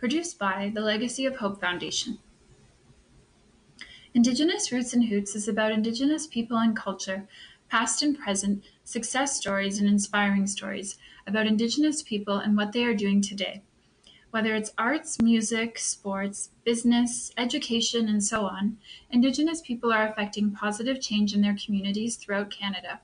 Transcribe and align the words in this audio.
produced 0.00 0.38
by 0.38 0.72
the 0.74 0.80
Legacy 0.80 1.26
of 1.26 1.36
Hope 1.36 1.60
Foundation. 1.60 2.18
Indigenous 4.14 4.72
Roots 4.72 4.94
and 4.94 5.04
Hoots 5.04 5.36
is 5.36 5.46
about 5.46 5.72
Indigenous 5.72 6.26
people 6.26 6.56
and 6.56 6.74
culture, 6.74 7.28
past 7.68 8.02
and 8.02 8.18
present, 8.18 8.64
success 8.82 9.36
stories 9.36 9.78
and 9.78 9.86
inspiring 9.86 10.46
stories 10.46 10.96
about 11.26 11.46
Indigenous 11.46 12.02
people 12.02 12.38
and 12.38 12.56
what 12.56 12.72
they 12.72 12.82
are 12.84 12.94
doing 12.94 13.20
today. 13.20 13.60
Whether 14.30 14.54
it's 14.54 14.72
arts, 14.78 15.20
music, 15.20 15.78
sports, 15.78 16.48
business, 16.64 17.30
education, 17.36 18.08
and 18.08 18.24
so 18.24 18.46
on, 18.46 18.78
Indigenous 19.10 19.60
people 19.60 19.92
are 19.92 20.08
affecting 20.08 20.50
positive 20.50 21.02
change 21.02 21.34
in 21.34 21.42
their 21.42 21.58
communities 21.62 22.16
throughout 22.16 22.50
Canada. 22.50 23.02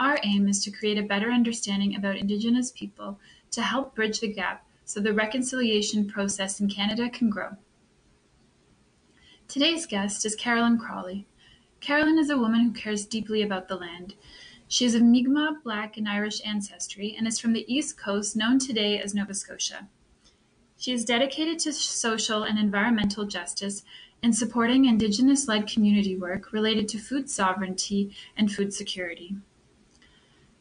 Our 0.00 0.18
aim 0.24 0.48
is 0.48 0.64
to 0.64 0.72
create 0.72 0.98
a 0.98 1.02
better 1.04 1.30
understanding 1.30 1.94
about 1.94 2.16
Indigenous 2.16 2.72
people 2.72 3.20
to 3.52 3.62
help 3.62 3.94
bridge 3.94 4.18
the 4.18 4.32
gap 4.32 4.64
so 4.88 5.00
the 5.00 5.12
reconciliation 5.12 6.06
process 6.06 6.60
in 6.60 6.66
Canada 6.66 7.10
can 7.10 7.28
grow. 7.28 7.50
Today's 9.46 9.84
guest 9.84 10.24
is 10.24 10.34
Carolynne 10.34 10.80
Crawley. 10.80 11.26
Carolynne 11.82 12.18
is 12.18 12.30
a 12.30 12.38
woman 12.38 12.62
who 12.62 12.70
cares 12.72 13.04
deeply 13.04 13.42
about 13.42 13.68
the 13.68 13.76
land. 13.76 14.14
She 14.66 14.86
is 14.86 14.94
of 14.94 15.02
Mi'kmaq, 15.02 15.62
Black, 15.62 15.98
and 15.98 16.08
Irish 16.08 16.40
ancestry 16.42 17.14
and 17.14 17.26
is 17.26 17.38
from 17.38 17.52
the 17.52 17.70
East 17.70 17.98
Coast, 17.98 18.34
known 18.34 18.58
today 18.58 18.98
as 18.98 19.14
Nova 19.14 19.34
Scotia. 19.34 19.88
She 20.78 20.94
is 20.94 21.04
dedicated 21.04 21.58
to 21.60 21.72
social 21.74 22.42
and 22.42 22.58
environmental 22.58 23.26
justice 23.26 23.82
and 24.22 24.34
supporting 24.34 24.86
Indigenous 24.86 25.46
led 25.46 25.68
community 25.68 26.16
work 26.16 26.50
related 26.50 26.88
to 26.88 26.98
food 26.98 27.28
sovereignty 27.28 28.16
and 28.38 28.50
food 28.50 28.72
security. 28.72 29.36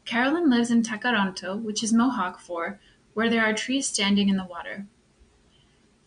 Carolynne 0.06 0.50
lives 0.50 0.70
in 0.70 0.84
Tkaronto, 0.84 1.62
which 1.62 1.82
is 1.82 1.94
Mohawk 1.94 2.42
for 2.42 2.82
where 3.18 3.32
there 3.32 3.44
are 3.44 3.52
trees 3.52 3.88
standing 3.88 4.30
in 4.30 4.38
the 4.38 4.46
water. 4.46 4.86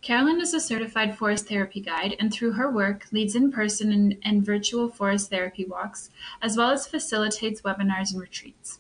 Carolynne 0.01 0.41
is 0.41 0.55
a 0.55 0.61
certified 0.61 1.19
forest 1.19 1.49
therapy 1.49 1.81
guide 1.81 2.15
and 2.21 2.33
through 2.33 2.53
her 2.53 2.71
work 2.71 3.07
leads 3.11 3.35
in-person 3.35 3.91
and, 3.91 4.17
and 4.23 4.47
virtual 4.47 4.89
forest 4.89 5.29
therapy 5.29 5.65
walks, 5.65 6.11
as 6.41 6.57
well 6.57 6.71
as 6.71 6.87
facilitates 6.87 7.63
webinars 7.63 8.13
and 8.13 8.21
retreats. 8.21 8.79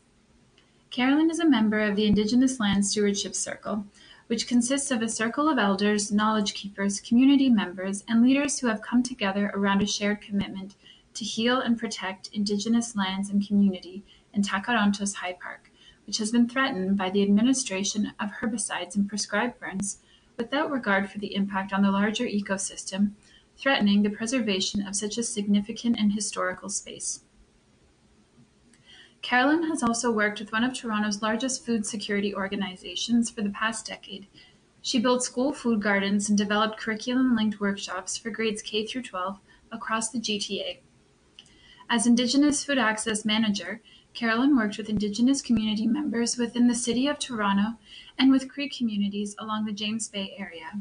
Carolynne 0.92 1.28
is 1.28 1.40
a 1.40 1.44
member 1.44 1.80
of 1.80 1.96
the 1.96 2.06
Indigenous 2.06 2.60
Land 2.60 2.86
Stewardship 2.86 3.34
Circle, 3.34 3.84
which 4.28 4.46
consists 4.46 4.92
of 4.92 5.02
a 5.02 5.08
circle 5.08 5.48
of 5.48 5.58
elders, 5.58 6.12
knowledge 6.12 6.54
keepers, 6.54 7.00
community 7.00 7.48
members, 7.48 8.04
and 8.06 8.22
leaders 8.22 8.60
who 8.60 8.68
have 8.68 8.80
come 8.80 9.02
together 9.02 9.50
around 9.54 9.82
a 9.82 9.86
shared 9.88 10.20
commitment 10.20 10.76
to 11.14 11.24
heal 11.24 11.58
and 11.58 11.76
protect 11.76 12.30
Indigenous 12.32 12.94
lands 12.94 13.28
and 13.28 13.44
community 13.44 14.04
in 14.32 14.42
Tkaronto's 14.42 15.14
High 15.14 15.36
Park, 15.42 15.69
which 16.10 16.18
has 16.18 16.32
been 16.32 16.48
threatened 16.48 16.98
by 16.98 17.08
the 17.08 17.22
administration 17.22 18.12
of 18.18 18.32
herbicides 18.40 18.96
and 18.96 19.08
prescribed 19.08 19.60
burns 19.60 19.98
without 20.36 20.68
regard 20.68 21.08
for 21.08 21.20
the 21.20 21.36
impact 21.36 21.72
on 21.72 21.82
the 21.82 21.90
larger 21.92 22.24
ecosystem, 22.24 23.12
threatening 23.56 24.02
the 24.02 24.10
preservation 24.10 24.84
of 24.84 24.96
such 24.96 25.16
a 25.16 25.22
significant 25.22 25.96
and 26.00 26.12
historical 26.12 26.68
space. 26.68 27.20
Carolynne 29.22 29.68
has 29.68 29.84
also 29.84 30.10
worked 30.10 30.40
with 30.40 30.50
one 30.50 30.64
of 30.64 30.74
Toronto's 30.74 31.22
largest 31.22 31.64
food 31.64 31.86
security 31.86 32.34
organizations 32.34 33.30
for 33.30 33.42
the 33.42 33.50
past 33.50 33.86
decade. 33.86 34.26
She 34.82 34.98
built 34.98 35.22
school 35.22 35.52
food 35.52 35.80
gardens 35.80 36.28
and 36.28 36.36
developed 36.36 36.76
curriculum-linked 36.76 37.60
workshops 37.60 38.16
for 38.16 38.30
grades 38.30 38.62
K 38.62 38.84
through 38.84 39.02
12 39.02 39.38
across 39.70 40.10
the 40.10 40.18
GTA. 40.18 40.78
As 41.88 42.04
Indigenous 42.04 42.64
Food 42.64 42.78
Access 42.78 43.24
Manager, 43.24 43.80
Carolynne 44.14 44.56
worked 44.56 44.76
with 44.76 44.88
Indigenous 44.88 45.40
community 45.40 45.86
members 45.86 46.36
within 46.36 46.66
the 46.66 46.74
City 46.74 47.06
of 47.06 47.18
Toronto 47.18 47.78
and 48.18 48.30
with 48.30 48.50
Cree 48.50 48.68
communities 48.68 49.36
along 49.38 49.64
the 49.64 49.72
James 49.72 50.08
Bay 50.08 50.34
area, 50.36 50.80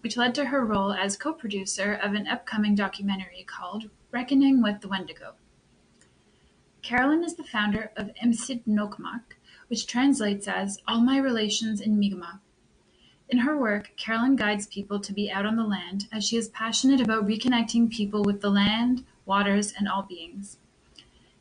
which 0.00 0.16
led 0.16 0.34
to 0.36 0.46
her 0.46 0.64
role 0.64 0.92
as 0.92 1.16
co-producer 1.16 1.94
of 1.94 2.14
an 2.14 2.26
upcoming 2.26 2.74
documentary 2.74 3.44
called 3.46 3.90
Reckoning 4.12 4.62
with 4.62 4.80
the 4.80 4.88
Wendigo. 4.88 5.34
Carolynne 6.82 7.24
is 7.24 7.34
the 7.34 7.44
founder 7.44 7.90
of 7.96 8.10
Nokmak, 8.66 9.36
which 9.68 9.86
translates 9.86 10.46
as 10.46 10.78
All 10.86 11.00
My 11.00 11.18
Relations 11.18 11.80
in 11.80 11.98
Mi'kmaq. 11.98 12.40
In 13.30 13.38
her 13.38 13.58
work, 13.58 13.92
Carolynne 13.96 14.36
guides 14.36 14.66
people 14.66 15.00
to 15.00 15.12
be 15.12 15.30
out 15.30 15.46
on 15.46 15.56
the 15.56 15.64
land 15.64 16.06
as 16.12 16.24
she 16.24 16.36
is 16.36 16.48
passionate 16.48 17.00
about 17.00 17.26
reconnecting 17.26 17.90
people 17.90 18.22
with 18.22 18.42
the 18.42 18.50
land, 18.50 19.04
waters, 19.24 19.72
and 19.76 19.88
all 19.88 20.02
beings. 20.02 20.58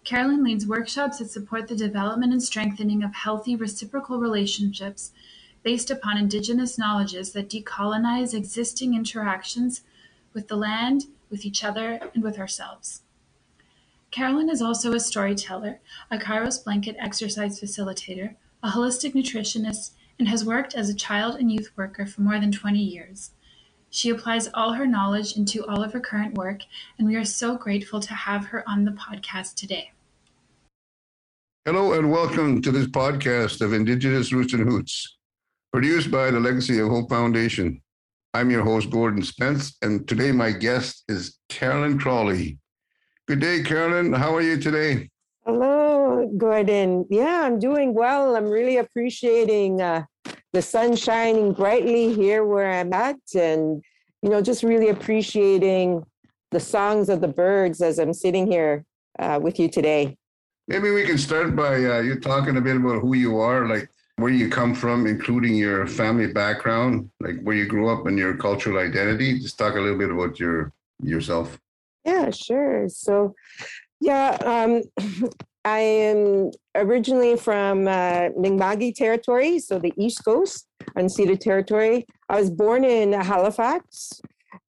Carolynne 0.04 0.44
leads 0.44 0.68
workshops 0.68 1.20
that 1.20 1.32
support 1.32 1.68
the 1.68 1.76
development 1.76 2.34
and 2.34 2.44
strengthening 2.44 3.04
of 3.04 3.14
healthy 3.14 3.56
reciprocal 3.56 4.20
relationships 4.20 5.12
based 5.64 5.90
upon 5.90 6.18
Indigenous 6.18 6.78
knowledges 6.78 7.32
that 7.32 7.50
decolonize 7.50 8.34
existing 8.34 8.94
interactions 8.94 9.82
with 10.34 10.50
the 10.50 10.58
land, 10.58 11.06
with 11.30 11.46
each 11.46 11.64
other, 11.64 12.00
and 12.14 12.22
with 12.22 12.38
ourselves. 12.38 13.04
Carolynne 14.12 14.52
is 14.52 14.62
also 14.62 14.94
a 14.94 15.00
storyteller, 15.00 15.80
a 16.12 16.18
Kairos 16.18 16.64
blanket 16.64 16.98
exercise 17.00 17.60
facilitator, 17.60 18.36
a 18.62 18.70
holistic 18.70 19.16
nutritionist, 19.16 19.92
and 20.20 20.28
has 20.28 20.46
worked 20.46 20.76
as 20.76 20.90
a 20.90 20.94
child 20.94 21.36
and 21.36 21.52
youth 21.52 21.72
worker 21.78 22.06
for 22.06 22.22
more 22.22 22.40
than 22.40 22.52
20 22.52 22.78
years. 22.78 23.32
She 23.94 24.10
applies 24.10 24.50
all 24.56 24.74
her 24.74 24.88
knowledge 24.88 25.38
into 25.38 25.64
all 25.68 25.84
of 25.84 25.94
her 25.94 26.00
current 26.00 26.34
work, 26.34 26.62
and 26.98 27.08
we 27.08 27.16
are 27.16 27.24
so 27.24 27.56
grateful 27.56 28.00
to 28.00 28.14
have 28.16 28.48
her 28.48 28.68
on 28.68 28.86
the 28.86 28.92
podcast 28.92 29.54
today. 29.54 29.92
Hello, 31.64 31.94
and 31.94 32.12
welcome 32.12 32.60
to 32.64 32.72
this 32.72 32.88
podcast 32.88 33.62
of 33.62 33.72
Indigenous 33.72 34.34
Roots 34.34 34.54
and 34.54 34.68
Hoots, 34.68 35.20
produced 35.72 36.10
by 36.10 36.32
the 36.32 36.40
Legacy 36.40 36.80
of 36.80 36.90
Hope 36.90 37.08
Foundation. 37.08 37.84
I'm 38.34 38.50
your 38.50 38.64
host, 38.64 38.90
Gordon 38.90 39.22
Spence, 39.22 39.78
and 39.84 40.08
today 40.08 40.32
my 40.32 40.50
guest 40.50 41.04
is 41.08 41.38
Carolynne 41.50 42.00
Crawley. 42.00 42.58
Good 43.28 43.42
day, 43.42 43.62
Carolynne. 43.62 44.18
How 44.18 44.36
are 44.36 44.42
you 44.42 44.58
today? 44.60 45.12
Hello, 45.46 46.34
Gordon. 46.36 47.06
Yeah, 47.12 47.44
I'm 47.44 47.60
doing 47.60 47.94
well. 47.94 48.36
I'm 48.36 48.50
really 48.50 48.78
appreciating 48.78 49.84
uh, 49.84 50.06
the 50.54 50.62
sun 50.62 50.96
shining 50.96 51.52
brightly 51.52 52.14
here 52.14 52.46
where 52.46 52.72
I'm 52.72 52.94
at, 52.94 53.18
and 53.36 53.84
you 54.22 54.30
know, 54.30 54.42
just 54.42 54.64
really 54.64 54.90
appreciating 54.90 56.04
the 56.52 56.60
songs 56.60 57.10
of 57.10 57.20
the 57.20 57.28
birds 57.28 57.82
as 57.82 58.00
I'm 58.00 58.14
sitting 58.14 58.50
here 58.50 58.86
uh, 59.20 59.40
with 59.42 59.60
you 59.60 59.68
today. 59.68 60.16
Maybe 60.68 60.92
we 60.92 61.06
can 61.06 61.18
start 61.18 61.56
by 61.56 61.84
uh, 61.84 62.00
you 62.00 62.20
talking 62.20 62.56
a 62.56 62.62
bit 62.62 62.78
about 62.78 63.02
who 63.02 63.16
you 63.16 63.40
are, 63.40 63.68
like 63.68 63.90
where 64.18 64.32
you 64.32 64.48
come 64.48 64.76
from, 64.76 65.08
including 65.08 65.56
your 65.56 65.88
family 65.88 66.32
background, 66.32 67.10
like 67.20 67.42
where 67.42 67.56
you 67.56 67.66
grew 67.66 67.90
up 67.90 68.06
and 68.06 68.18
your 68.18 68.38
cultural 68.38 68.78
identity. 68.78 69.40
Just 69.40 69.58
talk 69.58 69.76
a 69.76 69.82
little 69.82 69.98
bit 69.98 70.12
about 70.12 70.40
your 70.40 70.72
yourself. 71.02 71.60
Yeah, 72.06 72.30
sure. 72.30 72.88
So, 72.90 73.34
yeah, 74.00 74.38
um, 74.46 74.84
I 75.66 75.80
am 75.80 76.52
originally 76.76 77.38
from 77.38 77.88
uh, 77.88 78.30
Mi'kmaqi 78.38 78.94
territory, 78.94 79.60
so 79.60 79.80
the 79.80 79.94
East 79.98 80.24
Coast, 80.26 80.68
unceded 80.98 81.40
territory. 81.40 82.06
I 82.30 82.40
was 82.40 82.50
born 82.50 82.84
in 82.84 83.14
Halifax, 83.14 84.22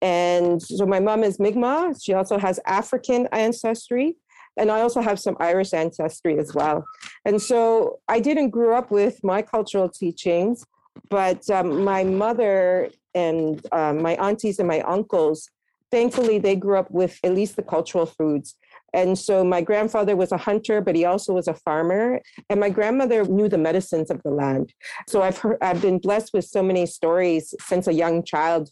and 0.01 0.61
so 0.61 0.85
my 0.85 0.99
mom 0.99 1.23
is 1.23 1.39
Mi'kmaq. 1.39 1.95
She 2.03 2.13
also 2.13 2.37
has 2.37 2.59
African 2.67 3.27
ancestry, 3.31 4.17
and 4.55 4.69
I 4.69 4.81
also 4.81 5.01
have 5.01 5.19
some 5.19 5.35
Irish 5.39 5.73
ancestry 5.73 6.37
as 6.37 6.53
well. 6.53 6.83
And 7.25 7.41
so 7.41 7.99
I 8.07 8.19
didn't 8.19 8.51
grow 8.51 8.77
up 8.77 8.91
with 8.91 9.23
my 9.23 9.41
cultural 9.41 9.89
teachings, 9.89 10.63
but 11.09 11.49
um, 11.49 11.83
my 11.83 12.03
mother 12.03 12.89
and 13.15 13.65
um, 13.71 14.01
my 14.01 14.13
aunties 14.15 14.59
and 14.59 14.67
my 14.67 14.81
uncles, 14.81 15.49
thankfully, 15.89 16.37
they 16.37 16.55
grew 16.55 16.77
up 16.77 16.91
with 16.91 17.19
at 17.23 17.33
least 17.33 17.55
the 17.55 17.63
cultural 17.63 18.05
foods. 18.05 18.55
And 18.93 19.17
so 19.17 19.43
my 19.43 19.61
grandfather 19.61 20.15
was 20.15 20.31
a 20.31 20.37
hunter, 20.37 20.79
but 20.79 20.95
he 20.95 21.05
also 21.05 21.33
was 21.33 21.47
a 21.47 21.53
farmer. 21.53 22.21
And 22.49 22.59
my 22.59 22.69
grandmother 22.69 23.25
knew 23.25 23.49
the 23.49 23.57
medicines 23.57 24.11
of 24.11 24.21
the 24.23 24.29
land. 24.29 24.73
So 25.07 25.21
I've 25.21 25.37
heard, 25.37 25.57
I've 25.61 25.81
been 25.81 25.97
blessed 25.97 26.31
with 26.33 26.45
so 26.45 26.61
many 26.61 26.85
stories 26.85 27.55
since 27.59 27.87
a 27.87 27.93
young 27.93 28.23
child 28.23 28.69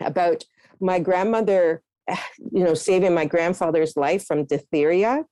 about 0.00 0.44
my 0.80 0.98
grandmother, 0.98 1.82
you 2.52 2.64
know, 2.64 2.74
saving 2.74 3.14
my 3.14 3.26
grandfather's 3.26 3.96
life 3.96 4.24
from 4.26 4.44
diphtheria, 4.44 5.24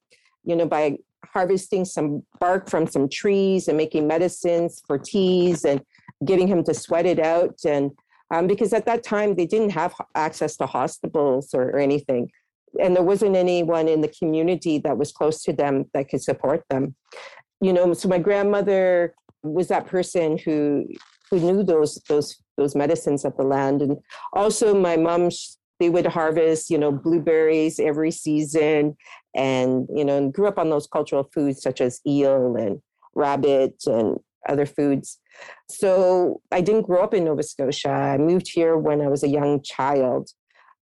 you 0.45 0.57
know, 0.57 0.67
by 0.67 0.99
harvesting 1.33 1.85
some 1.85 2.23
bark 2.39 2.69
from 2.69 2.87
some 2.87 3.09
trees 3.09 3.69
and 3.69 3.77
making 3.77 4.07
medicines 4.07 4.83
for 4.87 4.99
teas 4.99 5.65
and 5.65 5.81
getting 6.25 6.47
him 6.47 6.63
to 6.65 6.75
sweat 6.75 7.07
it 7.07 7.19
out. 7.19 7.59
And 7.65 7.91
um, 8.31 8.47
because 8.47 8.73
at 8.73 8.87
that 8.87 9.03
time 9.03 9.35
they 9.35 9.47
didn't 9.47 9.71
have 9.71 9.95
access 10.15 10.57
to 10.57 10.67
hospitals 10.67 11.55
or, 11.55 11.71
or 11.71 11.79
anything 11.79 12.31
and 12.81 12.95
there 12.95 13.03
wasn't 13.03 13.37
anyone 13.37 13.89
in 13.89 14.01
the 14.01 14.09
community 14.09 14.79
that 14.79 14.99
was 14.99 15.13
close 15.13 15.43
to 15.43 15.53
them 15.53 15.85
that 15.95 16.09
could 16.09 16.23
support 16.23 16.65
them 16.71 16.95
you 17.61 17.73
know 17.73 17.93
so 17.95 18.09
my 18.09 18.19
grandmother 18.19 19.15
was 19.43 19.69
that 19.69 19.87
person 19.87 20.39
who 20.39 20.87
who 21.31 21.39
knew 21.41 21.63
those 21.63 21.97
those 22.09 22.37
those 22.57 22.75
medicines 22.75 23.25
of 23.25 23.37
the 23.37 23.43
land 23.43 23.83
and 23.83 23.97
also 24.33 24.75
my 24.75 24.97
mom 24.97 25.29
they 25.81 25.91
would 25.91 26.07
harvest 26.07 26.71
you 26.71 26.79
know 26.79 26.93
blueberries 26.93 27.81
every 27.81 28.11
season 28.11 28.97
and 29.35 29.89
you 29.95 30.05
know 30.05 30.17
and 30.17 30.33
grew 30.33 30.47
up 30.47 30.59
on 30.59 30.71
those 30.71 30.87
cultural 30.87 31.29
foods 31.35 31.61
such 31.61 31.81
as 31.81 32.01
eel 32.07 32.57
and 32.57 32.81
rabbit 33.15 33.75
and 33.87 34.19
other 34.49 34.67
foods. 34.67 35.19
So 35.69 36.41
I 36.53 36.61
didn't 36.61 36.83
grow 36.83 37.03
up 37.03 37.15
in 37.15 37.25
Nova 37.25 37.43
Scotia. 37.43 37.91
I 37.91 38.19
moved 38.19 38.51
here 38.53 38.77
when 38.77 39.01
I 39.01 39.09
was 39.09 39.23
a 39.23 39.29
young 39.29 39.63
child 39.63 40.31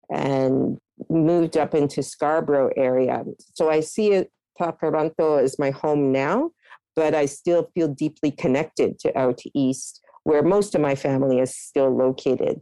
and 0.09 0.79
moved 1.09 1.57
up 1.57 1.75
into 1.75 2.03
Scarborough 2.03 2.71
area. 2.77 3.25
So 3.55 3.71
I 3.71 3.81
see 3.81 4.13
it, 4.13 4.31
Toronto 4.59 5.37
as 5.37 5.59
my 5.59 5.71
home 5.71 6.13
now, 6.13 6.51
but 6.95 7.15
I 7.15 7.27
still 7.27 7.71
feel 7.75 7.89
deeply 7.89 8.31
connected 8.31 8.99
to 9.01 9.19
out 9.19 9.41
east, 9.55 10.03
where 10.25 10.43
most 10.43 10.75
of 10.75 10.81
my 10.83 10.95
family 10.95 11.39
is 11.39 11.57
still 11.57 11.97
located. 11.97 12.61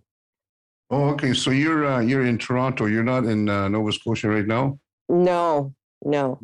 Oh, 0.90 1.08
okay. 1.11 1.35
So 1.35 1.50
you're 1.50 1.85
uh, 1.87 2.00
you're 2.00 2.25
in 2.25 2.38
Toronto. 2.38 2.87
You're 2.87 3.05
not 3.05 3.25
in 3.25 3.49
uh, 3.49 3.69
Nova 3.69 3.93
Scotia 3.93 4.29
right 4.29 4.46
now. 4.46 4.79
No, 5.08 5.75
no. 6.05 6.40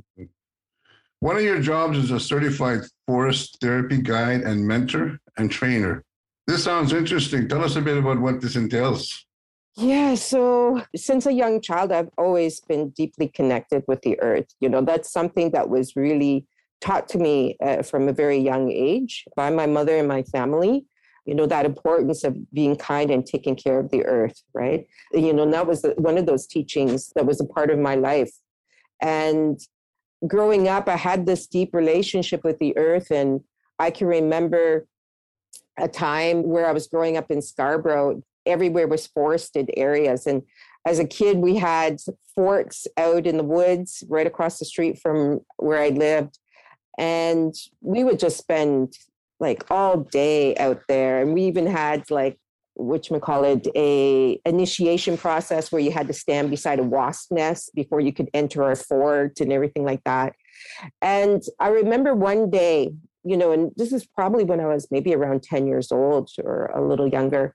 One 1.20 1.36
of 1.36 1.42
your 1.42 1.60
jobs 1.60 1.96
is 1.96 2.10
a 2.10 2.20
certified 2.20 2.80
forest 3.06 3.58
therapy 3.60 4.02
guide 4.02 4.42
and 4.42 4.66
mentor 4.66 5.18
and 5.38 5.50
trainer. 5.50 6.04
This 6.46 6.64
sounds 6.64 6.92
interesting. 6.92 7.48
Tell 7.48 7.64
us 7.64 7.76
a 7.76 7.80
bit 7.80 7.96
about 7.96 8.20
what 8.20 8.42
this 8.42 8.56
entails. 8.56 9.24
Yeah, 9.76 10.14
so 10.14 10.82
since 10.94 11.26
a 11.26 11.32
young 11.32 11.60
child, 11.60 11.90
I've 11.90 12.10
always 12.16 12.60
been 12.60 12.90
deeply 12.90 13.26
connected 13.28 13.82
with 13.88 14.02
the 14.02 14.20
earth. 14.20 14.46
You 14.60 14.68
know, 14.68 14.82
that's 14.82 15.10
something 15.10 15.50
that 15.50 15.68
was 15.68 15.96
really 15.96 16.46
taught 16.80 17.08
to 17.08 17.18
me 17.18 17.56
uh, 17.60 17.82
from 17.82 18.08
a 18.08 18.12
very 18.12 18.38
young 18.38 18.70
age 18.70 19.24
by 19.34 19.50
my 19.50 19.66
mother 19.66 19.96
and 19.96 20.06
my 20.06 20.22
family. 20.22 20.86
You 21.26 21.34
know, 21.34 21.46
that 21.46 21.64
importance 21.64 22.22
of 22.22 22.36
being 22.52 22.76
kind 22.76 23.10
and 23.10 23.26
taking 23.26 23.56
care 23.56 23.80
of 23.80 23.90
the 23.90 24.04
earth, 24.04 24.42
right? 24.52 24.86
You 25.12 25.32
know, 25.32 25.50
that 25.50 25.66
was 25.66 25.84
one 25.96 26.18
of 26.18 26.26
those 26.26 26.46
teachings 26.46 27.10
that 27.16 27.26
was 27.26 27.40
a 27.40 27.46
part 27.46 27.70
of 27.70 27.78
my 27.78 27.94
life. 27.94 28.30
And 29.00 29.58
growing 30.26 30.68
up, 30.68 30.88
I 30.88 30.96
had 30.96 31.26
this 31.26 31.46
deep 31.46 31.74
relationship 31.74 32.44
with 32.44 32.58
the 32.58 32.76
earth. 32.76 33.10
And 33.10 33.40
I 33.78 33.90
can 33.90 34.06
remember 34.06 34.86
a 35.78 35.88
time 35.88 36.42
where 36.44 36.68
I 36.68 36.72
was 36.72 36.86
growing 36.86 37.16
up 37.16 37.30
in 37.30 37.42
Scarborough 37.42 38.22
everywhere 38.46 38.86
was 38.86 39.06
forested 39.06 39.70
areas. 39.76 40.26
And 40.26 40.42
as 40.86 40.98
a 40.98 41.06
kid, 41.06 41.38
we 41.38 41.56
had 41.56 41.98
forts 42.34 42.86
out 42.96 43.26
in 43.26 43.36
the 43.36 43.44
woods 43.44 44.04
right 44.08 44.26
across 44.26 44.58
the 44.58 44.64
street 44.64 44.98
from 45.00 45.40
where 45.56 45.80
I 45.80 45.88
lived. 45.88 46.38
And 46.98 47.54
we 47.80 48.04
would 48.04 48.18
just 48.18 48.38
spend 48.38 48.96
like 49.40 49.70
all 49.70 49.98
day 49.98 50.56
out 50.56 50.82
there. 50.88 51.20
And 51.20 51.34
we 51.34 51.42
even 51.44 51.66
had 51.66 52.10
like 52.10 52.38
which 52.76 53.10
we 53.10 53.20
call 53.20 53.44
it 53.44 53.66
a 53.76 54.40
initiation 54.44 55.16
process 55.16 55.70
where 55.70 55.80
you 55.80 55.92
had 55.92 56.08
to 56.08 56.12
stand 56.12 56.50
beside 56.50 56.78
a 56.78 56.82
wasp 56.82 57.30
nest 57.30 57.70
before 57.74 58.00
you 58.00 58.12
could 58.12 58.28
enter 58.34 58.70
a 58.70 58.76
fort 58.76 59.40
and 59.40 59.52
everything 59.52 59.84
like 59.84 60.02
that. 60.04 60.34
And 61.00 61.42
I 61.60 61.68
remember 61.68 62.14
one 62.14 62.50
day, 62.50 62.92
you 63.24 63.36
know, 63.36 63.52
and 63.52 63.72
this 63.76 63.92
is 63.92 64.06
probably 64.06 64.44
when 64.44 64.60
I 64.60 64.66
was 64.66 64.88
maybe 64.90 65.14
around 65.14 65.42
10 65.42 65.66
years 65.66 65.90
old 65.90 66.30
or 66.42 66.66
a 66.66 66.86
little 66.86 67.08
younger 67.08 67.54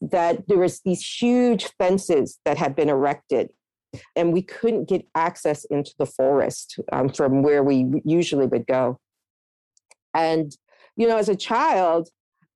that 0.00 0.48
there 0.48 0.58
was 0.58 0.80
these 0.80 1.06
huge 1.06 1.68
fences 1.78 2.38
that 2.44 2.58
had 2.58 2.74
been 2.74 2.88
erected 2.88 3.50
and 4.16 4.32
we 4.32 4.42
couldn't 4.42 4.88
get 4.88 5.06
access 5.14 5.64
into 5.66 5.92
the 5.98 6.06
forest 6.06 6.80
um, 6.92 7.10
from 7.10 7.42
where 7.42 7.62
we 7.62 8.00
usually 8.04 8.46
would 8.46 8.66
go. 8.66 8.98
And 10.14 10.56
you 10.96 11.08
know 11.08 11.16
as 11.16 11.28
a 11.28 11.36
child 11.36 12.08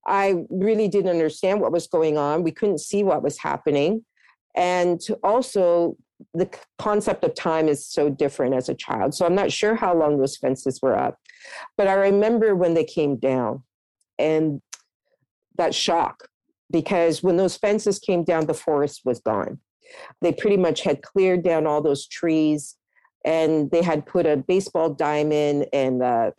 i 0.06 0.34
really 0.50 0.88
didn't 0.88 1.10
understand 1.10 1.60
what 1.60 1.72
was 1.72 1.86
going 1.88 2.16
on. 2.16 2.42
We 2.42 2.52
couldn't 2.52 2.78
see 2.78 3.02
what 3.02 3.22
was 3.22 3.38
happening. 3.38 4.04
And 4.54 5.00
also 5.22 5.96
the 6.32 6.48
concept 6.78 7.24
of 7.24 7.34
time 7.34 7.68
is 7.68 7.86
so 7.86 8.08
different 8.08 8.54
as 8.54 8.70
a 8.70 8.74
child 8.74 9.12
so 9.12 9.26
i'm 9.26 9.34
not 9.34 9.52
sure 9.52 9.74
how 9.74 9.94
long 9.94 10.16
those 10.16 10.38
fences 10.38 10.80
were 10.80 10.96
up 10.96 11.18
but 11.76 11.88
i 11.88 11.94
remember 11.94 12.54
when 12.54 12.74
they 12.74 12.84
came 12.84 13.16
down 13.16 13.62
and 14.18 14.60
that 15.56 15.74
shock 15.74 16.28
because 16.70 17.22
when 17.22 17.36
those 17.36 17.56
fences 17.56 17.98
came 17.98 18.24
down, 18.24 18.46
the 18.46 18.54
forest 18.54 19.02
was 19.04 19.20
gone. 19.20 19.58
They 20.20 20.32
pretty 20.32 20.56
much 20.56 20.82
had 20.82 21.02
cleared 21.02 21.44
down 21.44 21.66
all 21.66 21.80
those 21.80 22.06
trees 22.06 22.76
and 23.24 23.70
they 23.70 23.82
had 23.82 24.06
put 24.06 24.26
a 24.26 24.36
baseball 24.36 24.90
diamond 24.90 25.66
and 25.72 26.02
a 26.02 26.32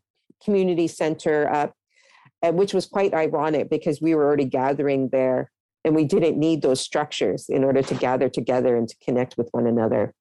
community 0.43 0.87
center 0.87 1.49
up, 1.49 1.73
which 2.43 2.73
was 2.73 2.85
quite 2.85 3.13
ironic 3.13 3.69
because 3.69 4.01
we 4.01 4.15
were 4.15 4.25
already 4.25 4.45
gathering 4.45 5.09
there 5.11 5.51
and 5.85 5.95
we 5.95 6.03
didn't 6.03 6.37
need 6.37 6.61
those 6.61 6.81
structures 6.81 7.45
in 7.49 7.63
order 7.63 7.81
to 7.81 7.95
gather 7.95 8.29
together 8.29 8.75
and 8.75 8.89
to 8.89 8.95
connect 9.03 9.37
with 9.37 9.47
one 9.51 9.67
another. 9.67 10.13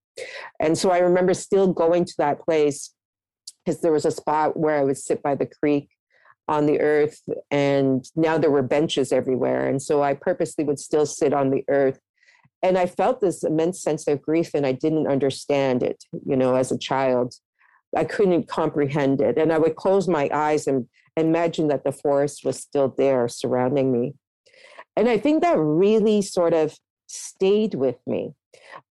And 0.61 0.79
so 0.79 0.91
I 0.91 0.99
remember 0.99 1.35
still 1.35 1.73
going 1.73 2.05
to 2.05 2.15
that 2.19 2.41
place 2.41 2.95
because 3.67 3.81
there 3.81 3.93
was 3.93 4.05
a 4.05 4.11
spot 4.11 4.57
where 4.57 4.79
I 4.79 4.85
would 4.85 4.97
sit 4.97 5.23
by 5.23 5.35
the 5.35 5.47
creek 5.47 5.91
on 6.49 6.67
the 6.67 6.81
earth 6.81 7.21
and 7.51 8.09
now 8.15 8.39
there 8.39 8.51
were 8.53 8.63
benches 8.63 9.11
everywhere 9.11 9.67
and 9.67 9.83
so 9.83 10.01
i 10.01 10.15
purposely 10.15 10.63
would 10.63 10.79
still 10.79 11.05
sit 11.05 11.33
on 11.33 11.51
the 11.51 11.65
earth. 11.69 11.99
And 12.63 12.79
i 12.79 12.87
felt 12.87 13.21
this 13.21 13.43
immense 13.43 13.83
sense 13.83 14.07
of 14.07 14.23
grief 14.23 14.53
and 14.55 14.65
i 14.65 14.73
didn't 14.73 15.09
understand 15.09 15.83
it 15.83 16.05
you 16.25 16.37
know 16.37 16.55
as 16.55 16.71
a 16.71 16.79
child. 16.79 17.35
I 17.97 18.05
couldn't 18.05 18.49
comprehend 18.49 19.21
it 19.21 19.39
and 19.39 19.53
i 19.53 19.59
would 19.59 19.75
close 19.75 20.07
my 20.07 20.31
eyes 20.33 20.69
and 20.69 20.87
imagine 21.17 21.67
that 21.69 21.83
the 21.83 21.93
forest 21.93 22.45
was 22.45 22.61
still 22.61 22.95
there 22.97 23.27
surrounding 23.27 23.91
me. 23.91 24.15
And 24.97 25.09
i 25.09 25.19
think 25.19 25.43
that 25.43 25.59
really 25.59 26.23
sort 26.23 26.55
of 26.55 26.77
stayed 27.09 27.75
with 27.75 27.99
me 28.07 28.35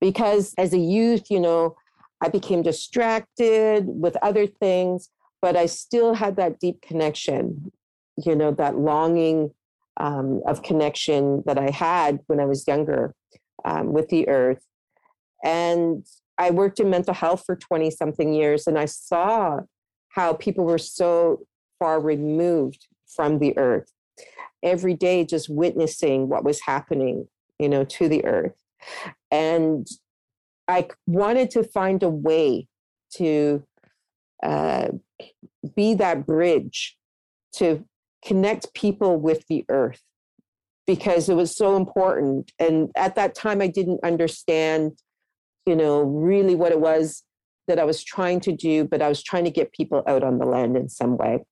because 0.01 0.55
as 0.59 0.73
a 0.73 0.79
youth 0.79 1.31
you 1.31 1.41
know 1.41 1.77
i 2.25 2.29
became 2.29 2.63
distracted 2.63 3.85
with 3.87 4.17
other 4.23 4.47
things 4.47 5.11
but 5.45 5.59
I 5.59 5.67
still 5.67 6.15
had 6.15 6.37
that 6.37 6.59
deep 6.59 6.81
connection, 6.81 7.71
you 8.17 8.35
know, 8.35 8.51
that 8.53 8.79
longing 8.79 9.51
um, 9.99 10.41
of 10.47 10.63
connection 10.63 11.43
that 11.45 11.59
I 11.59 11.69
had 11.69 12.21
when 12.29 12.41
I 12.41 12.47
was 12.47 12.67
younger 12.67 13.15
um, 13.63 13.93
with 13.93 14.09
the 14.09 14.27
earth. 14.27 14.65
And 15.45 16.07
I 16.39 16.49
worked 16.51 16.81
in 16.81 16.89
mental 16.89 17.13
health 17.13 17.43
for 17.45 17.57
20 17.57 17.91
something 17.91 18.33
years, 18.33 18.67
and 18.67 18.79
I 18.79 18.87
saw 18.87 19.61
how 20.09 20.33
people 20.33 20.65
were 20.65 20.79
so 20.79 21.41
far 21.79 22.01
removed 22.01 22.87
from 23.07 23.39
the 23.39 23.53
earth 23.59 23.93
every 24.63 24.95
day, 24.95 25.27
just 25.27 25.51
witnessing 25.51 26.31
what 26.31 26.43
was 26.43 26.63
happening, 26.63 27.29
you 27.59 27.69
know, 27.69 27.85
to 27.85 28.09
the 28.09 28.25
earth. 28.25 28.55
And 29.31 29.87
I 30.69 30.89
wanted 31.07 31.51
to 31.53 31.65
find 31.65 32.03
a 32.03 32.09
way 32.09 32.69
to 33.17 33.65
uh, 34.43 34.89
be 35.75 35.95
that 35.95 36.27
bridge 36.27 36.97
to 37.57 37.85
connect 38.25 38.75
people 38.75 39.19
with 39.19 39.45
the 39.49 39.65
earth 39.69 40.03
because 40.87 41.29
it 41.29 41.35
was 41.35 41.57
so 41.57 41.77
important. 41.77 42.53
And 42.59 42.91
at 42.97 43.15
that 43.15 43.35
time, 43.35 43.61
I 43.61 43.69
didn't 43.69 44.01
understand, 44.03 44.99
you 45.67 45.77
know, 45.77 46.03
really 46.03 46.55
what 46.55 46.73
it 46.73 46.81
was 46.81 47.23
that 47.69 47.79
I 47.79 47.85
was 47.85 48.05
trying 48.05 48.41
to 48.41 48.53
do, 48.53 48.85
but 48.85 49.01
I 49.01 49.09
was 49.09 49.23
trying 49.23 49.45
to 49.45 49.51
get 49.51 49.73
people 49.73 50.03
out 50.07 50.23
on 50.23 50.39
the 50.39 50.45
land 50.45 50.77
in 50.77 50.89
some 50.89 51.17
way. 51.17 51.45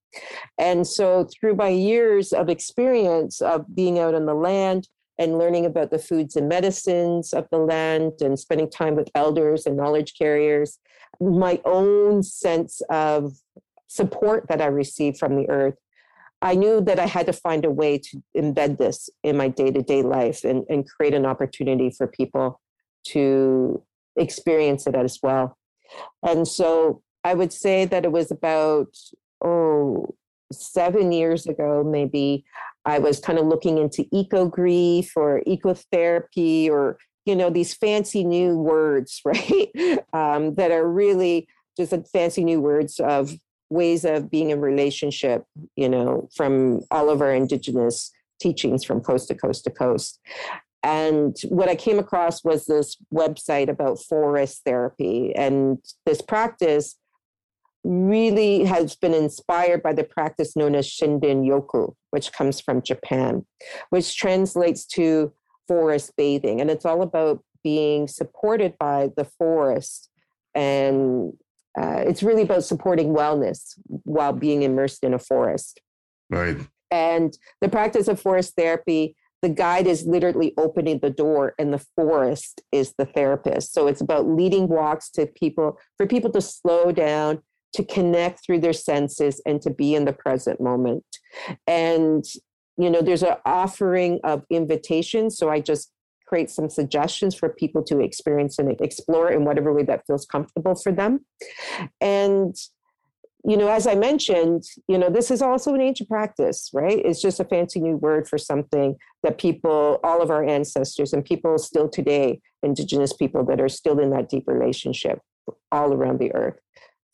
And 0.59 0.87
so, 0.87 1.25
through 1.25 1.55
my 1.57 1.71
years 1.71 2.35
of 2.35 2.51
experience 2.51 3.41
of 3.41 3.75
being 3.75 3.99
out 3.99 4.15
on 4.15 4.27
the 4.27 4.35
land 4.35 4.89
and 5.19 5.39
learning 5.39 5.67
about 5.67 5.91
the 5.91 5.99
foods 5.99 6.37
and 6.37 6.49
medicines 6.49 7.33
of 7.33 7.47
the 7.51 7.59
land 7.59 8.13
and 8.21 8.39
spending 8.39 8.71
time 8.71 8.97
with 8.97 9.11
elders 9.15 9.67
and 9.67 9.77
knowledge 9.77 10.15
carriers, 10.19 10.79
my 11.21 11.61
own 11.65 12.23
sense 12.23 12.81
of 12.91 13.33
support 13.89 14.47
that 14.49 14.61
I 14.61 14.67
received 14.67 15.19
from 15.19 15.37
the 15.37 15.49
earth, 15.51 15.77
I 16.41 16.55
knew 16.55 16.81
that 16.81 16.99
I 16.99 17.07
had 17.07 17.27
to 17.27 17.33
find 17.33 17.65
a 17.65 17.71
way 17.71 17.99
to 17.99 18.23
embed 18.37 18.79
this 18.79 19.09
in 19.23 19.37
my 19.37 19.49
day 19.49 19.71
to 19.71 19.83
day 19.83 20.03
life 20.03 20.45
and, 20.45 20.65
and 20.69 20.89
create 20.89 21.15
an 21.15 21.27
opportunity 21.27 21.91
for 21.91 22.07
people 22.07 22.61
to 23.09 23.83
experience 24.17 24.87
it 24.87 24.95
as 24.95 25.21
well. 25.23 25.57
And 26.23 26.49
so 26.49 27.03
I 27.23 27.35
would 27.35 27.53
say 27.53 27.85
that 27.85 28.05
it 28.05 28.13
was 28.13 28.31
about, 28.31 28.97
oh, 29.45 30.15
seven 30.53 31.13
years 31.13 31.47
ago, 31.47 31.85
maybe, 31.85 32.45
I 32.85 32.99
was 32.99 33.21
kind 33.21 33.39
of 33.39 33.47
looking 33.47 33.79
into 33.79 34.07
eco 34.13 34.47
grief 34.47 35.13
or 35.17 35.43
ecotherapy 35.47 36.69
or, 36.69 36.99
you 37.25 37.37
know, 37.37 37.51
these 37.51 37.75
fancy 37.75 38.25
new 38.25 38.57
words, 38.57 39.21
right? 39.25 39.71
Um, 40.13 40.55
that 40.55 40.71
are 40.71 40.89
really 40.89 41.49
just 41.77 41.95
fancy 42.13 42.45
new 42.45 42.61
words 42.61 43.01
of 43.01 43.33
ways 43.71 44.05
of 44.05 44.31
being 44.31 44.51
in 44.51 44.61
relationship, 44.61 45.45
you 45.77 45.89
know, 45.89 46.29
from 46.35 46.83
all 46.91 47.09
of 47.09 47.23
our 47.23 47.33
indigenous 47.33 48.11
teachings 48.41 48.85
from 48.85 49.01
coast 49.01 49.29
to 49.29 49.35
coast 49.35 49.65
to 49.65 49.71
coast. 49.71 50.21
And 50.83 51.37
what 51.49 51.69
I 51.69 51.77
came 51.77 51.99
across 51.99 52.43
was 52.43 52.67
this 52.67 52.97
website 53.15 53.69
about 53.69 54.03
forest 54.03 54.63
therapy. 54.65 55.33
And 55.35 55.79
this 56.05 56.21
practice 56.21 56.97
really 57.85 58.65
has 58.65 58.97
been 58.97 59.15
inspired 59.15 59.83
by 59.83 59.93
the 59.93 60.05
practice 60.05 60.57
known 60.57 60.75
as 60.75 60.87
Shinrin 60.87 61.47
Yoku, 61.47 61.95
which 62.11 62.33
comes 62.33 62.61
from 62.61 62.83
Japan, 62.83 63.45
which 63.91 64.17
translates 64.17 64.85
to 64.87 65.33
forest 65.67 66.13
bathing. 66.17 66.61
And 66.61 66.71
it's 66.71 66.85
all 66.85 67.03
about 67.03 67.43
being 67.65 68.09
supported 68.09 68.77
by 68.79 69.11
the 69.17 69.25
forest 69.25 70.11
and 70.55 71.33
uh, 71.79 72.03
it's 72.07 72.23
really 72.23 72.43
about 72.43 72.65
supporting 72.65 73.15
wellness 73.15 73.79
while 73.87 74.33
being 74.33 74.63
immersed 74.63 75.05
in 75.05 75.15
a 75.15 75.19
forest. 75.19 75.81
Right. 76.29 76.59
And 76.91 77.37
the 77.61 77.69
practice 77.69 78.09
of 78.09 78.21
forest 78.21 78.55
therapy, 78.57 79.17
the 79.41 79.49
guide 79.49 79.87
is 79.87 80.07
literally 80.07 80.53
opening 80.59 80.99
the 80.99 81.11
door 81.11 81.55
and 81.59 81.73
the 81.73 81.85
forest 81.97 82.61
is 82.71 82.95
the 82.99 83.07
therapist. 83.07 83.73
So 83.73 83.87
it's 83.87 84.03
about 84.03 84.29
leading 84.29 84.69
walks 84.69 85.11
to 85.13 85.27
people, 85.27 85.79
for 85.97 86.07
people 86.07 86.31
to 86.33 86.43
slow 86.43 86.93
down, 86.93 87.43
to 87.75 87.85
connect 87.85 88.45
through 88.45 88.61
their 88.61 88.73
senses 88.73 89.41
and 89.47 89.61
to 89.63 89.71
be 89.71 89.95
in 89.95 90.05
the 90.05 90.13
present 90.13 90.61
moment. 90.61 91.05
And, 91.67 92.25
you 92.77 92.91
know, 92.91 93.03
there's 93.03 93.23
an 93.23 93.37
offering 93.45 94.21
of 94.25 94.45
invitations. 94.51 95.39
So 95.39 95.49
I 95.49 95.61
just 95.61 95.91
create 96.27 96.51
some 96.51 96.71
suggestions 96.71 97.35
for 97.35 97.49
people 97.51 97.83
to 97.85 98.01
experience 98.01 98.59
and 98.59 98.75
explore 98.81 99.31
in 99.31 99.45
whatever 99.45 99.73
way 99.73 99.83
that 99.85 100.07
feels 100.07 100.27
comfortable 100.27 100.75
for 100.75 100.93
them. 100.93 101.25
And 102.01 102.57
you 103.45 103.57
know, 103.57 103.69
as 103.69 103.87
I 103.87 103.97
mentioned, 103.97 104.63
you 104.87 104.97
know, 104.97 105.11
this 105.11 105.31
is 105.31 105.43
also 105.43 105.75
an 105.75 105.81
ancient 105.81 106.09
practice, 106.09 106.71
right? 106.73 107.01
It's 107.05 107.21
just 107.21 107.41
a 107.41 107.45
fancy 107.45 107.81
new 107.81 107.97
word 107.97 108.29
for 108.29 108.39
something 108.39 108.97
that 109.25 109.39
people, 109.39 109.99
all 110.05 110.23
of 110.23 110.31
our 110.31 110.45
ancestors 110.45 111.13
and 111.13 111.25
people 111.25 111.59
still 111.59 111.89
today, 111.89 112.41
Indigenous 112.63 113.13
people 113.13 113.45
that 113.47 113.61
are 113.61 113.69
still 113.69 113.99
in 113.99 114.11
that 114.11 114.29
deep 114.29 114.45
relationship 114.47 115.19
all 115.73 115.93
around 115.93 116.21
the 116.21 116.33
earth. 116.35 116.59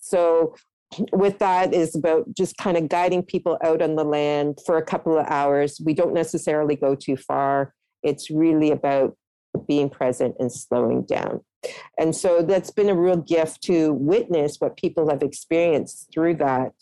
So, 0.00 0.55
with 1.12 1.38
that 1.38 1.75
is 1.75 1.95
about 1.95 2.35
just 2.35 2.57
kind 2.57 2.76
of 2.76 2.88
guiding 2.88 3.23
people 3.23 3.59
out 3.62 3.83
on 3.83 3.97
the 3.97 4.05
land 4.05 4.59
for 4.64 4.76
a 4.76 4.85
couple 4.85 5.19
of 5.19 5.26
hours. 5.26 5.81
We 5.85 5.95
don't 5.95 6.14
necessarily 6.14 6.76
go 6.76 6.95
too 6.95 7.17
far. 7.17 7.75
It's 8.02 8.31
really 8.31 8.71
about 8.71 9.17
being 9.67 9.90
present 9.90 10.37
and 10.38 10.52
slowing 10.52 11.02
down. 11.02 11.40
And 11.99 12.14
so 12.14 12.43
that's 12.43 12.71
been 12.71 12.88
a 12.88 12.95
real 12.95 13.17
gift 13.17 13.62
to 13.64 13.93
witness 13.93 14.61
what 14.61 14.76
people 14.76 15.11
have 15.11 15.23
experienced 15.23 16.11
through 16.12 16.37
that. 16.37 16.73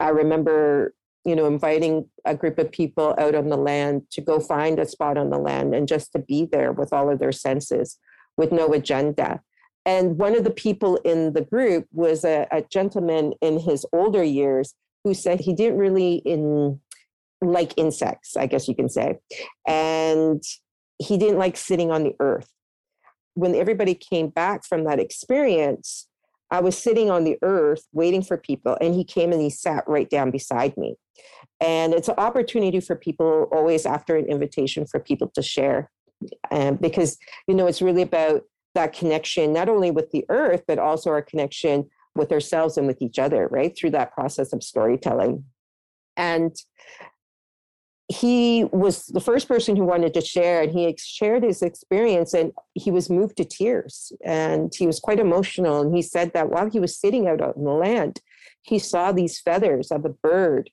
I 0.00 0.10
remember, 0.10 0.94
you 1.24 1.34
know, 1.34 1.46
inviting 1.46 2.08
a 2.24 2.34
group 2.34 2.58
of 2.58 2.70
people 2.70 3.14
out 3.18 3.34
on 3.34 3.48
the 3.48 3.56
land 3.56 4.02
to 4.12 4.20
go 4.20 4.38
find 4.38 4.78
a 4.78 4.86
spot 4.86 5.16
on 5.16 5.30
the 5.30 5.38
land 5.38 5.74
and 5.74 5.88
just 5.88 6.12
to 6.12 6.18
be 6.18 6.46
there 6.50 6.72
with 6.72 6.92
all 6.92 7.10
of 7.10 7.18
their 7.18 7.32
senses 7.32 7.98
with 8.36 8.52
no 8.52 8.72
agenda. 8.72 9.40
And 9.86 10.18
one 10.18 10.36
of 10.36 10.44
the 10.44 10.50
people 10.50 10.96
in 10.96 11.32
the 11.32 11.40
group 11.40 11.86
was 11.92 12.24
a, 12.24 12.46
a 12.50 12.62
gentleman 12.62 13.32
in 13.40 13.58
his 13.58 13.86
older 13.92 14.22
years 14.22 14.74
who 15.04 15.14
said 15.14 15.40
he 15.40 15.54
didn't 15.54 15.78
really 15.78 16.16
in 16.16 16.80
like 17.40 17.72
insects, 17.76 18.36
I 18.36 18.46
guess 18.46 18.68
you 18.68 18.74
can 18.74 18.88
say. 18.88 19.18
And 19.66 20.42
he 20.98 21.16
didn't 21.16 21.38
like 21.38 21.56
sitting 21.56 21.90
on 21.90 22.02
the 22.02 22.14
earth 22.20 22.50
when 23.38 23.54
everybody 23.54 23.94
came 23.94 24.28
back 24.28 24.64
from 24.64 24.82
that 24.82 24.98
experience, 24.98 26.08
I 26.50 26.60
was 26.60 26.76
sitting 26.76 27.08
on 27.08 27.22
the 27.22 27.38
earth 27.42 27.86
waiting 27.92 28.22
for 28.22 28.36
people, 28.36 28.76
and 28.80 28.94
he 28.96 29.04
came 29.04 29.32
and 29.32 29.40
he 29.40 29.48
sat 29.48 29.84
right 29.86 30.10
down 30.10 30.32
beside 30.32 30.76
me. 30.76 30.96
And 31.60 31.94
it's 31.94 32.08
an 32.08 32.16
opportunity 32.18 32.80
for 32.80 32.96
people 32.96 33.48
always 33.52 33.86
after 33.86 34.16
an 34.16 34.26
invitation 34.26 34.86
for 34.86 34.98
people 34.98 35.30
to 35.36 35.42
share. 35.42 35.88
And 36.50 36.80
because, 36.80 37.16
you 37.46 37.54
know, 37.54 37.68
it's 37.68 37.80
really 37.80 38.02
about 38.02 38.42
that 38.74 38.92
connection, 38.92 39.52
not 39.52 39.68
only 39.68 39.90
with 39.90 40.10
the 40.10 40.24
earth, 40.28 40.62
but 40.66 40.78
also 40.78 41.10
our 41.10 41.22
connection 41.22 41.88
with 42.14 42.32
ourselves 42.32 42.76
and 42.76 42.86
with 42.86 43.00
each 43.00 43.18
other, 43.18 43.48
right? 43.50 43.76
Through 43.76 43.90
that 43.90 44.12
process 44.12 44.52
of 44.52 44.62
storytelling. 44.62 45.44
And 46.16 46.54
he 48.08 48.64
was 48.72 49.06
the 49.06 49.20
first 49.20 49.46
person 49.48 49.76
who 49.76 49.84
wanted 49.84 50.14
to 50.14 50.22
share 50.22 50.62
and 50.62 50.72
he 50.72 50.94
shared 50.98 51.42
his 51.42 51.60
experience 51.60 52.32
and 52.32 52.52
he 52.72 52.90
was 52.90 53.10
moved 53.10 53.36
to 53.36 53.44
tears 53.44 54.12
and 54.24 54.72
he 54.74 54.86
was 54.86 54.98
quite 54.98 55.20
emotional 55.20 55.82
and 55.82 55.94
he 55.94 56.00
said 56.00 56.32
that 56.32 56.48
while 56.48 56.70
he 56.70 56.80
was 56.80 56.98
sitting 56.98 57.28
out 57.28 57.42
on 57.42 57.52
the 57.62 57.70
land 57.70 58.20
he 58.62 58.78
saw 58.78 59.12
these 59.12 59.38
feathers 59.38 59.90
of 59.90 60.06
a 60.06 60.08
bird 60.08 60.70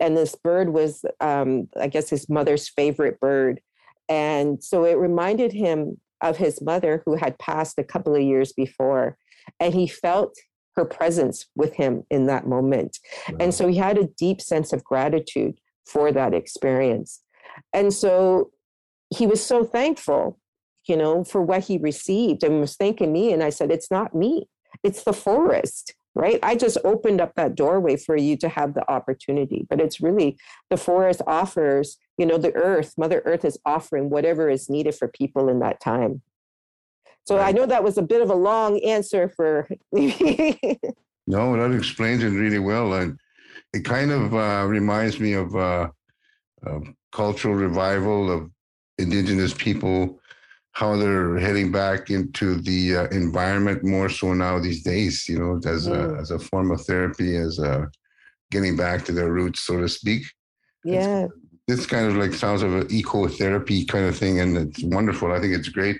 and 0.00 0.16
this 0.16 0.34
bird 0.34 0.70
was 0.70 1.04
um, 1.20 1.68
i 1.78 1.86
guess 1.86 2.08
his 2.08 2.30
mother's 2.30 2.70
favorite 2.70 3.20
bird 3.20 3.60
and 4.08 4.64
so 4.64 4.84
it 4.84 4.96
reminded 4.96 5.52
him 5.52 6.00
of 6.22 6.36
his 6.36 6.60
mother 6.60 7.02
who 7.04 7.16
had 7.16 7.38
passed 7.38 7.78
a 7.78 7.84
couple 7.84 8.14
of 8.14 8.22
years 8.22 8.52
before 8.52 9.16
and 9.58 9.74
he 9.74 9.86
felt 9.86 10.34
her 10.76 10.84
presence 10.84 11.46
with 11.56 11.74
him 11.74 12.04
in 12.10 12.26
that 12.26 12.46
moment 12.46 12.98
and 13.38 13.52
so 13.52 13.66
he 13.66 13.76
had 13.76 13.98
a 13.98 14.06
deep 14.06 14.40
sense 14.40 14.72
of 14.72 14.84
gratitude 14.84 15.58
for 15.90 16.12
that 16.12 16.34
experience. 16.34 17.22
And 17.72 17.92
so 17.92 18.50
he 19.14 19.26
was 19.26 19.44
so 19.44 19.64
thankful, 19.64 20.38
you 20.86 20.96
know, 20.96 21.24
for 21.24 21.42
what 21.42 21.64
he 21.64 21.78
received 21.78 22.44
and 22.44 22.60
was 22.60 22.76
thanking 22.76 23.12
me. 23.12 23.32
And 23.32 23.42
I 23.42 23.50
said, 23.50 23.70
It's 23.70 23.90
not 23.90 24.14
me, 24.14 24.48
it's 24.82 25.02
the 25.02 25.12
forest, 25.12 25.94
right? 26.14 26.38
I 26.42 26.54
just 26.54 26.78
opened 26.84 27.20
up 27.20 27.34
that 27.34 27.56
doorway 27.56 27.96
for 27.96 28.16
you 28.16 28.36
to 28.38 28.48
have 28.48 28.74
the 28.74 28.88
opportunity. 28.90 29.66
But 29.68 29.80
it's 29.80 30.00
really 30.00 30.38
the 30.70 30.76
forest 30.76 31.22
offers, 31.26 31.98
you 32.20 32.26
know, 32.26 32.36
the 32.36 32.54
earth, 32.54 32.92
Mother 32.98 33.22
Earth 33.24 33.46
is 33.46 33.58
offering 33.64 34.10
whatever 34.10 34.50
is 34.50 34.68
needed 34.68 34.94
for 34.94 35.08
people 35.08 35.48
in 35.48 35.60
that 35.60 35.80
time. 35.80 36.20
So 37.24 37.38
I 37.38 37.50
know 37.50 37.64
that 37.64 37.82
was 37.82 37.96
a 37.96 38.02
bit 38.02 38.20
of 38.20 38.28
a 38.28 38.34
long 38.34 38.78
answer 38.80 39.30
for. 39.30 39.66
no, 39.92 41.56
that 41.56 41.74
explains 41.74 42.22
it 42.22 42.28
really 42.28 42.58
well. 42.58 42.92
And 42.92 43.18
it 43.72 43.86
kind 43.86 44.10
of 44.10 44.34
uh, 44.34 44.66
reminds 44.68 45.18
me 45.18 45.32
of 45.32 45.56
uh, 45.56 45.88
cultural 47.10 47.54
revival 47.54 48.30
of 48.30 48.50
indigenous 48.98 49.54
people, 49.54 50.20
how 50.72 50.96
they're 50.96 51.38
heading 51.38 51.72
back 51.72 52.10
into 52.10 52.56
the 52.56 52.96
uh, 52.98 53.08
environment 53.08 53.82
more 53.82 54.10
so 54.10 54.34
now 54.34 54.58
these 54.58 54.82
days. 54.82 55.26
You 55.26 55.38
know, 55.38 55.60
as 55.64 55.88
a 55.88 56.18
as 56.20 56.32
a 56.32 56.38
form 56.38 56.70
of 56.70 56.82
therapy, 56.82 57.36
as 57.36 57.58
a 57.58 57.90
getting 58.50 58.76
back 58.76 59.06
to 59.06 59.12
their 59.12 59.32
roots, 59.32 59.60
so 59.60 59.80
to 59.80 59.88
speak. 59.88 60.26
Yeah. 60.84 61.24
It's, 61.24 61.39
this 61.70 61.86
kind 61.86 62.06
of 62.06 62.16
like 62.16 62.34
sounds 62.34 62.62
of 62.62 62.74
an 62.74 62.88
ecotherapy 62.88 63.86
kind 63.86 64.06
of 64.06 64.16
thing, 64.16 64.40
and 64.40 64.56
it's 64.56 64.82
wonderful. 64.82 65.32
I 65.32 65.40
think 65.40 65.54
it's 65.54 65.68
great. 65.68 65.98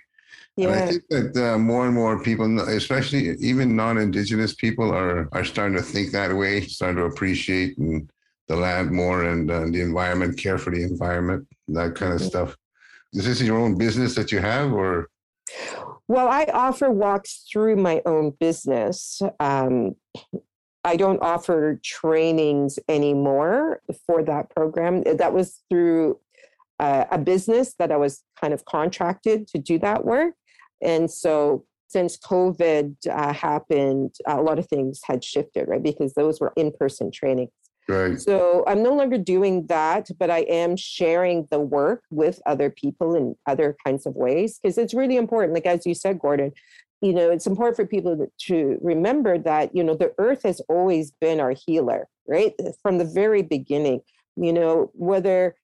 Yeah. 0.56 0.68
And 0.68 0.74
I 0.74 0.86
think 0.88 1.02
that 1.08 1.52
uh, 1.54 1.58
more 1.58 1.86
and 1.86 1.94
more 1.94 2.22
people, 2.22 2.46
especially 2.60 3.30
even 3.50 3.76
non-indigenous 3.76 4.54
people, 4.54 4.88
are 4.92 5.28
are 5.32 5.44
starting 5.44 5.76
to 5.76 5.82
think 5.82 6.10
that 6.10 6.36
way, 6.36 6.62
starting 6.62 6.96
to 6.96 7.04
appreciate 7.04 7.78
and 7.78 8.10
the 8.48 8.56
land 8.56 8.90
more 8.90 9.22
and 9.24 9.48
uh, 9.50 9.66
the 9.66 9.80
environment, 9.80 10.36
care 10.36 10.58
for 10.58 10.70
the 10.70 10.82
environment, 10.82 11.46
that 11.68 11.94
kind 11.94 12.12
of 12.12 12.20
stuff. 12.20 12.56
Is 13.12 13.24
this 13.24 13.40
your 13.40 13.58
own 13.58 13.78
business 13.78 14.14
that 14.16 14.32
you 14.32 14.40
have, 14.40 14.72
or? 14.72 15.08
Well, 16.08 16.28
I 16.28 16.44
offer 16.52 16.90
walks 16.90 17.46
through 17.50 17.76
my 17.76 18.02
own 18.04 18.30
business. 18.40 19.22
Um, 19.38 19.94
I 20.84 20.96
don't 20.96 21.22
offer 21.22 21.78
trainings 21.84 22.78
anymore 22.88 23.82
for 24.06 24.22
that 24.24 24.50
program. 24.50 25.02
That 25.02 25.32
was 25.32 25.62
through 25.68 26.18
uh, 26.78 27.04
a 27.10 27.18
business 27.18 27.74
that 27.78 27.92
I 27.92 27.96
was 27.96 28.22
kind 28.40 28.54
of 28.54 28.64
contracted 28.64 29.46
to 29.48 29.58
do 29.58 29.78
that 29.80 30.04
work. 30.04 30.34
And 30.80 31.10
so 31.10 31.66
since 31.88 32.16
COVID 32.16 32.94
uh, 33.08 33.32
happened, 33.32 34.14
a 34.26 34.40
lot 34.40 34.58
of 34.58 34.66
things 34.66 35.00
had 35.04 35.22
shifted, 35.22 35.68
right? 35.68 35.82
Because 35.82 36.14
those 36.14 36.40
were 36.40 36.52
in 36.56 36.72
person 36.72 37.10
trainings. 37.10 37.50
Right. 37.88 38.20
So 38.20 38.62
I'm 38.68 38.82
no 38.82 38.94
longer 38.94 39.18
doing 39.18 39.66
that, 39.66 40.08
but 40.18 40.30
I 40.30 40.40
am 40.40 40.76
sharing 40.76 41.48
the 41.50 41.58
work 41.58 42.04
with 42.10 42.40
other 42.46 42.70
people 42.70 43.16
in 43.16 43.34
other 43.46 43.76
kinds 43.84 44.06
of 44.06 44.14
ways 44.14 44.60
because 44.62 44.78
it's 44.78 44.94
really 44.94 45.16
important. 45.16 45.54
Like, 45.54 45.66
as 45.66 45.84
you 45.84 45.94
said, 45.94 46.20
Gordon, 46.20 46.52
you 47.00 47.12
know, 47.14 47.30
it's 47.30 47.46
important 47.46 47.76
for 47.76 47.86
people 47.86 48.26
to 48.46 48.78
remember 48.82 49.38
that, 49.38 49.74
you 49.74 49.82
know, 49.82 49.94
the 49.94 50.12
earth 50.18 50.42
has 50.42 50.60
always 50.68 51.12
been 51.20 51.40
our 51.40 51.54
healer, 51.66 52.08
right? 52.28 52.52
From 52.82 52.98
the 52.98 53.04
very 53.04 53.42
beginning, 53.42 54.00
you 54.36 54.52
know, 54.52 54.90
whether 54.94 55.56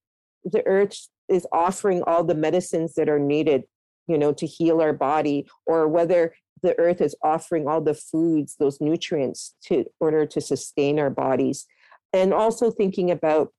the 0.45 0.67
earth 0.67 1.09
is 1.29 1.47
offering 1.53 2.03
all 2.07 2.25
the 2.25 2.35
medicines 2.35 2.95
that 2.95 3.09
are 3.09 3.19
needed 3.19 3.65
you 4.07 4.19
know, 4.19 4.33
to 4.33 4.47
heal 4.47 4.81
our 4.81 4.93
body, 4.93 5.47
or 5.67 5.89
whether 5.89 6.35
the 6.63 6.79
earth 6.79 7.01
is 7.01 7.15
offering 7.23 7.67
all 7.69 7.81
the 7.81 7.95
foods, 7.95 8.57
those 8.59 8.81
nutrients 8.81 9.55
to 9.65 9.85
order 10.01 10.27
to 10.27 10.41
sustain 10.41 10.99
our 10.99 11.11
bodies. 11.11 11.67
And 12.13 12.33
also 12.33 12.71
thinking 12.71 13.11
about 13.11 13.53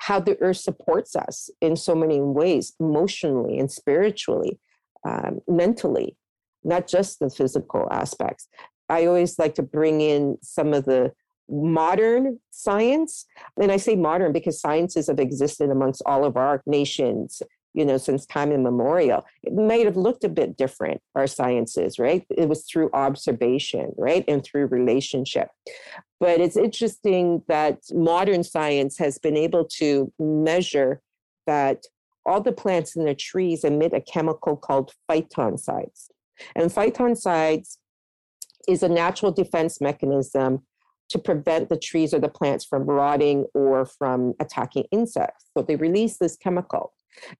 how 0.00 0.18
the 0.18 0.40
earth 0.40 0.56
supports 0.56 1.14
us 1.14 1.50
in 1.60 1.76
so 1.76 1.94
many 1.94 2.20
ways, 2.20 2.72
emotionally 2.80 3.58
and 3.58 3.70
spiritually, 3.70 4.58
um, 5.06 5.40
mentally, 5.46 6.16
not 6.64 6.86
just 6.86 7.18
the 7.18 7.30
physical 7.30 7.88
aspects. 7.90 8.48
I 8.88 9.06
always 9.06 9.38
like 9.38 9.54
to 9.56 9.62
bring 9.62 10.00
in 10.00 10.38
some 10.42 10.74
of 10.74 10.84
the 10.84 11.12
modern 11.48 12.38
science. 12.50 13.26
And 13.60 13.72
I 13.72 13.76
say 13.76 13.96
modern 13.96 14.32
because 14.32 14.60
sciences 14.60 15.08
have 15.08 15.18
existed 15.18 15.70
amongst 15.70 16.02
all 16.06 16.24
of 16.24 16.36
our 16.36 16.62
nations 16.66 17.42
you 17.72 17.84
know, 17.84 17.96
since 17.96 18.26
time 18.26 18.52
immemorial. 18.52 19.24
It 19.42 19.54
might 19.54 19.86
have 19.86 19.96
looked 19.96 20.24
a 20.24 20.28
bit 20.28 20.56
different, 20.56 21.00
our 21.14 21.26
sciences, 21.26 21.98
right? 21.98 22.26
It 22.30 22.48
was 22.48 22.64
through 22.64 22.90
observation, 22.92 23.92
right? 23.96 24.24
And 24.26 24.42
through 24.42 24.66
relationship. 24.66 25.48
But 26.18 26.40
it's 26.40 26.56
interesting 26.56 27.42
that 27.48 27.78
modern 27.92 28.42
science 28.42 28.98
has 28.98 29.18
been 29.18 29.36
able 29.36 29.64
to 29.78 30.12
measure 30.18 31.00
that 31.46 31.84
all 32.26 32.40
the 32.40 32.52
plants 32.52 32.96
in 32.96 33.04
the 33.04 33.14
trees 33.14 33.64
emit 33.64 33.94
a 33.94 34.00
chemical 34.00 34.56
called 34.56 34.92
phytoncides. 35.08 36.08
And 36.54 36.70
phytoncides 36.70 37.78
is 38.68 38.82
a 38.82 38.88
natural 38.88 39.32
defense 39.32 39.80
mechanism 39.80 40.62
to 41.10 41.18
prevent 41.18 41.68
the 41.68 41.76
trees 41.76 42.14
or 42.14 42.20
the 42.20 42.28
plants 42.28 42.64
from 42.64 42.84
rotting 42.84 43.44
or 43.54 43.84
from 43.84 44.34
attacking 44.40 44.84
insects. 44.92 45.46
So 45.56 45.62
they 45.62 45.76
release 45.76 46.18
this 46.18 46.36
chemical. 46.36 46.92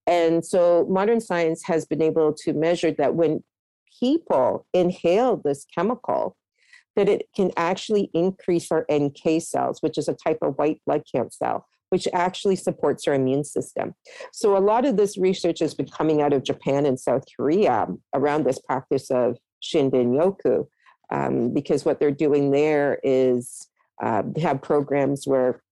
And 0.07 0.45
so 0.45 0.87
modern 0.91 1.21
science 1.21 1.63
has 1.67 1.87
been 1.87 2.03
able 2.03 2.33
to 2.35 2.53
measure 2.53 2.91
that 2.93 3.15
when 3.15 3.45
people 4.01 4.67
inhale 4.75 5.37
this 5.37 5.65
chemical, 5.73 6.37
that 6.97 7.09
it 7.09 7.29
can 7.35 7.53
actually 7.57 8.11
increase 8.13 8.73
our 8.73 8.85
NK 8.93 9.41
cells, 9.41 9.81
which 9.81 9.97
is 9.97 10.09
a 10.09 10.15
type 10.15 10.39
of 10.43 10.57
white 10.57 10.81
blood 10.85 11.05
cell, 11.31 11.67
which 11.91 12.09
actually 12.13 12.57
supports 12.57 13.07
our 13.07 13.15
immune 13.15 13.45
system. 13.45 13.95
So 14.33 14.57
a 14.57 14.59
lot 14.59 14.87
of 14.87 14.97
this 14.97 15.19
research 15.19 15.59
has 15.61 15.75
been 15.75 15.89
coming 15.89 16.23
out 16.23 16.33
of 16.33 16.43
Japan 16.43 16.87
and 16.87 16.99
South 16.99 17.25
Korea 17.37 17.87
around 18.15 18.45
this 18.45 18.59
practice 18.59 19.11
of 19.11 19.37
Shinrin 19.63 20.17
Yoku, 20.17 20.67
um, 21.13 21.53
because 21.53 21.85
what 21.85 22.01
they're 22.01 22.11
doing 22.11 22.51
there 22.51 22.99
is 23.03 23.69
uh, 24.03 24.23
they 24.25 24.41
have 24.41 24.63
programs 24.63 25.27
where 25.27 25.63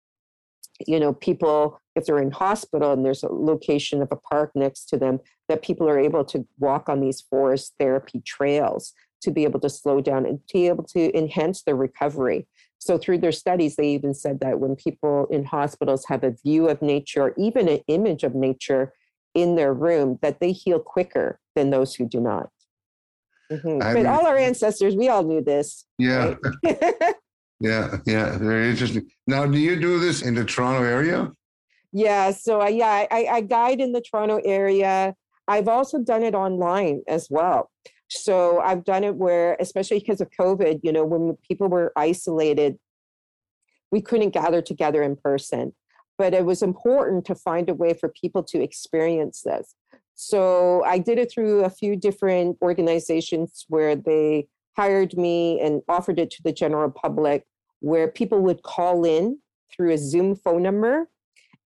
you 0.87 1.01
know 1.01 1.13
people 1.13 1.81
if 1.97 2.07
they're 2.07 2.21
in 2.21 2.31
hospital 2.31 2.93
and 2.93 3.05
there's 3.05 3.25
a 3.25 3.33
location 3.33 4.01
of 4.01 4.09
a 4.13 4.17
park 4.17 4.53
next 4.55 4.85
to 4.85 4.97
them 4.97 5.19
that 5.49 5.63
people 5.63 5.89
are 5.89 5.99
able 5.99 6.25
to 6.25 6.47
walk 6.59 6.89
on 6.89 7.01
these 7.01 7.21
forest 7.21 7.75
therapy 7.81 8.23
trails 8.25 8.93
to 9.21 9.33
be 9.33 9.43
able 9.43 9.59
to 9.59 9.69
slow 9.69 10.01
down 10.01 10.25
and 10.25 10.39
to 10.47 10.53
be 10.53 10.69
able 10.69 10.85
to 10.85 11.17
enhance 11.17 11.63
their 11.63 11.75
recovery 11.75 12.47
so 12.79 12.97
through 12.99 13.19
their 13.19 13.33
studies 13.33 13.77
they 13.77 13.89
even 13.89 14.15
said 14.15 14.41
that 14.41 14.61
when 14.61 14.77
people 14.77 15.27
in 15.31 15.45
hospitals 15.45 16.05
have 16.07 16.25
a 16.25 16.35
view 16.45 16.69
of 16.69 16.81
nature 16.81 17.23
or 17.23 17.35
even 17.37 17.69
an 17.69 17.81
image 17.89 18.25
of 18.25 18.35
nature 18.35 18.93
in 19.35 19.57
their 19.57 19.75
room 19.75 20.19
that 20.23 20.41
they 20.41 20.53
heal 20.53 20.79
quicker 20.79 21.39
than 21.55 21.71
those 21.71 21.95
who 21.95 22.07
do 22.09 22.21
not 22.21 22.51
mm-hmm. 23.51 23.79
but 23.79 23.95
mean, 23.95 24.07
all 24.07 24.27
our 24.27 24.37
ancestors 24.37 24.97
we 24.97 25.09
all 25.09 25.23
knew 25.23 25.43
this 25.43 25.85
yeah 25.99 26.35
right? 26.65 27.15
Yeah, 27.61 27.97
yeah, 28.07 28.39
very 28.39 28.71
interesting. 28.71 29.09
Now, 29.27 29.45
do 29.47 29.59
you 29.59 29.81
do 29.81 29.99
this 29.99 30.23
in 30.23 30.35
the 30.35 30.45
Toronto 30.45 30.85
area? 30.85 31.33
Yeah, 31.93 32.31
so 32.31 32.61
I, 32.61 32.69
yeah, 32.69 33.07
I, 33.11 33.27
I 33.31 33.41
guide 33.41 33.81
in 33.81 33.93
the 33.93 34.01
Toronto 34.01 34.41
area. 34.45 35.15
I've 35.49 35.69
also 35.69 35.99
done 35.99 36.23
it 36.23 36.35
online 36.35 37.03
as 37.09 37.29
well. 37.31 37.71
So 38.09 38.61
I've 38.61 38.85
done 38.85 39.05
it 39.05 39.17
where, 39.17 39.57
especially 39.61 39.99
because 40.01 40.21
of 40.21 40.31
COVID, 40.31 40.81
you 40.83 40.93
know, 40.93 41.05
when 41.05 41.37
people 41.47 41.69
were 41.69 41.93
isolated, 41.97 42.79
we 43.91 44.01
couldn't 44.01 44.31
gather 44.31 44.63
together 44.63 45.03
in 45.03 45.17
person. 45.17 45.75
But 46.17 46.35
it 46.35 46.45
was 46.45 46.63
important 46.63 47.25
to 47.27 47.35
find 47.35 47.69
a 47.69 47.75
way 47.75 47.95
for 47.95 48.09
people 48.09 48.43
to 48.45 48.63
experience 48.63 49.43
this. 49.43 49.75
So 50.15 50.83
I 50.85 50.99
did 50.99 51.19
it 51.19 51.31
through 51.31 51.65
a 51.65 51.71
few 51.71 51.95
different 51.95 52.57
organizations 52.61 53.65
where 53.69 53.95
they 53.95 54.49
hired 54.77 55.17
me 55.17 55.61
and 55.61 55.83
offered 55.89 56.19
it 56.19 56.31
to 56.33 56.43
the 56.43 56.53
general 56.53 56.91
public 56.91 57.45
where 57.81 58.09
people 58.09 58.41
would 58.41 58.63
call 58.63 59.05
in 59.05 59.39
through 59.73 59.93
a 59.93 59.99
Zoom 59.99 60.35
phone 60.35 60.63
number 60.63 61.09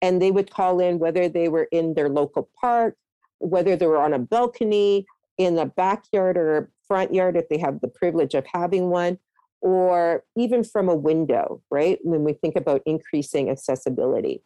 and 0.03 0.21
they 0.21 0.31
would 0.31 0.51
call 0.51 0.81
in 0.81 0.99
whether 0.99 1.29
they 1.29 1.49
were 1.49 1.69
in 1.73 1.95
their 1.95 2.09
local 2.09 2.51
park, 2.61 2.97
whether 3.38 3.77
they 3.77 3.87
were 3.87 4.03
on 4.03 4.12
a 4.12 4.19
balcony, 4.19 5.07
in 5.45 5.55
the 5.55 5.67
backyard 5.67 6.37
or 6.37 6.71
front 6.87 7.15
yard 7.15 7.37
if 7.37 7.49
they 7.49 7.59
have 7.59 7.81
the 7.81 7.89
privilege 7.89 8.35
of 8.35 8.45
having 8.53 8.89
one, 8.89 9.19
or 9.61 10.25
even 10.37 10.65
from 10.65 10.89
a 10.89 10.95
window, 10.95 11.63
right? 11.71 11.99
When 12.03 12.25
we 12.25 12.33
think 12.33 12.57
about 12.57 12.83
increasing 12.85 13.49
accessibility. 13.49 14.43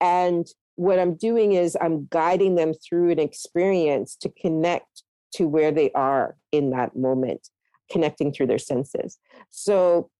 And 0.00 0.46
what 0.76 0.98
I'm 0.98 1.14
doing 1.14 1.52
is 1.52 1.76
I'm 1.80 2.06
guiding 2.10 2.54
them 2.54 2.72
through 2.74 3.10
an 3.10 3.18
experience 3.18 4.16
to 4.16 4.28
connect 4.40 5.02
to 5.34 5.48
where 5.48 5.72
they 5.72 5.90
are 5.92 6.36
in 6.52 6.70
that 6.70 6.96
moment 6.96 7.48
connecting 7.90 8.32
through 8.32 8.46
their 8.46 8.58
senses. 8.58 9.18
So 9.50 10.10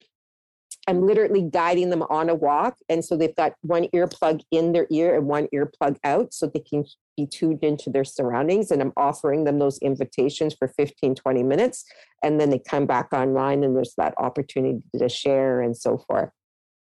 I'm 0.86 1.06
literally 1.06 1.42
guiding 1.42 1.90
them 1.90 2.02
on 2.02 2.28
a 2.28 2.34
walk. 2.34 2.76
And 2.88 3.04
so 3.04 3.16
they've 3.16 3.34
got 3.34 3.54
one 3.62 3.84
earplug 3.94 4.42
in 4.50 4.72
their 4.72 4.86
ear 4.90 5.16
and 5.16 5.26
one 5.26 5.48
earplug 5.54 5.96
out 6.04 6.34
so 6.34 6.46
they 6.46 6.60
can 6.60 6.84
be 7.16 7.26
tuned 7.26 7.62
into 7.62 7.90
their 7.90 8.04
surroundings. 8.04 8.70
And 8.70 8.82
I'm 8.82 8.92
offering 8.96 9.44
them 9.44 9.58
those 9.58 9.78
invitations 9.78 10.54
for 10.54 10.68
15, 10.68 11.14
20 11.14 11.42
minutes. 11.42 11.84
And 12.22 12.38
then 12.38 12.50
they 12.50 12.58
come 12.58 12.86
back 12.86 13.12
online 13.12 13.64
and 13.64 13.74
there's 13.74 13.94
that 13.96 14.14
opportunity 14.18 14.82
to 14.98 15.08
share 15.08 15.60
and 15.60 15.76
so 15.76 15.98
forth. 16.06 16.30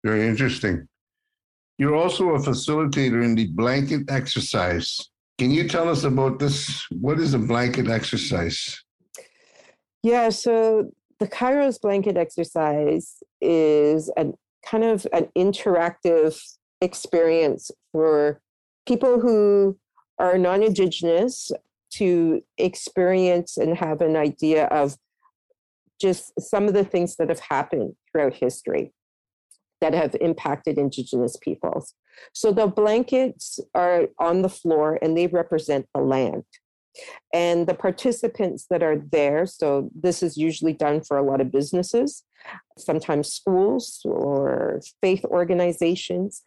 Very 0.04 0.26
interesting. 0.26 0.88
You're 1.78 1.96
also 1.96 2.30
a 2.30 2.38
facilitator 2.38 3.22
in 3.24 3.34
the 3.34 3.48
blanket 3.48 4.02
exercise. 4.08 4.98
Can 5.38 5.50
you 5.50 5.68
tell 5.68 5.88
us 5.88 6.04
about 6.04 6.38
this? 6.38 6.86
What 6.90 7.18
is 7.18 7.34
a 7.34 7.38
blanket 7.38 7.88
exercise? 7.88 8.82
Yeah, 10.02 10.30
so 10.30 10.90
the 11.22 11.28
Kairos 11.28 11.80
blanket 11.80 12.16
exercise 12.16 13.22
is 13.40 14.10
a 14.16 14.32
kind 14.66 14.82
of 14.82 15.06
an 15.12 15.28
interactive 15.38 16.36
experience 16.80 17.70
for 17.92 18.40
people 18.88 19.20
who 19.20 19.78
are 20.18 20.36
non 20.36 20.64
Indigenous 20.64 21.52
to 21.92 22.42
experience 22.58 23.56
and 23.56 23.76
have 23.76 24.00
an 24.00 24.16
idea 24.16 24.64
of 24.64 24.96
just 26.00 26.32
some 26.40 26.66
of 26.66 26.74
the 26.74 26.84
things 26.84 27.14
that 27.16 27.28
have 27.28 27.38
happened 27.38 27.94
throughout 28.10 28.34
history 28.34 28.92
that 29.80 29.94
have 29.94 30.16
impacted 30.20 30.76
Indigenous 30.76 31.36
peoples. 31.40 31.94
So 32.32 32.50
the 32.50 32.66
blankets 32.66 33.60
are 33.76 34.08
on 34.18 34.42
the 34.42 34.48
floor 34.48 34.98
and 35.00 35.16
they 35.16 35.28
represent 35.28 35.86
the 35.94 36.00
land. 36.00 36.42
And 37.32 37.66
the 37.66 37.74
participants 37.74 38.66
that 38.70 38.82
are 38.82 38.96
there, 39.10 39.46
so 39.46 39.90
this 39.94 40.22
is 40.22 40.36
usually 40.36 40.72
done 40.72 41.02
for 41.02 41.16
a 41.16 41.22
lot 41.22 41.40
of 41.40 41.50
businesses, 41.50 42.24
sometimes 42.78 43.32
schools 43.32 44.00
or 44.04 44.80
faith 45.00 45.24
organizations. 45.24 46.42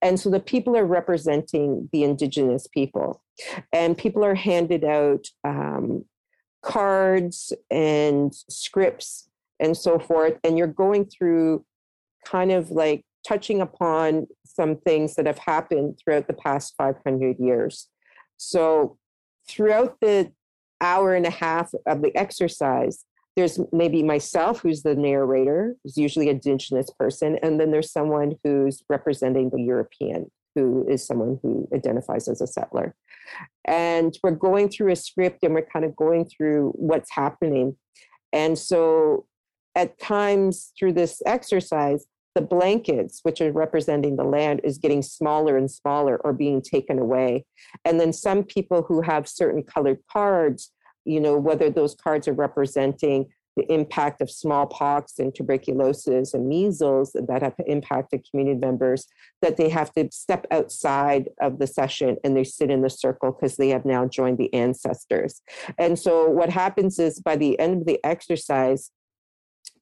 And 0.00 0.18
so 0.18 0.30
the 0.30 0.40
people 0.40 0.76
are 0.76 0.86
representing 0.86 1.88
the 1.92 2.04
Indigenous 2.04 2.66
people. 2.66 3.22
And 3.72 3.98
people 3.98 4.24
are 4.24 4.34
handed 4.34 4.84
out 4.84 5.26
um, 5.44 6.04
cards 6.62 7.52
and 7.70 8.32
scripts 8.48 9.28
and 9.60 9.76
so 9.76 9.98
forth. 9.98 10.38
And 10.44 10.56
you're 10.56 10.66
going 10.66 11.06
through 11.06 11.64
kind 12.24 12.52
of 12.52 12.70
like 12.70 13.04
touching 13.26 13.60
upon 13.60 14.26
some 14.46 14.76
things 14.76 15.14
that 15.14 15.26
have 15.26 15.38
happened 15.38 15.98
throughout 15.98 16.26
the 16.26 16.34
past 16.34 16.74
500 16.76 17.38
years. 17.38 17.88
So 18.36 18.98
throughout 19.48 19.96
the 20.00 20.32
hour 20.80 21.14
and 21.14 21.26
a 21.26 21.30
half 21.30 21.72
of 21.86 22.02
the 22.02 22.14
exercise, 22.16 23.04
there's 23.36 23.58
maybe 23.72 24.02
myself 24.02 24.60
who's 24.60 24.82
the 24.82 24.94
narrator, 24.94 25.76
who's 25.82 25.96
usually 25.96 26.28
an 26.28 26.36
indigenous 26.36 26.90
person, 26.90 27.38
and 27.42 27.58
then 27.58 27.70
there's 27.70 27.90
someone 27.90 28.36
who's 28.44 28.82
representing 28.88 29.50
the 29.50 29.62
European, 29.62 30.30
who 30.54 30.86
is 30.88 31.04
someone 31.04 31.38
who 31.42 31.68
identifies 31.74 32.28
as 32.28 32.40
a 32.40 32.46
settler. 32.46 32.94
And 33.64 34.16
we're 34.22 34.30
going 34.32 34.68
through 34.68 34.92
a 34.92 34.96
script 34.96 35.42
and 35.42 35.54
we're 35.54 35.66
kind 35.66 35.84
of 35.84 35.96
going 35.96 36.26
through 36.26 36.72
what's 36.76 37.10
happening. 37.10 37.76
And 38.32 38.58
so 38.58 39.26
at 39.74 39.98
times 39.98 40.72
through 40.78 40.92
this 40.92 41.20
exercise, 41.26 42.06
the 42.34 42.40
blankets, 42.40 43.20
which 43.22 43.40
are 43.40 43.52
representing 43.52 44.16
the 44.16 44.24
land, 44.24 44.60
is 44.64 44.78
getting 44.78 45.02
smaller 45.02 45.56
and 45.56 45.70
smaller 45.70 46.20
or 46.24 46.32
being 46.32 46.60
taken 46.60 46.98
away. 46.98 47.44
And 47.84 48.00
then 48.00 48.12
some 48.12 48.42
people 48.42 48.82
who 48.82 49.00
have 49.02 49.28
certain 49.28 49.62
colored 49.62 49.98
cards, 50.10 50.72
you 51.04 51.20
know, 51.20 51.36
whether 51.36 51.70
those 51.70 51.94
cards 51.94 52.26
are 52.26 52.32
representing 52.32 53.26
the 53.56 53.72
impact 53.72 54.20
of 54.20 54.30
smallpox 54.30 55.18
and 55.18 55.34
tuberculosis 55.34 56.34
and 56.34 56.48
measles 56.48 57.12
that 57.14 57.42
have 57.42 57.54
impacted 57.66 58.26
community 58.28 58.58
members, 58.58 59.06
that 59.42 59.56
they 59.56 59.68
have 59.68 59.92
to 59.92 60.08
step 60.10 60.46
outside 60.50 61.28
of 61.40 61.58
the 61.58 61.66
session 61.66 62.16
and 62.24 62.36
they 62.36 62.44
sit 62.44 62.70
in 62.70 62.82
the 62.82 62.90
circle 62.90 63.30
because 63.30 63.56
they 63.56 63.68
have 63.68 63.84
now 63.84 64.06
joined 64.06 64.38
the 64.38 64.52
ancestors. 64.52 65.40
And 65.78 65.98
so 65.98 66.28
what 66.28 66.50
happens 66.50 66.98
is 66.98 67.20
by 67.20 67.36
the 67.36 67.58
end 67.60 67.82
of 67.82 67.86
the 67.86 68.00
exercise, 68.04 68.90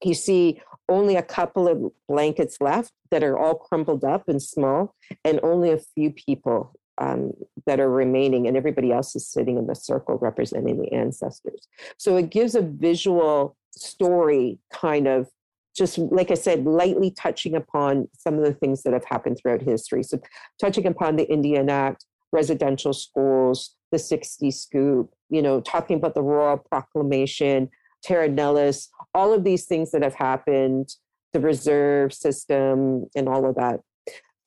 you 0.05 0.15
see 0.15 0.61
only 0.89 1.17
a 1.17 1.23
couple 1.23 1.69
of 1.69 1.93
blankets 2.09 2.59
left 2.61 2.93
that 3.11 3.23
are 3.23 3.39
all 3.39 3.55
crumpled 3.55 4.05
up 4.05 4.29
and 4.29 4.43
small, 4.43 4.95
and 5.25 5.41
only 5.43 5.71
a 5.71 5.79
few 5.79 6.11
people 6.11 6.75
um, 6.99 7.33
that 7.67 7.81
are 7.81 7.91
remaining, 7.91 8.47
and 8.47 8.57
everybody 8.57 8.93
else 8.93 9.17
is 9.17 9.27
sitting 9.27 9.57
in 9.57 9.67
the 9.67 9.75
circle 9.75 10.19
representing 10.19 10.81
the 10.81 10.93
ancestors. 10.93 11.67
So 11.99 12.17
it 12.17 12.31
gives 12.31 12.55
a 12.55 12.63
visual 12.63 13.57
story, 13.71 14.59
kind 14.73 15.07
of 15.07 15.29
just 15.75 15.97
like 15.97 16.31
I 16.31 16.35
said, 16.35 16.67
lightly 16.67 17.11
touching 17.11 17.55
upon 17.55 18.09
some 18.19 18.35
of 18.35 18.45
the 18.45 18.53
things 18.53 18.83
that 18.83 18.93
have 18.93 19.07
happened 19.07 19.39
throughout 19.39 19.63
history. 19.63 20.03
So, 20.03 20.21
touching 20.61 20.87
upon 20.87 21.17
the 21.17 21.27
Indian 21.31 21.71
Act, 21.71 22.05
residential 22.31 22.93
schools, 22.93 23.75
the 23.91 23.99
60 23.99 24.51
scoop, 24.51 25.15
you 25.31 25.41
know, 25.41 25.61
talking 25.61 25.97
about 25.97 26.15
the 26.15 26.23
Royal 26.23 26.59
Proclamation, 26.59 27.71
Terra 28.03 28.29
Nullius, 28.29 28.89
all 29.15 29.33
of 29.33 29.45
these 29.45 29.67
things 29.67 29.91
that 29.93 30.03
have 30.03 30.15
happened, 30.15 30.91
the 31.33 31.41
reserve 31.41 32.13
system, 32.13 33.07
and 33.15 33.29
all 33.29 33.47
of 33.47 33.55
that, 33.57 33.81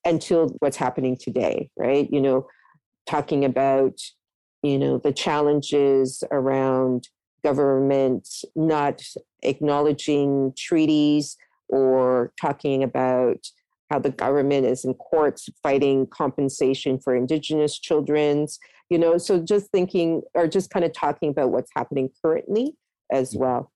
until 0.03 0.49
what's 0.59 0.77
happening 0.77 1.17
today, 1.17 1.69
right? 1.77 2.07
You 2.11 2.21
know, 2.21 2.47
talking 3.07 3.45
about, 3.45 3.99
you 4.61 4.77
know, 4.77 4.97
the 4.97 5.13
challenges 5.13 6.23
around 6.31 7.09
government 7.43 8.27
not 8.55 9.01
acknowledging 9.43 10.53
treaties, 10.57 11.37
or 11.69 12.31
talking 12.39 12.83
about 12.83 13.47
how 13.89 13.99
the 13.99 14.09
government 14.09 14.65
is 14.65 14.83
in 14.83 14.93
courts 14.95 15.49
fighting 15.61 16.07
compensation 16.07 16.99
for 16.99 17.15
indigenous 17.15 17.77
children's 17.77 18.59
you 18.89 18.97
know 18.97 19.17
so 19.17 19.39
just 19.39 19.71
thinking 19.71 20.21
or 20.33 20.47
just 20.47 20.69
kind 20.69 20.85
of 20.85 20.93
talking 20.93 21.29
about 21.29 21.51
what's 21.51 21.71
happening 21.75 22.09
currently 22.23 22.75
as 23.11 23.31
mm-hmm. 23.31 23.39
well. 23.39 23.71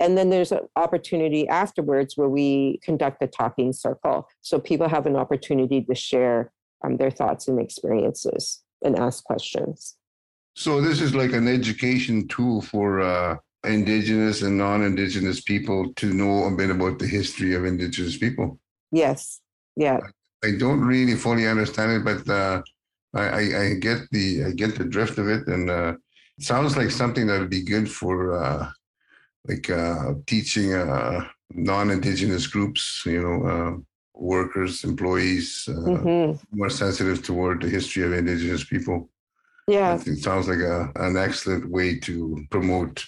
And 0.00 0.18
then 0.18 0.30
there's 0.30 0.50
an 0.50 0.66
opportunity 0.74 1.46
afterwards 1.48 2.16
where 2.16 2.28
we 2.28 2.80
conduct 2.82 3.22
a 3.22 3.28
talking 3.28 3.72
circle. 3.72 4.28
So 4.40 4.58
people 4.58 4.88
have 4.88 5.06
an 5.06 5.14
opportunity 5.14 5.80
to 5.82 5.94
share 5.94 6.50
um, 6.84 6.96
their 6.96 7.10
thoughts 7.10 7.46
and 7.46 7.60
experiences 7.60 8.62
and 8.84 8.98
ask 8.98 9.22
questions. 9.22 9.96
So 10.56 10.80
this 10.80 11.00
is 11.00 11.14
like 11.14 11.32
an 11.32 11.46
education 11.46 12.26
tool 12.26 12.62
for 12.62 13.00
uh, 13.00 13.36
indigenous 13.64 14.42
and 14.42 14.58
non-indigenous 14.58 15.40
people 15.42 15.92
to 15.94 16.12
know 16.12 16.44
a 16.44 16.50
bit 16.50 16.70
about 16.70 16.98
the 16.98 17.06
history 17.06 17.54
of 17.54 17.64
indigenous 17.64 18.18
people? 18.18 18.58
Yes. 18.90 19.40
Yeah. 19.76 20.00
I 20.44 20.52
don't 20.58 20.80
really 20.80 21.14
fully 21.14 21.46
understand 21.46 21.92
it 21.92 22.04
but 22.04 22.28
uh, 22.28 22.62
I, 23.14 23.56
I, 23.56 23.74
get 23.74 23.98
the 24.10 24.44
i 24.46 24.50
get 24.50 24.76
the 24.76 24.84
drift 24.84 25.18
of 25.18 25.28
it 25.28 25.46
and 25.46 25.70
uh, 25.70 25.94
sounds 26.40 26.76
like 26.76 26.90
something 26.90 27.26
that 27.26 27.40
would 27.40 27.50
be 27.50 27.62
good 27.62 27.90
for 27.90 28.42
uh, 28.42 28.70
like 29.48 29.68
uh, 29.70 30.14
teaching 30.26 30.74
uh, 30.74 31.24
non-indigenous 31.50 32.46
groups 32.46 33.02
you 33.06 33.22
know 33.22 33.84
workers 34.14 34.84
employees 34.84 35.64
mm-hmm. 35.68 36.36
more 36.56 36.70
sensitive 36.70 37.22
toward 37.22 37.60
the 37.62 37.68
history 37.68 38.02
of 38.04 38.12
indigenous 38.12 38.64
people 38.64 39.08
yeah 39.68 39.98
it 40.06 40.18
sounds 40.18 40.48
like 40.48 40.60
a, 40.60 40.90
an 40.96 41.16
excellent 41.16 41.68
way 41.70 41.98
to 41.98 42.44
promote 42.50 43.04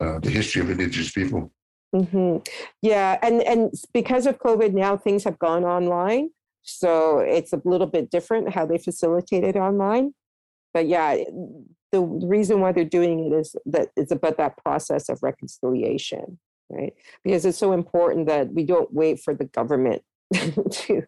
uh, 0.00 0.18
the 0.18 0.30
history 0.30 0.60
of 0.60 0.70
indigenous 0.70 1.10
people. 1.10 1.50
Mm-hmm. 1.94 2.38
Yeah, 2.82 3.18
and 3.22 3.42
and 3.42 3.72
because 3.94 4.26
of 4.26 4.38
COVID 4.38 4.74
now, 4.74 4.96
things 4.96 5.24
have 5.24 5.38
gone 5.38 5.64
online, 5.64 6.30
so 6.62 7.20
it's 7.20 7.52
a 7.52 7.62
little 7.64 7.86
bit 7.86 8.10
different 8.10 8.52
how 8.52 8.66
they 8.66 8.76
facilitate 8.76 9.44
it 9.44 9.56
online. 9.56 10.12
But 10.74 10.86
yeah, 10.88 11.16
the 11.92 12.00
reason 12.00 12.60
why 12.60 12.72
they're 12.72 12.84
doing 12.84 13.26
it 13.26 13.32
is 13.32 13.54
that 13.66 13.90
it's 13.96 14.12
about 14.12 14.36
that 14.38 14.56
process 14.58 15.08
of 15.08 15.22
reconciliation, 15.22 16.38
right? 16.70 16.92
Because 17.24 17.44
it's 17.44 17.58
so 17.58 17.72
important 17.72 18.26
that 18.26 18.52
we 18.52 18.64
don't 18.64 18.92
wait 18.92 19.20
for 19.20 19.34
the 19.34 19.44
government 19.44 20.02
to 20.34 21.02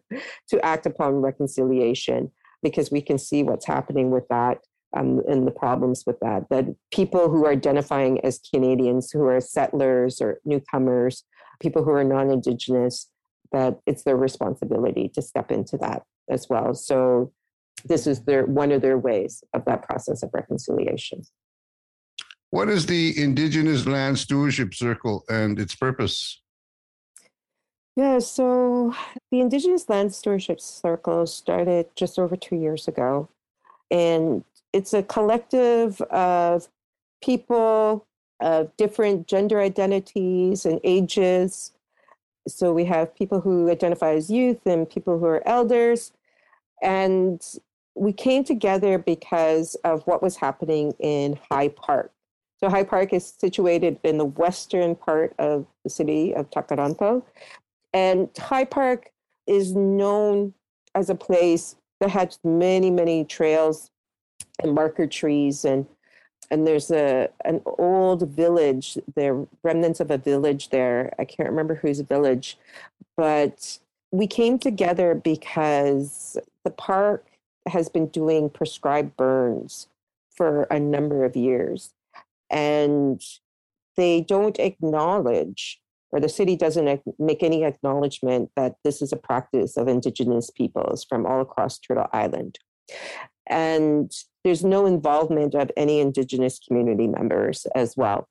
to 0.47 0.65
act 0.65 0.85
upon 0.85 1.15
reconciliation 1.15 2.31
because 2.63 2.91
we 2.91 3.01
can 3.01 3.17
see 3.17 3.43
what's 3.43 3.65
happening 3.65 4.11
with 4.11 4.27
that 4.29 4.59
um, 4.95 5.21
and 5.27 5.45
the 5.45 5.51
problems 5.51 6.03
with 6.05 6.19
that. 6.21 6.49
That 6.49 6.75
people 6.91 7.29
who 7.29 7.45
are 7.45 7.51
identifying 7.51 8.23
as 8.23 8.39
Canadians, 8.39 9.11
who 9.11 9.23
are 9.25 9.41
settlers 9.41 10.21
or 10.21 10.39
newcomers, 10.45 11.23
people 11.59 11.83
who 11.83 11.91
are 11.91 12.03
non 12.03 12.31
Indigenous, 12.31 13.09
that 13.51 13.79
it's 13.85 14.03
their 14.03 14.17
responsibility 14.17 15.09
to 15.13 15.21
step 15.21 15.51
into 15.51 15.77
that 15.77 16.03
as 16.29 16.47
well. 16.49 16.73
So 16.73 17.31
this 17.85 18.07
is 18.07 18.21
their 18.23 18.45
one 18.45 18.71
of 18.71 18.81
their 18.81 18.97
ways 18.97 19.43
of 19.53 19.65
that 19.65 19.83
process 19.83 20.23
of 20.23 20.29
reconciliation. 20.33 21.21
What 22.51 22.69
is 22.69 22.87
the 22.87 23.21
Indigenous 23.21 23.85
Land 23.85 24.17
Stewardship 24.17 24.73
Circle 24.73 25.23
and 25.29 25.59
its 25.59 25.75
purpose? 25.75 26.41
Yeah, 27.95 28.19
so 28.19 28.95
the 29.29 29.41
Indigenous 29.41 29.87
Land 29.89 30.15
Stewardship 30.15 30.61
Circle 30.61 31.27
started 31.27 31.87
just 31.95 32.17
over 32.17 32.35
two 32.35 32.55
years 32.55 32.87
ago. 32.87 33.29
And 33.91 34.43
it's 34.73 34.93
a 34.93 35.03
collective 35.03 36.01
of 36.03 36.69
people 37.21 38.05
of 38.39 38.75
different 38.77 39.27
gender 39.27 39.59
identities 39.59 40.65
and 40.65 40.79
ages. 40.83 41.73
So 42.47 42.71
we 42.73 42.85
have 42.85 43.13
people 43.13 43.41
who 43.41 43.69
identify 43.69 44.13
as 44.13 44.31
youth 44.31 44.65
and 44.65 44.89
people 44.89 45.19
who 45.19 45.25
are 45.25 45.47
elders. 45.47 46.13
And 46.81 47.45
we 47.99 48.13
came 48.13 48.45
together 48.45 48.97
because 48.97 49.75
of 49.83 50.07
what 50.07 50.23
was 50.23 50.37
happening 50.37 50.93
in 50.99 51.37
High 51.51 51.67
Park. 51.67 52.11
So 52.59 52.69
High 52.69 52.83
Park 52.83 53.11
is 53.11 53.25
situated 53.25 53.99
in 54.03 54.17
the 54.17 54.25
western 54.25 54.95
part 54.95 55.35
of 55.37 55.67
the 55.83 55.89
city 55.89 56.33
of 56.33 56.49
Tkaronto. 56.49 57.23
And 57.93 58.29
High 58.37 58.63
Park 58.63 59.11
is 59.47 59.75
known 59.75 60.53
as 60.95 61.09
a 61.09 61.15
place 61.15 61.75
that 61.99 62.09
has 62.09 62.39
many, 62.43 62.89
many 62.89 63.25
trails 63.25 63.91
and 64.63 64.73
marker 64.73 65.07
trees 65.07 65.65
and 65.65 65.85
and 66.51 66.65
there's 66.65 66.89
a 66.91 67.29
an 67.45 67.61
old 67.77 68.27
village 68.29 68.97
there 69.15 69.45
remnants 69.63 69.99
of 69.99 70.11
a 70.11 70.17
village 70.17 70.69
there 70.69 71.13
i 71.19 71.23
can't 71.23 71.47
remember 71.47 71.75
whose 71.75 71.99
village 72.01 72.57
but 73.15 73.79
we 74.11 74.27
came 74.27 74.57
together 74.57 75.15
because 75.15 76.37
the 76.65 76.71
park 76.71 77.28
has 77.69 77.89
been 77.89 78.07
doing 78.07 78.49
prescribed 78.49 79.15
burns 79.17 79.87
for 80.35 80.63
a 80.63 80.79
number 80.79 81.25
of 81.25 81.35
years 81.35 81.93
and 82.49 83.21
they 83.97 84.21
don't 84.21 84.59
acknowledge 84.59 85.81
or 86.11 86.19
the 86.19 86.29
city 86.29 86.55
doesn't 86.55 87.01
make 87.19 87.43
any 87.43 87.63
acknowledgement 87.63 88.49
that 88.55 88.75
this 88.83 89.01
is 89.01 89.11
a 89.11 89.17
practice 89.17 89.77
of 89.77 89.87
indigenous 89.87 90.49
peoples 90.49 91.03
from 91.03 91.25
all 91.25 91.41
across 91.41 91.77
turtle 91.77 92.07
island 92.11 92.57
and 93.49 94.11
there's 94.43 94.63
no 94.63 94.85
involvement 94.85 95.55
of 95.55 95.71
any 95.75 95.99
Indigenous 95.99 96.59
community 96.59 97.07
members 97.07 97.65
as 97.75 97.97
well. 97.97 98.27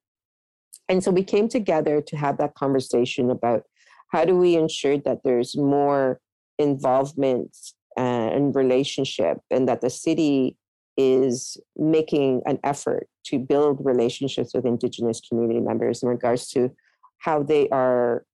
And 0.89 1.03
so 1.05 1.11
we 1.11 1.25
came 1.25 1.49
together 1.49 2.01
to 2.01 2.17
have 2.17 2.39
that 2.39 2.55
conversation 2.55 3.31
about 3.31 3.65
how 4.11 4.25
do 4.25 4.37
we 4.37 4.57
ensure 4.57 4.97
that 4.99 5.21
there's 5.25 5.57
more 5.57 6.21
involvement 6.59 7.55
and 7.99 8.55
relationship 8.55 9.39
and 9.51 9.69
that 9.69 9.81
the 9.81 9.91
city 9.91 10.57
is 10.97 11.57
making 11.77 12.43
an 12.47 12.59
effort 12.65 13.09
to 13.25 13.39
build 13.39 13.79
relationships 13.85 14.53
with 14.55 14.67
indigenous 14.67 15.21
community 15.21 15.61
members 15.61 16.03
in 16.03 16.09
regards 16.09 16.49
to 16.49 16.71
how 17.19 17.43
they 17.43 17.69
are 17.71 18.25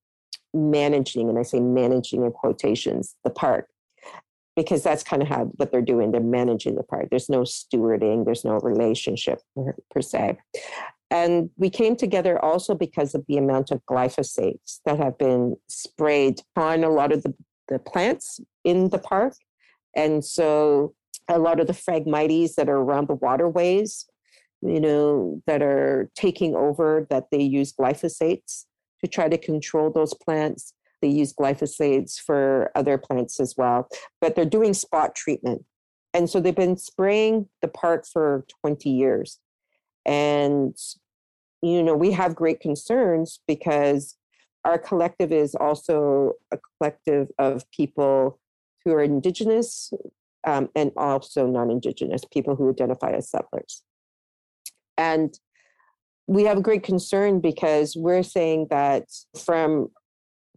managing 0.53 1.27
and 1.29 1.37
i 1.37 1.43
say 1.43 1.59
managing 1.59 2.23
in 2.23 2.31
quotations 2.31 3.15
the 3.23 3.29
park. 3.29 3.67
Because 4.55 4.83
that's 4.83 5.03
kind 5.03 5.21
of 5.21 5.27
how 5.27 5.51
what 5.57 5.71
they're 5.71 5.81
doing 5.81 6.11
they're 6.11 6.21
managing 6.21 6.75
the 6.75 6.83
park. 6.83 7.07
There's 7.09 7.29
no 7.29 7.41
stewarding 7.41 8.23
there's 8.23 8.45
no 8.45 8.57
relationship 8.59 9.39
per, 9.53 9.75
per, 9.91 10.01
se. 10.01 10.37
And 11.11 11.49
we 11.57 11.69
came 11.69 11.97
together 11.97 12.43
also 12.43 12.73
because 12.73 13.13
of 13.13 13.25
the 13.27 13.37
amount 13.37 13.71
of 13.71 13.85
glyphosates 13.85 14.79
that 14.85 14.97
have 14.97 15.17
been 15.17 15.57
sprayed 15.67 16.41
on 16.55 16.83
a 16.83 16.89
lot 16.89 17.11
of 17.11 17.23
the, 17.23 17.33
the 17.67 17.79
plants 17.79 18.39
in 18.63 18.89
the 18.89 18.97
park 18.97 19.35
and 19.95 20.23
so 20.23 20.93
a 21.27 21.39
lot 21.39 21.59
of 21.59 21.67
the 21.67 21.73
phragmites 21.73 22.55
that 22.55 22.69
are 22.69 22.77
around 22.77 23.07
the 23.07 23.15
waterways 23.15 24.05
you 24.61 24.79
know 24.79 25.41
that 25.47 25.61
are 25.61 26.09
taking 26.15 26.55
over 26.55 27.05
that 27.09 27.25
they 27.31 27.41
use 27.41 27.73
glyphosates 27.73 28.65
to 29.03 29.09
try 29.09 29.27
to 29.27 29.37
control 29.37 29.89
those 29.91 30.13
plants 30.13 30.73
they 31.05 31.11
use 31.11 31.33
glyphosates 31.33 32.19
for 32.19 32.71
other 32.73 32.97
plants 32.97 33.39
as 33.39 33.55
well, 33.55 33.87
but 34.21 34.35
they're 34.35 34.45
doing 34.45 34.73
spot 34.73 35.13
treatment. 35.15 35.63
And 36.15 36.29
so 36.29 36.39
they've 36.39 36.55
been 36.55 36.77
spraying 36.77 37.47
the 37.61 37.67
park 37.67 38.05
for 38.11 38.45
20 38.61 38.89
years. 38.89 39.39
And, 40.05 40.75
you 41.61 41.83
know, 41.83 41.95
we 41.95 42.11
have 42.11 42.35
great 42.35 42.59
concerns 42.59 43.39
because 43.47 44.15
our 44.63 44.79
collective 44.79 45.31
is 45.31 45.53
also 45.53 46.33
a 46.51 46.57
collective 46.79 47.27
of 47.37 47.69
people 47.71 48.39
who 48.85 48.93
are 48.93 49.03
Indigenous 49.03 49.91
um, 50.47 50.69
and 50.75 50.91
also 50.95 51.47
non 51.47 51.69
Indigenous, 51.69 52.23
people 52.31 52.55
who 52.55 52.69
identify 52.69 53.11
as 53.11 53.29
settlers. 53.29 53.83
And 54.97 55.37
we 56.27 56.43
have 56.43 56.57
a 56.57 56.61
great 56.61 56.83
concern 56.83 57.41
because 57.41 57.95
we're 57.95 58.23
saying 58.23 58.67
that 58.69 59.09
from 59.37 59.89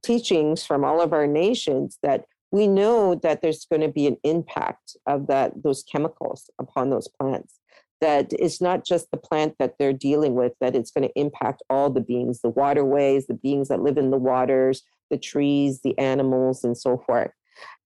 teachings 0.02 0.64
from 0.64 0.84
all 0.84 1.00
of 1.00 1.12
our 1.12 1.26
nations 1.26 1.98
that 2.02 2.24
we 2.50 2.66
know 2.66 3.14
that 3.14 3.42
there's 3.42 3.66
going 3.66 3.82
to 3.82 3.88
be 3.88 4.06
an 4.06 4.16
impact 4.22 4.96
of 5.06 5.26
that 5.26 5.52
those 5.62 5.82
chemicals 5.90 6.50
upon 6.58 6.90
those 6.90 7.08
plants 7.08 7.58
that 8.00 8.32
it's 8.38 8.60
not 8.60 8.86
just 8.86 9.10
the 9.10 9.16
plant 9.16 9.54
that 9.58 9.74
they're 9.78 9.92
dealing 9.92 10.34
with 10.34 10.52
that 10.60 10.76
it's 10.76 10.90
going 10.90 11.06
to 11.06 11.20
impact 11.20 11.62
all 11.68 11.90
the 11.90 12.00
beings 12.00 12.40
the 12.40 12.50
waterways 12.50 13.26
the 13.26 13.34
beings 13.34 13.68
that 13.68 13.82
live 13.82 13.98
in 13.98 14.10
the 14.10 14.16
waters 14.16 14.82
the 15.10 15.18
trees 15.18 15.80
the 15.82 15.98
animals 15.98 16.64
and 16.64 16.76
so 16.76 16.96
forth 17.06 17.30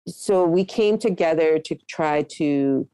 so 0.06 0.44
we 0.44 0.64
came 0.64 0.98
together 0.98 1.58
to 1.58 1.76
try 1.88 2.22
to 2.22 2.88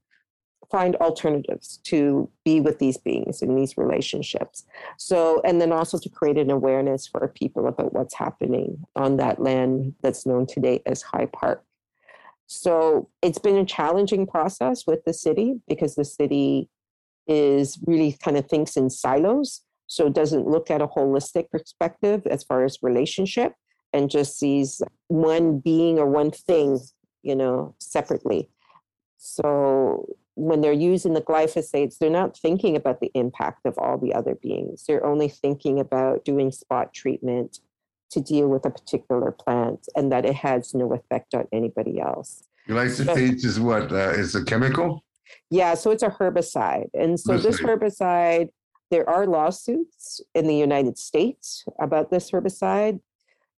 find 0.71 0.97
alternatives 0.97 1.79
to 1.85 2.29
be 2.45 2.61
with 2.61 2.79
these 2.79 2.99
beings 2.99 3.41
in 3.41 3.55
these 3.55 3.79
relationships. 3.79 4.65
So, 4.99 5.41
and 5.45 5.61
then 5.61 5.73
also 5.73 5.99
to 5.99 6.09
create 6.11 6.37
an 6.37 6.51
awareness 6.51 7.07
for 7.07 7.27
people 7.29 7.67
about 7.69 7.95
what's 7.95 8.15
happening 8.15 8.85
on 8.95 9.17
that 9.17 9.41
land 9.41 9.95
that's 10.03 10.27
known 10.27 10.47
today 10.47 10.83
as 10.85 11.01
High 11.01 11.27
Park. 11.27 11.65
So, 12.47 13.09
it's 13.23 13.39
been 13.39 13.57
a 13.57 13.65
challenging 13.65 14.27
process 14.27 14.87
with 14.87 15.05
the 15.05 15.15
city 15.15 15.61
because 15.69 15.95
the 15.95 16.05
city 16.05 16.69
is 17.27 17.79
really 17.87 18.17
kind 18.23 18.37
of 18.37 18.47
thinks 18.47 18.77
in 18.77 18.91
silos. 18.91 19.63
So, 19.87 20.09
it 20.09 20.13
doesn't 20.13 20.47
look 20.47 20.71
at 20.71 20.83
a 20.83 20.89
holistic 20.89 21.51
perspective 21.51 22.27
as 22.27 22.45
far 22.45 22.65
as 22.65 22.79
relationship. 22.83 23.55
and 23.95 24.11
just 24.11 24.39
sees 24.39 24.83
one 25.07 25.61
being 25.61 25.99
or 25.99 26.07
one 26.07 26.31
thing, 26.31 26.79
you 27.29 27.37
know, 27.37 27.75
separately. 27.79 28.49
So 29.19 30.09
when 30.35 30.61
they're 30.61 30.73
using 30.73 31.13
the 31.15 31.21
glyphosates, 31.21 31.99
they're 31.99 32.09
not 32.09 32.37
thinking 32.37 32.75
about 32.75 33.01
the 33.01 33.11
impact 33.15 33.67
of 33.67 33.77
all 33.77 33.99
the 33.99 34.15
other 34.15 34.35
beings. 34.35 34.85
They're 34.87 35.05
only 35.05 35.29
thinking 35.29 35.79
about 35.79 36.25
doing 36.25 36.51
spot 36.53 36.95
treatment 36.95 37.59
to 38.11 38.21
deal 38.21 38.49
with 38.49 38.65
a 38.65 38.71
particular 38.71 39.31
plant 39.31 39.87
and 39.95 40.11
that 40.11 40.25
it 40.25 40.37
has 40.37 40.75
no 40.75 40.93
effect 40.95 41.35
on 41.35 41.47
anybody 41.53 42.01
else. 42.01 42.45
Glyphosate 42.69 43.45
is 43.45 43.61
what? 43.61 43.93
Uh, 43.93 44.11
is 44.11 44.35
a 44.35 44.45
chemical? 44.45 45.05
Yeah, 45.51 45.75
so 45.75 45.91
it's 45.91 46.03
a 46.03 46.09
herbicide. 46.09 46.89
And 46.95 47.21
so 47.21 47.37
this 47.37 47.61
herbicide, 47.61 48.49
there 48.91 49.09
are 49.09 49.27
lawsuits 49.27 50.23
in 50.35 50.47
the 50.47 50.57
United 50.57 50.97
States 50.97 51.65
about 51.79 52.11
this 52.11 52.31
herbicide. 52.31 53.01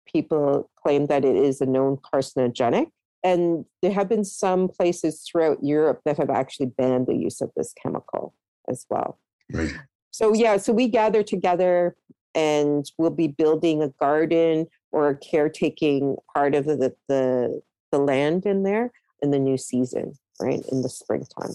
People 0.06 0.70
claim 0.83 1.06
that 1.06 1.24
it 1.24 1.37
is 1.37 1.61
a 1.61 1.66
known 1.66 1.98
carcinogenic. 1.98 2.90
And 3.22 3.66
there 3.83 3.92
have 3.92 4.09
been 4.09 4.24
some 4.24 4.68
places 4.68 5.22
throughout 5.22 5.62
Europe 5.62 6.00
that 6.04 6.16
have 6.16 6.30
actually 6.30 6.66
banned 6.66 7.06
the 7.06 7.16
use 7.16 7.40
of 7.40 7.50
this 7.56 7.74
chemical 7.74 8.35
as 8.68 8.87
well. 8.88 9.18
Right. 9.52 9.72
So, 10.11 10.35
yeah, 10.35 10.56
so 10.56 10.72
we 10.72 10.88
gather 10.88 11.22
together 11.22 11.96
and 12.35 12.90
we'll 12.98 13.11
be 13.11 13.28
building 13.28 13.83
a 13.83 13.88
garden 13.88 14.66
or 14.92 15.11
a 15.11 15.16
caretaking 15.16 16.16
part 16.35 16.54
of 16.54 16.64
the, 16.66 16.94
the, 17.09 17.61
the 17.92 17.98
land 17.98 18.46
in 18.46 18.62
there 18.62 18.92
in 19.22 19.30
the 19.30 19.38
new 19.38 19.59
season, 19.59 20.14
right? 20.40 20.62
In 20.70 20.83
the 20.83 20.88
springtime. 20.88 21.52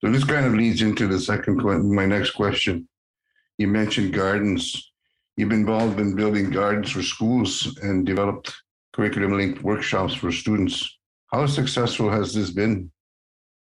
So 0.00 0.10
this 0.10 0.24
kind 0.24 0.46
of 0.46 0.54
leads 0.54 0.80
into 0.80 1.06
the 1.06 1.20
second 1.20 1.62
my 1.92 2.06
next 2.06 2.30
question. 2.30 2.88
You 3.58 3.66
mentioned 3.66 4.14
gardens. 4.14 4.92
You've 5.36 5.48
been 5.48 5.60
involved 5.60 5.98
in 5.98 6.14
building 6.14 6.50
gardens 6.50 6.90
for 6.90 7.02
schools 7.02 7.76
and 7.82 8.06
developed 8.06 8.52
curriculum 8.92 9.36
linked 9.36 9.62
workshops 9.62 10.14
for 10.14 10.32
students. 10.32 10.98
How 11.32 11.46
successful 11.46 12.10
has 12.10 12.34
this 12.34 12.50
been? 12.50 12.90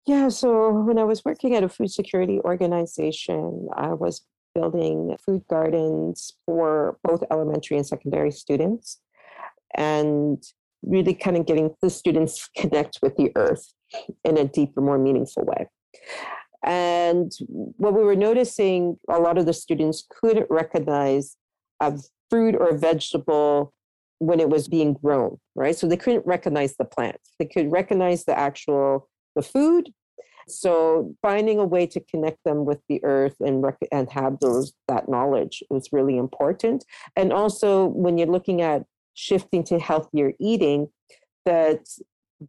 Yeah, 0.05 0.27
so 0.29 0.71
when 0.71 0.99
I 0.99 1.05
was 1.05 1.23
working 1.23 1.55
at 1.55 1.63
a 1.63 1.69
food 1.69 1.91
security 1.91 2.39
organization, 2.41 3.69
I 3.75 3.93
was 3.93 4.25
building 4.53 5.15
food 5.25 5.43
gardens 5.49 6.33
for 6.45 6.97
both 7.03 7.23
elementary 7.31 7.77
and 7.77 7.87
secondary 7.87 8.31
students 8.31 8.99
and 9.75 10.43
really 10.83 11.13
kind 11.13 11.37
of 11.37 11.45
getting 11.45 11.73
the 11.81 11.89
students 11.89 12.49
connect 12.57 12.99
with 13.01 13.15
the 13.15 13.31
earth 13.35 13.73
in 14.23 14.37
a 14.37 14.45
deeper, 14.45 14.81
more 14.81 14.97
meaningful 14.97 15.45
way. 15.45 15.67
And 16.65 17.31
what 17.47 17.93
we 17.93 18.03
were 18.03 18.15
noticing, 18.15 18.97
a 19.09 19.19
lot 19.19 19.37
of 19.37 19.45
the 19.45 19.53
students 19.53 20.05
couldn't 20.09 20.47
recognize 20.49 21.35
a 21.79 21.97
fruit 22.29 22.55
or 22.55 22.69
a 22.69 22.77
vegetable 22.77 23.73
when 24.25 24.39
it 24.39 24.49
was 24.49 24.67
being 24.67 24.93
grown, 24.93 25.37
right? 25.55 25.75
So 25.75 25.87
they 25.87 25.97
couldn't 25.97 26.25
recognize 26.25 26.75
the 26.77 26.85
plant. 26.85 27.17
They 27.39 27.45
could 27.45 27.71
recognize 27.71 28.25
the 28.25 28.37
actual 28.37 29.09
the 29.35 29.41
food. 29.41 29.89
So 30.47 31.15
finding 31.21 31.59
a 31.59 31.65
way 31.65 31.87
to 31.87 31.99
connect 31.99 32.37
them 32.43 32.65
with 32.65 32.79
the 32.89 33.03
earth 33.03 33.35
and 33.39 33.63
rec- 33.63 33.87
and 33.91 34.11
have 34.11 34.39
those 34.39 34.73
that 34.87 35.09
knowledge 35.09 35.63
was 35.69 35.89
really 35.91 36.17
important. 36.17 36.85
And 37.15 37.31
also 37.31 37.85
when 37.85 38.17
you're 38.17 38.27
looking 38.27 38.61
at 38.61 38.83
shifting 39.13 39.63
to 39.65 39.79
healthier 39.79 40.33
eating, 40.39 40.89
that 41.45 41.87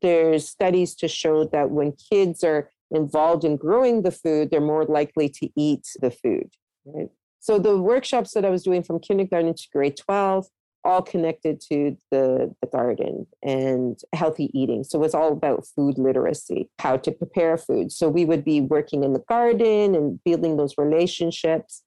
there's 0.03 0.49
studies 0.49 0.95
to 0.97 1.09
show 1.09 1.45
that 1.45 1.71
when 1.71 1.93
kids 2.11 2.43
are 2.43 2.71
involved 2.91 3.45
in 3.45 3.57
growing 3.57 4.03
the 4.03 4.11
food, 4.11 4.51
they're 4.51 4.61
more 4.61 4.85
likely 4.85 5.29
to 5.29 5.49
eat 5.57 5.87
the 6.01 6.11
food. 6.11 6.51
Right? 6.85 7.09
So 7.41 7.59
the 7.59 7.81
workshops 7.81 8.33
that 8.33 8.45
I 8.45 8.51
was 8.51 8.63
doing 8.63 8.83
from 8.83 9.01
kindergarten 9.01 9.55
to 9.55 9.69
grade 9.73 9.97
12, 9.97 10.47
all 10.85 11.03
connected 11.03 11.61
to 11.61 11.97
the, 12.11 12.55
the 12.61 12.69
garden 12.69 13.27
and 13.43 13.99
healthy 14.13 14.51
eating. 14.59 14.85
So 14.85 15.03
it's 15.03 15.15
all 15.15 15.33
about 15.33 15.67
food 15.75 15.99
literacy, 15.99 16.71
how 16.79 16.97
to 16.99 17.11
prepare 17.11 17.57
food. 17.57 17.93
So 17.93 18.09
we 18.09 18.25
would 18.25 18.45
be 18.45 18.61
working 18.61 19.05
in 19.05 19.13
the 19.13 19.25
garden 19.29 19.95
and 19.95 20.23
building 20.25 20.57
those 20.57 20.75
relationships 20.79 21.83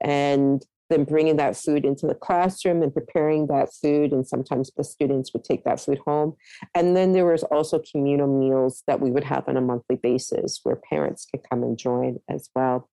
and 0.00 0.64
then 0.90 1.04
bringing 1.04 1.36
that 1.36 1.56
food 1.56 1.86
into 1.86 2.06
the 2.06 2.14
classroom 2.14 2.82
and 2.82 2.92
preparing 2.92 3.46
that 3.46 3.70
food. 3.72 4.12
And 4.12 4.26
sometimes 4.26 4.70
the 4.76 4.84
students 4.84 5.32
would 5.32 5.44
take 5.44 5.64
that 5.64 5.80
food 5.80 5.98
home. 6.04 6.36
And 6.74 6.94
then 6.94 7.12
there 7.12 7.26
was 7.26 7.44
also 7.44 7.80
communal 7.90 8.28
meals 8.28 8.82
that 8.86 9.00
we 9.00 9.10
would 9.10 9.24
have 9.24 9.48
on 9.48 9.56
a 9.56 9.62
monthly 9.62 9.96
basis 9.96 10.60
where 10.62 10.76
parents 10.76 11.26
could 11.30 11.48
come 11.48 11.62
and 11.62 11.78
join 11.78 12.18
as 12.28 12.50
well. 12.54 12.90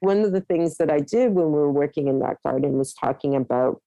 One 0.00 0.20
of 0.24 0.32
the 0.32 0.40
things 0.40 0.78
that 0.78 0.90
I 0.90 1.00
did 1.00 1.34
when 1.34 1.46
we 1.46 1.52
were 1.52 1.70
working 1.70 2.08
in 2.08 2.20
that 2.20 2.38
garden 2.44 2.78
was 2.78 2.94
talking 2.94 3.36
about, 3.36 3.80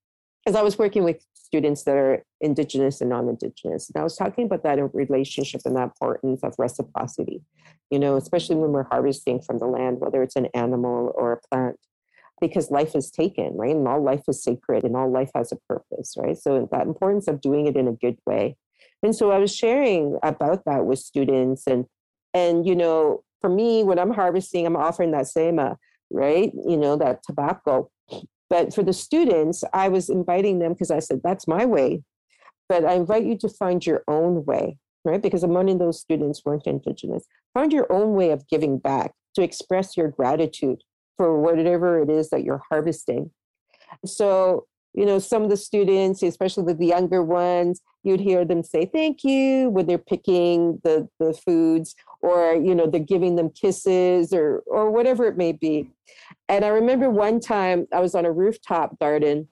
because 0.44 0.58
I 0.58 0.64
was 0.64 0.78
working 0.78 1.04
with 1.04 1.26
students 1.34 1.84
that 1.84 1.96
are 1.96 2.24
Indigenous 2.40 3.02
and 3.02 3.10
non 3.10 3.28
Indigenous. 3.28 3.90
And 3.90 4.00
I 4.00 4.04
was 4.04 4.16
talking 4.16 4.46
about 4.46 4.64
that 4.64 4.80
relationship 4.94 5.62
and 5.66 5.76
the 5.76 5.84
importance 5.84 6.42
of 6.44 6.56
reciprocity, 6.58 7.42
you 7.90 8.00
know, 8.00 8.16
especially 8.16 8.56
when 8.56 8.72
we're 8.72 8.84
harvesting 8.84 9.42
from 9.42 9.60
the 9.60 9.68
land, 9.68 10.00
whether 10.00 10.24
it's 10.24 10.36
an 10.36 10.48
animal 10.54 11.12
or 11.16 11.34
a 11.34 11.48
plant 11.50 11.78
because 12.40 12.72
life 12.72 12.96
is 12.96 13.12
taken, 13.12 13.56
right? 13.56 13.76
And 13.76 13.88
all 13.88 14.04
life 14.04 14.24
is 14.28 14.44
sacred 14.44 14.84
and 14.84 14.98
all 14.98 15.10
life 15.10 15.30
has 15.36 15.52
a 15.52 15.58
purpose, 15.70 16.16
right? 16.18 16.36
So 16.36 16.68
that 16.72 16.88
importance 16.88 17.28
of 17.28 17.40
doing 17.40 17.68
it 17.68 17.78
in 17.78 17.88
a 17.88 17.94
good 17.94 18.18
way. 18.26 18.58
And 19.04 19.16
so 19.16 19.32
I 19.32 19.38
was 19.38 19.56
sharing 19.56 20.18
about 20.24 20.66
that 20.66 20.86
with 20.86 21.00
students 21.00 21.68
and 21.68 21.86
and 22.34 22.66
you 22.66 22.76
know, 22.76 23.24
for 23.42 23.50
me, 23.50 23.84
when 23.84 24.00
I'm 24.00 24.12
harvesting, 24.12 24.66
I'm 24.66 24.78
offering 24.78 25.12
that 25.12 25.28
sema, 25.28 25.64
uh, 25.64 25.76
right? 26.10 26.52
You 26.54 26.78
know, 26.78 26.96
that 26.96 27.24
tobacco. 27.24 27.90
But 28.52 28.76
for 28.76 28.84
the 28.84 28.92
students, 28.92 29.64
I 29.74 29.88
was 29.88 30.10
inviting 30.10 30.60
them 30.60 30.74
because 30.74 30.92
I 30.92 31.00
said, 31.00 31.22
that's 31.24 31.48
my 31.48 31.66
way. 31.66 32.04
But 32.68 32.84
I 32.84 32.96
invite 32.96 33.24
you 33.24 33.38
to 33.38 33.48
find 33.50 33.84
your 33.86 34.04
own 34.10 34.44
way, 34.44 34.78
right? 35.06 35.22
Because 35.22 35.44
of 35.44 35.50
those 35.80 36.02
students 36.02 36.42
weren't 36.44 36.68
Indigenous. 36.68 37.26
Find 37.54 37.72
your 37.72 37.90
own 37.90 38.14
way 38.14 38.32
of 38.32 38.48
giving 38.50 38.78
back 38.78 39.14
to 39.36 39.42
express 39.42 39.96
your 39.96 40.10
gratitude 40.10 40.84
for 41.18 41.40
whatever 41.40 42.02
it 42.02 42.10
is 42.10 42.30
that 42.32 42.44
you're 42.44 42.62
harvesting. 42.70 43.32
So, 44.06 44.66
you 44.94 45.06
know, 45.06 45.20
some 45.20 45.44
of 45.44 45.50
the 45.50 45.58
students, 45.58 46.22
especially 46.22 46.74
the 46.74 46.86
younger 46.86 47.24
ones, 47.24 47.82
you'd 48.04 48.20
hear 48.20 48.44
them 48.44 48.64
say 48.64 48.86
thank 48.86 49.24
you 49.24 49.70
when 49.70 49.86
they're 49.86 49.98
picking 49.98 50.82
the, 50.84 51.08
the 51.20 51.34
foods 51.34 51.96
or, 52.22 52.56
you 52.56 52.76
know, 52.76 52.88
they're 52.88 53.00
giving 53.00 53.36
them 53.36 53.50
kisses 53.50 54.34
or 54.34 54.64
or 54.68 54.92
whatever 54.92 55.26
it 55.28 55.38
may 55.38 55.54
be. 55.54 55.92
And 56.50 56.66
I 56.66 56.70
remember 56.70 57.10
one 57.10 57.40
time 57.40 57.88
I 57.94 58.00
was 58.00 58.16
on 58.16 58.26
a 58.26 58.32
rooftop 58.32 59.00
garden 59.00 59.48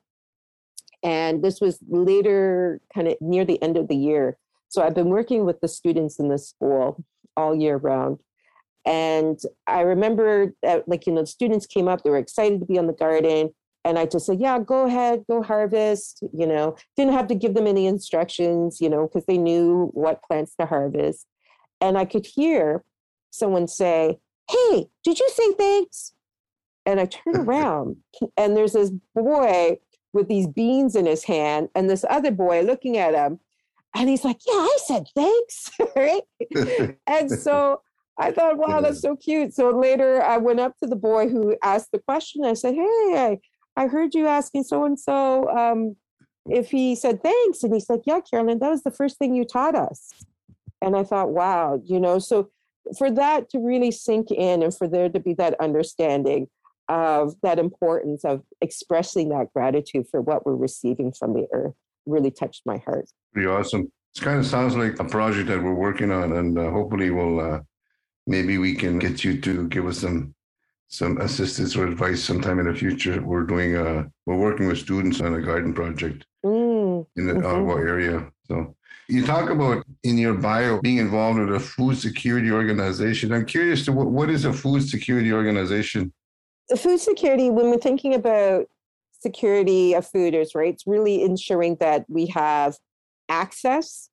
and 1.03 1.43
this 1.43 1.61
was 1.61 1.79
later 1.87 2.81
kind 2.93 3.07
of 3.07 3.15
near 3.21 3.45
the 3.45 3.61
end 3.61 3.77
of 3.77 3.87
the 3.87 3.95
year. 3.95 4.37
So 4.67 4.83
I've 4.83 4.95
been 4.95 5.09
working 5.09 5.45
with 5.45 5.61
the 5.61 5.67
students 5.67 6.19
in 6.19 6.27
the 6.27 6.37
school 6.37 7.03
all 7.37 7.55
year 7.55 7.77
round. 7.77 8.19
And 8.85 9.39
I 9.67 9.81
remember 9.81 10.53
that, 10.63 10.87
like, 10.87 11.05
you 11.05 11.13
know, 11.13 11.21
the 11.21 11.27
students 11.27 11.65
came 11.65 11.87
up, 11.87 12.03
they 12.03 12.09
were 12.09 12.17
excited 12.17 12.59
to 12.59 12.65
be 12.65 12.77
on 12.77 12.87
the 12.87 12.93
garden. 12.93 13.53
And 13.89 13.97
I 13.97 14.05
just 14.05 14.27
said, 14.27 14.39
yeah, 14.39 14.59
go 14.59 14.85
ahead, 14.85 15.25
go 15.27 15.41
harvest. 15.41 16.23
You 16.31 16.45
know, 16.45 16.75
didn't 16.95 17.13
have 17.13 17.25
to 17.29 17.33
give 17.33 17.55
them 17.55 17.65
any 17.65 17.87
instructions, 17.87 18.79
you 18.79 18.87
know, 18.87 19.07
because 19.07 19.25
they 19.25 19.39
knew 19.39 19.89
what 19.95 20.21
plants 20.21 20.53
to 20.59 20.67
harvest. 20.67 21.25
And 21.81 21.97
I 21.97 22.05
could 22.05 22.27
hear 22.27 22.83
someone 23.31 23.67
say, 23.67 24.19
hey, 24.47 24.85
did 25.03 25.17
you 25.17 25.27
say 25.33 25.53
thanks? 25.53 26.13
And 26.85 26.99
I 26.99 27.05
turn 27.05 27.35
around 27.35 27.95
and 28.37 28.55
there's 28.55 28.73
this 28.73 28.91
boy 29.15 29.79
with 30.13 30.27
these 30.27 30.45
beans 30.45 30.95
in 30.95 31.07
his 31.07 31.23
hand 31.23 31.69
and 31.73 31.89
this 31.89 32.05
other 32.11 32.29
boy 32.29 32.61
looking 32.61 32.95
at 32.95 33.15
him. 33.15 33.39
And 33.95 34.07
he's 34.07 34.23
like, 34.23 34.37
yeah, 34.45 34.53
I 34.53 34.77
said 34.85 35.07
thanks. 35.15 35.71
right. 35.95 36.21
and 37.07 37.31
so 37.31 37.81
I 38.19 38.31
thought, 38.31 38.57
wow, 38.59 38.81
that's 38.81 39.01
so 39.01 39.15
cute. 39.15 39.55
So 39.55 39.71
later 39.71 40.21
I 40.21 40.37
went 40.37 40.59
up 40.59 40.77
to 40.77 40.87
the 40.87 40.95
boy 40.95 41.27
who 41.27 41.57
asked 41.63 41.91
the 41.91 41.97
question. 41.97 42.45
I 42.45 42.53
said, 42.53 42.75
hey, 42.75 43.39
I, 43.83 43.87
heard 43.87 44.13
you 44.13 44.27
asking 44.27 44.63
so 44.63 44.85
and 44.85 44.99
so 44.99 45.95
if 46.49 46.69
he 46.69 46.95
said 46.95 47.21
thanks. 47.21 47.63
And 47.63 47.73
he's 47.73 47.89
like, 47.89 48.01
yeah, 48.05 48.19
Carolynne, 48.19 48.59
that 48.59 48.69
was 48.69 48.83
the 48.83 48.91
first 48.91 49.17
thing 49.17 49.35
you 49.35 49.45
taught 49.45 49.75
us. 49.75 50.11
And 50.81 50.95
I 50.95 51.03
thought, 51.03 51.29
wow, 51.29 51.81
you 51.83 51.99
know, 51.99 52.19
so 52.19 52.49
for 52.97 53.11
that 53.11 53.49
to 53.49 53.59
really 53.59 53.91
sink 53.91 54.31
in 54.31 54.63
and 54.63 54.75
for 54.75 54.87
there 54.87 55.09
to 55.09 55.19
be 55.19 55.33
that 55.35 55.59
understanding 55.59 56.47
of 56.87 57.35
that 57.43 57.59
importance 57.59 58.25
of 58.25 58.41
expressing 58.61 59.29
that 59.29 59.53
gratitude 59.53 60.07
for 60.09 60.21
what 60.21 60.45
we're 60.45 60.55
receiving 60.55 61.11
from 61.11 61.33
the 61.33 61.47
earth 61.53 61.75
really 62.05 62.31
touched 62.31 62.63
my 62.65 62.77
heart. 62.77 63.05
Pretty 63.33 63.47
awesome. 63.47 63.91
It 64.15 64.21
kind 64.21 64.39
of 64.39 64.45
sounds 64.45 64.75
like 64.75 64.99
a 64.99 65.03
project 65.03 65.49
that 65.49 65.61
we're 65.61 65.75
working 65.75 66.11
on, 66.11 66.33
and 66.33 66.57
uh, 66.57 66.71
hopefully 66.71 67.11
we'll 67.11 67.39
uh, 67.39 67.59
maybe 68.25 68.57
we 68.57 68.73
can 68.73 68.97
get 68.97 69.23
you 69.23 69.39
to 69.39 69.67
give 69.67 69.85
us 69.85 69.99
some 69.99 70.33
some 70.89 71.17
assistance 71.21 71.75
or 71.75 71.87
advice 71.87 72.21
sometime 72.21 72.59
in 72.59 72.65
the 72.65 72.73
future. 72.73 73.21
We're 73.21 73.43
doing 73.43 73.77
a 73.77 74.09
we're 74.25 74.37
working 74.37 74.67
with 74.67 74.79
students 74.79 75.21
on 75.21 75.35
a 75.35 75.41
garden 75.41 75.73
project 75.73 76.25
mm, 76.43 77.05
in 77.15 77.27
the 77.27 77.33
mm-hmm. 77.33 77.45
Ottawa 77.45 77.75
area. 77.75 78.29
So 78.45 78.75
you 79.07 79.25
talk 79.25 79.49
about 79.49 79.85
in 80.03 80.17
your 80.17 80.33
bio 80.33 80.81
being 80.81 80.97
involved 80.97 81.39
with 81.39 81.53
a 81.53 81.59
food 81.59 81.97
security 81.97 82.51
organization. 82.51 83.31
I'm 83.31 83.45
curious 83.45 83.85
to 83.85 83.91
what, 83.91 84.07
what 84.07 84.29
is 84.29 84.45
a 84.45 84.53
food 84.53 84.87
security 84.87 85.31
organization? 85.31 86.11
The 86.69 86.77
food 86.77 86.99
security, 86.99 87.49
when 87.49 87.69
we're 87.69 87.77
thinking 87.77 88.13
about 88.13 88.65
security 89.19 89.93
of 89.93 90.07
food 90.07 90.33
is, 90.33 90.53
right? 90.55 90.73
It's 90.73 90.87
really 90.87 91.23
ensuring 91.23 91.77
that 91.79 92.05
we 92.07 92.27
have 92.27 92.77
access 93.29 94.09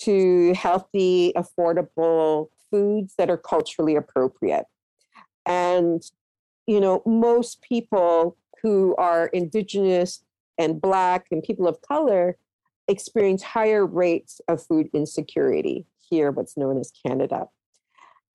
to 0.00 0.54
healthy, 0.54 1.32
affordable 1.36 2.48
foods 2.70 3.14
that 3.18 3.30
are 3.30 3.36
culturally 3.36 3.96
appropriate. 3.96 4.64
And, 5.46 6.02
you 6.66 6.80
know, 6.80 7.02
most 7.04 7.62
people 7.62 8.36
who 8.62 8.94
are 8.96 9.26
Indigenous 9.26 10.24
and 10.58 10.80
Black 10.80 11.26
and 11.30 11.42
people 11.42 11.66
of 11.68 11.80
color 11.82 12.36
experience 12.88 13.42
higher 13.42 13.84
rates 13.84 14.40
of 14.48 14.64
food 14.64 14.88
insecurity 14.92 15.86
here, 16.08 16.30
what's 16.30 16.56
known 16.56 16.78
as 16.78 16.92
Canada. 17.06 17.48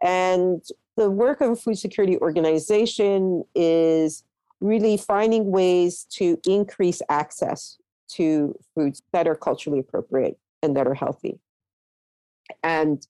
And 0.02 0.64
the 0.98 1.10
work 1.10 1.42
of 1.42 1.52
a 1.52 1.56
food 1.56 1.78
security 1.78 2.18
organization 2.18 3.44
is 3.56 4.24
really 4.60 4.98
finding 4.98 5.52
ways 5.52 6.06
to 6.12 6.40
increase 6.46 7.02
access 7.10 7.78
to 8.10 8.58
foods 8.76 9.02
that 9.14 9.28
are 9.28 9.36
culturally 9.36 9.80
appropriate 9.80 10.38
and 10.62 10.76
that 10.76 10.88
are 10.88 10.94
healthy. 10.94 11.40
And 12.64 13.06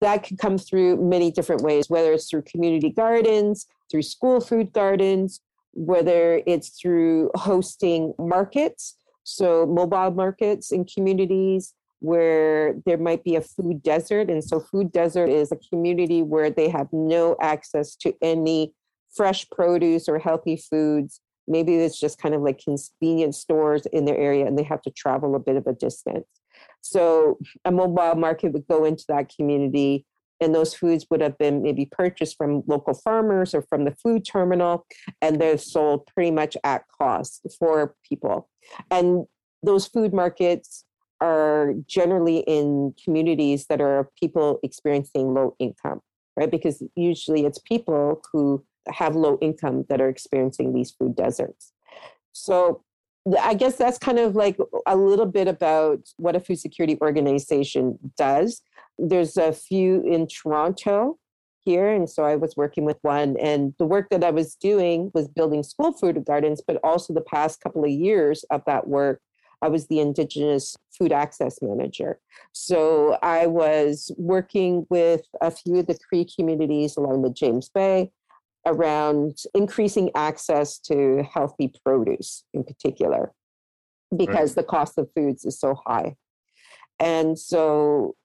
that 0.00 0.22
can 0.22 0.36
come 0.36 0.58
through 0.58 0.96
many 0.96 1.30
different 1.30 1.62
ways, 1.62 1.90
whether 1.90 2.12
it's 2.12 2.30
through 2.30 2.42
community 2.42 2.90
gardens, 2.90 3.66
through 3.90 4.02
school 4.02 4.40
food 4.40 4.72
gardens, 4.72 5.40
whether 5.72 6.42
it's 6.46 6.70
through 6.80 7.30
hosting 7.34 8.14
markets, 8.18 8.96
so 9.24 9.66
mobile 9.66 10.10
markets 10.10 10.72
in 10.72 10.84
communities 10.84 11.74
where 12.00 12.74
there 12.86 12.96
might 12.96 13.24
be 13.24 13.36
a 13.36 13.40
food 13.40 13.82
desert. 13.82 14.30
And 14.30 14.42
so, 14.42 14.60
food 14.60 14.92
desert 14.92 15.28
is 15.28 15.52
a 15.52 15.56
community 15.56 16.22
where 16.22 16.50
they 16.50 16.68
have 16.68 16.88
no 16.92 17.36
access 17.40 17.94
to 17.96 18.14
any 18.22 18.72
fresh 19.14 19.48
produce 19.50 20.08
or 20.08 20.18
healthy 20.18 20.56
foods. 20.56 21.20
Maybe 21.46 21.76
it's 21.76 21.98
just 21.98 22.20
kind 22.20 22.34
of 22.34 22.42
like 22.42 22.62
convenience 22.62 23.38
stores 23.38 23.86
in 23.86 24.04
their 24.04 24.16
area 24.16 24.46
and 24.46 24.58
they 24.58 24.62
have 24.64 24.82
to 24.82 24.90
travel 24.90 25.34
a 25.34 25.38
bit 25.38 25.56
of 25.56 25.66
a 25.66 25.72
distance. 25.72 26.26
So 26.80 27.38
a 27.64 27.70
mobile 27.70 28.14
market 28.14 28.52
would 28.52 28.66
go 28.66 28.84
into 28.84 29.04
that 29.08 29.32
community 29.34 30.06
and 30.40 30.54
those 30.54 30.72
foods 30.72 31.06
would 31.10 31.20
have 31.20 31.36
been 31.36 31.62
maybe 31.62 31.88
purchased 31.90 32.36
from 32.36 32.62
local 32.66 32.94
farmers 32.94 33.54
or 33.54 33.62
from 33.62 33.84
the 33.84 33.94
food 34.02 34.24
terminal 34.24 34.86
and 35.20 35.40
they're 35.40 35.58
sold 35.58 36.06
pretty 36.14 36.30
much 36.30 36.56
at 36.62 36.84
cost 36.96 37.46
for 37.58 37.94
people. 38.08 38.48
And 38.90 39.26
those 39.62 39.86
food 39.86 40.14
markets 40.14 40.84
are 41.20 41.74
generally 41.88 42.38
in 42.46 42.94
communities 43.04 43.66
that 43.66 43.80
are 43.80 44.08
people 44.20 44.60
experiencing 44.62 45.34
low 45.34 45.56
income 45.58 46.00
right? 46.38 46.50
Because 46.50 46.82
usually 46.94 47.44
it's 47.44 47.58
people 47.58 48.22
who 48.32 48.64
have 48.88 49.16
low 49.16 49.38
income 49.40 49.84
that 49.88 50.00
are 50.00 50.08
experiencing 50.08 50.72
these 50.72 50.92
food 50.92 51.16
deserts. 51.16 51.72
So 52.32 52.84
I 53.40 53.54
guess 53.54 53.76
that's 53.76 53.98
kind 53.98 54.18
of 54.18 54.36
like 54.36 54.58
a 54.86 54.96
little 54.96 55.26
bit 55.26 55.48
about 55.48 56.00
what 56.16 56.36
a 56.36 56.40
food 56.40 56.58
security 56.58 56.98
organization 57.00 57.98
does. 58.16 58.62
There's 58.98 59.36
a 59.36 59.52
few 59.52 60.02
in 60.02 60.26
Toronto 60.26 61.18
here, 61.64 61.88
and 61.88 62.08
so 62.08 62.24
I 62.24 62.36
was 62.36 62.56
working 62.56 62.84
with 62.84 62.98
one. 63.02 63.36
And 63.38 63.74
the 63.78 63.86
work 63.86 64.08
that 64.10 64.24
I 64.24 64.30
was 64.30 64.54
doing 64.54 65.10
was 65.14 65.28
building 65.28 65.62
school 65.62 65.92
food 65.92 66.24
gardens, 66.24 66.62
but 66.66 66.78
also 66.82 67.12
the 67.12 67.20
past 67.20 67.60
couple 67.60 67.84
of 67.84 67.90
years 67.90 68.44
of 68.50 68.62
that 68.66 68.88
work, 68.88 69.20
I 69.60 69.68
was 69.68 69.86
the 69.86 70.00
Indigenous 70.00 70.76
food 70.96 71.12
access 71.12 71.60
manager. 71.60 72.20
So 72.52 73.18
I 73.22 73.46
was 73.46 74.12
working 74.16 74.86
with 74.88 75.22
a 75.40 75.50
few 75.50 75.78
of 75.78 75.86
the 75.86 75.98
Cree 76.08 76.24
communities 76.24 76.96
along 76.96 77.22
the 77.22 77.30
James 77.30 77.68
Bay 77.68 78.12
around 78.66 79.38
increasing 79.54 80.10
access 80.14 80.78
to 80.78 81.22
healthy 81.32 81.72
produce 81.84 82.44
in 82.52 82.64
particular 82.64 83.32
because 84.16 84.50
right. 84.50 84.56
the 84.56 84.62
cost 84.62 84.98
of 84.98 85.08
foods 85.14 85.44
is 85.44 85.58
so 85.58 85.80
high. 85.86 86.16
And 86.98 87.38
so 87.38 88.16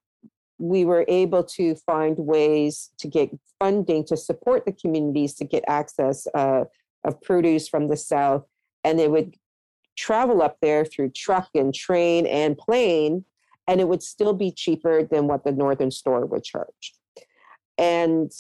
we 0.57 0.85
were 0.85 1.05
able 1.07 1.43
to 1.43 1.75
find 1.75 2.17
ways 2.17 2.91
to 2.97 3.07
get 3.07 3.29
funding 3.59 4.05
to 4.05 4.17
support 4.17 4.65
the 4.65 4.71
communities 4.71 5.33
to 5.35 5.45
get 5.45 5.63
access 5.67 6.27
uh, 6.33 6.63
of 7.03 7.21
produce 7.21 7.67
from 7.67 7.89
the 7.89 7.97
south 7.97 8.45
and 8.83 8.97
they 8.97 9.07
would 9.07 9.35
travel 9.97 10.41
up 10.41 10.57
there 10.61 10.85
through 10.85 11.09
truck 11.09 11.49
and 11.53 11.73
train 11.73 12.25
and 12.25 12.57
plane 12.57 13.25
and 13.67 13.79
it 13.79 13.87
would 13.87 14.03
still 14.03 14.33
be 14.33 14.51
cheaper 14.51 15.03
than 15.03 15.27
what 15.27 15.43
the 15.43 15.51
northern 15.51 15.91
store 15.91 16.25
would 16.25 16.43
charge 16.43 16.93
and 17.77 18.31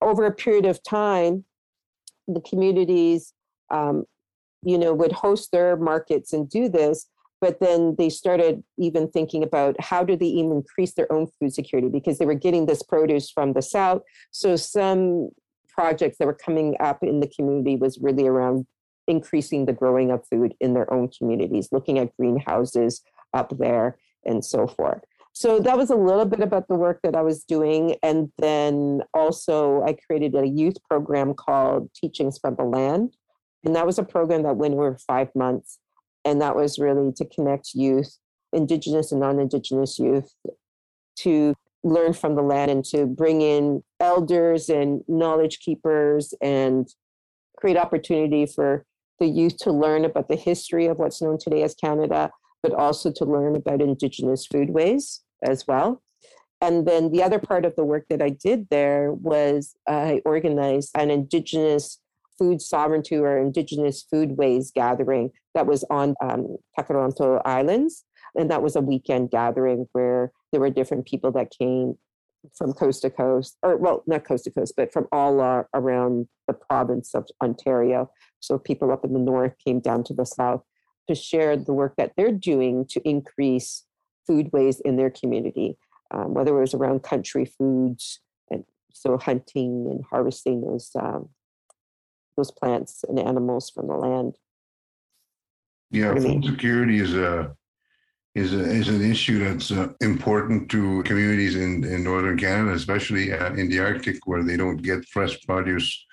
over 0.00 0.24
a 0.24 0.32
period 0.32 0.66
of 0.66 0.82
time, 0.82 1.44
the 2.28 2.40
communities, 2.40 3.32
um, 3.70 4.04
you 4.62 4.78
know, 4.78 4.94
would 4.94 5.12
host 5.12 5.50
their 5.52 5.76
markets 5.76 6.32
and 6.32 6.48
do 6.48 6.68
this. 6.68 7.06
But 7.40 7.58
then 7.58 7.96
they 7.98 8.08
started 8.08 8.62
even 8.78 9.10
thinking 9.10 9.42
about 9.42 9.74
how 9.80 10.04
do 10.04 10.16
they 10.16 10.26
even 10.26 10.52
increase 10.52 10.92
their 10.92 11.12
own 11.12 11.26
food 11.38 11.52
security 11.52 11.88
because 11.88 12.18
they 12.18 12.26
were 12.26 12.34
getting 12.34 12.66
this 12.66 12.84
produce 12.84 13.30
from 13.30 13.52
the 13.52 13.62
south. 13.62 14.02
So 14.30 14.54
some 14.54 15.30
projects 15.68 16.18
that 16.18 16.26
were 16.26 16.34
coming 16.34 16.76
up 16.78 17.02
in 17.02 17.18
the 17.18 17.26
community 17.26 17.74
was 17.74 17.98
really 17.98 18.28
around 18.28 18.66
increasing 19.08 19.66
the 19.66 19.72
growing 19.72 20.12
of 20.12 20.26
food 20.28 20.54
in 20.60 20.74
their 20.74 20.92
own 20.92 21.08
communities, 21.08 21.70
looking 21.72 21.98
at 21.98 22.16
greenhouses 22.16 23.02
up 23.34 23.58
there 23.58 23.98
and 24.24 24.44
so 24.44 24.66
forth. 24.66 25.02
So 25.34 25.60
that 25.60 25.76
was 25.78 25.90
a 25.90 25.96
little 25.96 26.26
bit 26.26 26.40
about 26.40 26.68
the 26.68 26.74
work 26.74 27.00
that 27.02 27.16
I 27.16 27.22
was 27.22 27.42
doing. 27.44 27.96
And 28.02 28.30
then 28.38 29.02
also, 29.14 29.82
I 29.82 29.94
created 29.94 30.34
a 30.34 30.46
youth 30.46 30.76
program 30.88 31.34
called 31.34 31.90
Teachings 31.94 32.38
from 32.38 32.56
the 32.56 32.64
Land. 32.64 33.16
And 33.64 33.74
that 33.74 33.86
was 33.86 33.98
a 33.98 34.04
program 34.04 34.42
that 34.42 34.56
went 34.56 34.74
over 34.74 34.98
five 35.06 35.28
months. 35.34 35.78
And 36.24 36.40
that 36.42 36.54
was 36.54 36.78
really 36.78 37.12
to 37.14 37.24
connect 37.24 37.74
youth, 37.74 38.18
Indigenous 38.52 39.10
and 39.10 39.20
non 39.20 39.40
Indigenous 39.40 39.98
youth, 39.98 40.32
to 41.16 41.54
learn 41.82 42.12
from 42.12 42.34
the 42.34 42.42
land 42.42 42.70
and 42.70 42.84
to 42.84 43.06
bring 43.06 43.40
in 43.40 43.82
elders 43.98 44.68
and 44.68 45.02
knowledge 45.08 45.58
keepers 45.60 46.32
and 46.40 46.88
create 47.56 47.76
opportunity 47.76 48.46
for 48.46 48.84
the 49.18 49.26
youth 49.26 49.56
to 49.56 49.72
learn 49.72 50.04
about 50.04 50.28
the 50.28 50.36
history 50.36 50.86
of 50.86 50.98
what's 50.98 51.20
known 51.20 51.38
today 51.38 51.62
as 51.62 51.74
Canada 51.74 52.30
but 52.62 52.74
also 52.74 53.10
to 53.12 53.24
learn 53.24 53.56
about 53.56 53.82
Indigenous 53.82 54.46
foodways 54.46 55.20
as 55.42 55.66
well. 55.66 56.02
And 56.60 56.86
then 56.86 57.10
the 57.10 57.22
other 57.22 57.40
part 57.40 57.64
of 57.64 57.74
the 57.74 57.84
work 57.84 58.06
that 58.08 58.22
I 58.22 58.30
did 58.30 58.68
there 58.70 59.12
was 59.12 59.74
I 59.88 60.22
organized 60.24 60.92
an 60.94 61.10
Indigenous 61.10 61.98
food 62.38 62.62
sovereignty 62.62 63.16
or 63.16 63.36
Indigenous 63.36 64.06
foodways 64.12 64.72
gathering 64.72 65.30
that 65.54 65.66
was 65.66 65.84
on 65.90 66.14
um, 66.22 66.56
Tkaronto 66.78 67.42
Islands. 67.44 68.04
And 68.34 68.50
that 68.50 68.62
was 68.62 68.76
a 68.76 68.80
weekend 68.80 69.30
gathering 69.30 69.86
where 69.92 70.32
there 70.52 70.60
were 70.60 70.70
different 70.70 71.06
people 71.06 71.32
that 71.32 71.50
came 71.50 71.98
from 72.56 72.72
coast 72.72 73.02
to 73.02 73.10
coast, 73.10 73.56
or 73.62 73.76
well, 73.76 74.02
not 74.06 74.24
coast 74.24 74.44
to 74.44 74.50
coast, 74.50 74.74
but 74.76 74.92
from 74.92 75.06
all 75.12 75.40
uh, 75.40 75.64
around 75.74 76.28
the 76.46 76.54
province 76.54 77.14
of 77.14 77.26
Ontario. 77.42 78.10
So 78.40 78.58
people 78.58 78.90
up 78.90 79.04
in 79.04 79.12
the 79.12 79.18
north 79.18 79.54
came 79.64 79.80
down 79.80 80.04
to 80.04 80.14
the 80.14 80.24
south 80.24 80.62
to 81.08 81.14
share 81.14 81.56
the 81.56 81.72
work 81.72 81.94
that 81.96 82.12
they're 82.16 82.32
doing 82.32 82.86
to 82.86 83.00
increase 83.08 83.84
food 84.26 84.50
foodways 84.52 84.80
in 84.84 84.96
their 84.96 85.10
community, 85.10 85.76
um, 86.12 86.34
whether 86.34 86.56
it 86.56 86.60
was 86.60 86.74
around 86.74 87.02
country 87.02 87.44
foods 87.44 88.20
and 88.50 88.64
so 88.92 89.18
hunting 89.18 89.86
and 89.90 90.04
harvesting 90.10 90.60
those 90.60 90.90
um, 90.98 91.28
those 92.36 92.50
plants 92.50 93.04
and 93.08 93.18
animals 93.18 93.70
from 93.70 93.88
the 93.88 93.94
land. 93.94 94.36
Yeah, 95.90 96.14
food 96.14 96.44
security 96.44 97.00
is 97.00 97.14
a 97.14 97.54
is 98.34 98.54
a, 98.54 98.60
is 98.60 98.88
an 98.88 99.02
issue 99.10 99.44
that's 99.44 99.70
uh, 99.70 99.88
important 100.00 100.70
to 100.70 101.02
communities 101.02 101.54
in, 101.54 101.84
in 101.84 102.02
northern 102.02 102.38
Canada, 102.38 102.72
especially 102.72 103.32
uh, 103.32 103.52
in 103.54 103.68
the 103.68 103.78
Arctic, 103.78 104.26
where 104.26 104.42
they 104.42 104.56
don't 104.56 104.78
get 104.78 105.04
fresh 105.06 105.38
produce 105.42 106.06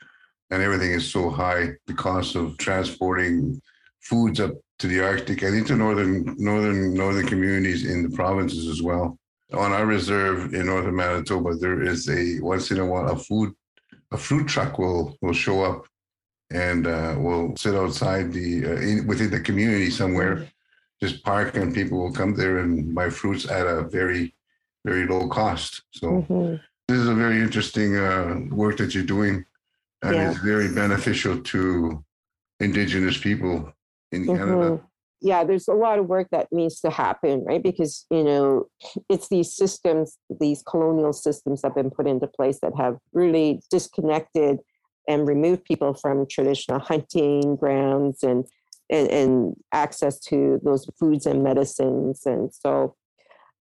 and 0.52 0.62
everything 0.62 0.92
is 0.92 1.10
so 1.10 1.30
high. 1.30 1.70
The 1.88 1.94
cost 1.94 2.36
of 2.36 2.58
transporting 2.58 3.62
foods 4.02 4.40
up 4.40 4.54
to 4.80 4.88
the 4.88 5.04
Arctic 5.04 5.42
and 5.44 5.56
into 5.56 5.76
northern 5.76 6.36
northern 6.38 6.94
northern 6.94 7.28
communities 7.28 7.86
in 7.86 8.04
the 8.04 8.16
provinces 8.16 8.68
as 8.68 8.82
well. 8.82 9.18
On 9.54 9.72
our 9.72 9.86
reserve 9.86 10.54
in 10.54 10.68
northern 10.68 10.96
Manitoba, 10.96 11.56
there 11.56 11.82
is 11.82 12.10
a 12.10 12.40
once 12.42 12.72
in 12.72 12.80
a 12.80 12.86
while 12.86 13.10
a 13.10 13.16
food 13.16 13.54
a 14.12 14.18
fruit 14.18 14.48
truck 14.48 14.80
will 14.80 15.18
will 15.22 15.34
show 15.34 15.64
up 15.64 15.86
and 16.52 16.88
uh, 16.88 17.16
will 17.18 17.56
sit 17.58 17.76
outside 17.76 18.32
the 18.32 18.66
uh, 18.66 18.76
in, 18.78 19.06
within 19.06 19.30
the 19.30 19.40
community 19.40 19.90
somewhere, 19.90 20.48
just 21.02 21.24
park 21.24 21.58
and 21.58 21.76
people 21.76 21.98
will 22.00 22.14
come 22.14 22.34
there 22.36 22.60
and 22.60 22.96
buy 22.96 23.10
fruits 23.10 23.50
at 23.50 23.68
a 23.68 23.84
very 23.84 24.34
very 24.86 25.06
low 25.06 25.28
cost. 25.28 25.84
So 25.92 26.08
mm-hmm. 26.08 26.56
this 26.88 26.98
is 26.98 27.10
a 27.10 27.14
very 27.14 27.42
interesting 27.42 27.98
uh, 27.98 28.46
work 28.52 28.78
that 28.78 28.96
you're 28.96 29.04
doing, 29.04 29.44
and 30.04 30.16
yeah. 30.16 30.32
it's 30.32 30.40
very 30.40 30.74
beneficial 30.74 31.42
to 31.42 32.04
Indigenous 32.62 33.18
people 33.18 33.74
in 34.12 34.26
mm-hmm. 34.26 34.36
Canada. 34.36 34.82
Yeah, 35.22 35.44
there's 35.44 35.68
a 35.68 35.74
lot 35.74 36.00
of 36.00 36.08
work 36.08 36.30
that 36.32 36.48
needs 36.52 36.80
to 36.80 36.90
happen, 36.90 37.44
right? 37.44 37.62
Because, 37.62 38.06
you 38.10 38.24
know, 38.24 38.68
it's 39.10 39.28
these 39.28 39.54
systems, 39.54 40.18
these 40.40 40.64
colonial 40.64 41.12
systems 41.12 41.62
that 41.62 41.70
have 41.70 41.76
been 41.76 41.92
put 41.92 42.08
into 42.08 42.28
place 42.28 42.60
that 42.62 42.72
have 42.78 42.98
really 43.12 43.62
disconnected 43.70 44.60
and 45.10 45.28
removed 45.28 45.66
people 45.66 45.94
from 45.94 46.26
traditional 46.26 46.80
hunting 46.80 47.58
grounds 47.58 48.24
and 48.24 48.46
and, 48.90 49.10
and 49.10 49.56
access 49.72 50.20
to 50.20 50.60
those 50.64 50.88
foods 51.00 51.26
and 51.26 51.44
medicines. 51.44 52.24
And 52.26 52.54
so, 52.54 52.96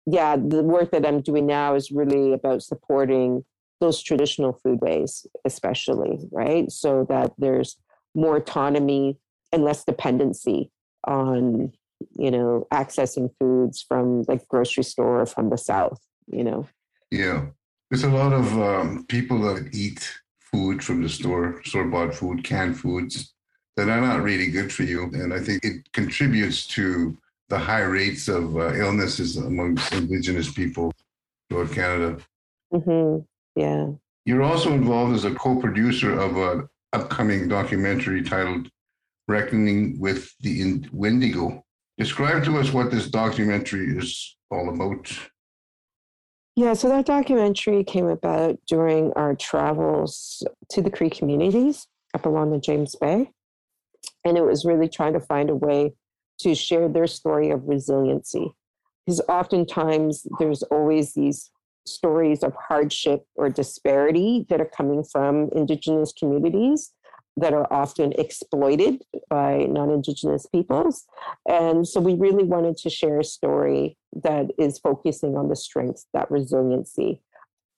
yeah, 0.07 0.37
the 0.37 0.63
work 0.63 0.93
that 0.93 1.07
I'm 1.07 1.21
doing 1.21 1.47
now 1.47 1.75
is 1.75 1.91
really 1.91 2.33
about 2.33 2.63
supporting 2.63 3.45
those 3.81 4.03
traditional 4.03 4.59
foodways, 4.65 5.27
especially, 5.45 6.19
right? 6.31 6.71
So 6.71 7.07
that 7.09 7.33
there's 7.39 7.77
more 8.15 8.37
autonomy 8.37 9.19
and 9.53 9.65
less 9.65 9.85
dependency 9.85 10.71
on, 11.07 11.73
you 12.17 12.31
know, 12.31 12.67
accessing 12.73 13.31
foods 13.39 13.85
from 13.87 14.25
like 14.29 14.47
grocery 14.49 14.85
store 14.85 15.21
or 15.21 15.27
from 15.27 15.51
the 15.51 15.59
South, 15.59 16.01
you 16.27 16.45
know? 16.45 16.69
Yeah. 17.11 17.47
There's 17.91 18.05
a 18.05 18.11
lot 18.11 18.33
of 18.33 18.53
um, 18.59 19.05
people 19.09 19.41
that 19.43 19.75
eat 19.75 20.09
food 20.39 20.83
from 20.83 21.03
the 21.03 21.09
store, 21.09 21.61
store 21.65 21.85
bought 21.85 22.15
food, 22.15 22.45
canned 22.45 22.79
foods 22.79 23.35
that 23.77 23.89
are 23.89 24.01
not 24.01 24.23
really 24.23 24.49
good 24.49 24.73
for 24.73 24.85
you. 24.85 25.05
And 25.13 25.33
I 25.33 25.41
think 25.41 25.65
it 25.65 25.91
contributes 25.93 26.67
to 26.69 27.17
the 27.49 27.59
high 27.59 27.83
rates 27.83 28.29
of 28.29 28.57
uh, 28.57 28.75
illnesses 28.75 29.37
amongst 29.37 29.93
Indigenous 29.93 30.53
people 30.53 30.93
throughout 31.49 31.73
Canada. 31.73 32.19
Mm-hmm. 32.73 33.23
Yeah. 33.61 33.89
You're 34.25 34.43
also 34.43 34.73
involved 34.73 35.15
as 35.17 35.25
a 35.25 35.35
co 35.35 35.57
producer 35.57 36.19
of 36.19 36.37
an 36.37 36.69
upcoming 36.93 37.49
documentary 37.49 38.23
titled 38.23 38.71
Reckoning 39.31 39.97
with 40.01 40.35
the 40.41 40.83
Wendigo. 40.93 41.65
Describe 41.97 42.43
to 42.47 42.59
us 42.59 42.73
what 42.73 42.91
this 42.91 43.09
documentary 43.09 43.97
is 43.97 44.37
all 44.51 44.75
about. 44.75 45.09
Yeah, 46.57 46.73
so 46.73 46.89
that 46.89 47.07
documentary 47.07 47.85
came 47.85 48.09
about 48.09 48.59
during 48.67 49.13
our 49.13 49.37
travels 49.37 50.43
to 50.71 50.83
the 50.83 50.91
Cree 50.91 51.11
communities 51.11 51.87
up 52.13 52.27
along 52.27 52.51
the 52.51 52.59
James 52.59 52.97
Bay. 52.97 53.31
And 54.25 54.37
it 54.37 54.43
was 54.43 54.65
really 54.65 54.89
trying 54.89 55.13
to 55.13 55.21
find 55.21 55.49
a 55.49 55.55
way 55.55 55.93
to 56.41 56.57
share 56.57 56.89
their 56.89 57.07
story 57.07 57.51
of 57.51 57.69
resiliency. 57.69 58.51
Because 59.07 59.21
oftentimes 59.29 60.27
there's 60.41 60.65
always 60.65 61.15
these 61.15 61.53
stories 61.87 62.43
of 62.43 62.53
hardship 62.69 63.27
or 63.37 63.49
disparity 63.49 64.45
that 64.49 64.61
are 64.61 64.73
coming 64.77 65.05
from 65.05 65.51
Indigenous 65.53 66.13
communities 66.13 66.91
that 67.41 67.53
are 67.53 67.71
often 67.73 68.13
exploited 68.13 69.03
by 69.29 69.67
non 69.69 69.91
Indigenous 69.91 70.47
peoples. 70.47 71.07
And 71.49 71.87
so 71.87 72.01
we 72.01 72.15
really 72.15 72.45
wanted 72.45 72.77
to 72.79 72.91
share 72.91 73.21
a 73.21 73.25
story 73.25 73.97
that 74.23 74.51
is 74.59 74.79
focusing 74.79 75.37
on 75.37 75.49
the 75.49 75.57
strengths, 75.57 76.07
that 76.13 76.31
resiliency, 76.31 77.23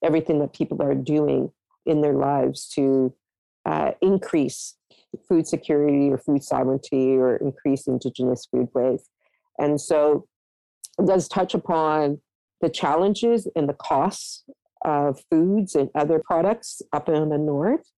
everything 0.02 0.40
that 0.40 0.52
people 0.52 0.82
are 0.82 0.94
doing 0.94 1.52
in 1.86 2.00
their 2.00 2.14
lives 2.14 2.68
to 2.68 3.14
uh, 3.64 3.92
increase 4.00 4.76
food 5.28 5.46
security 5.46 6.10
or 6.10 6.18
food 6.18 6.42
sovereignty 6.42 7.16
or 7.16 7.36
increase 7.36 7.86
indigenous 7.86 8.46
food 8.46 8.68
foodways. 8.72 9.02
And 9.58 9.80
so 9.80 10.26
it 10.98 11.06
does 11.06 11.28
touch 11.28 11.54
upon 11.54 12.20
the 12.60 12.70
challenges 12.70 13.48
and 13.54 13.68
the 13.68 13.74
costs 13.74 14.44
of 14.84 15.22
foods 15.30 15.74
and 15.74 15.90
other 15.94 16.20
products 16.24 16.82
up 16.92 17.08
in 17.08 17.28
the 17.28 17.38
north, 17.38 17.90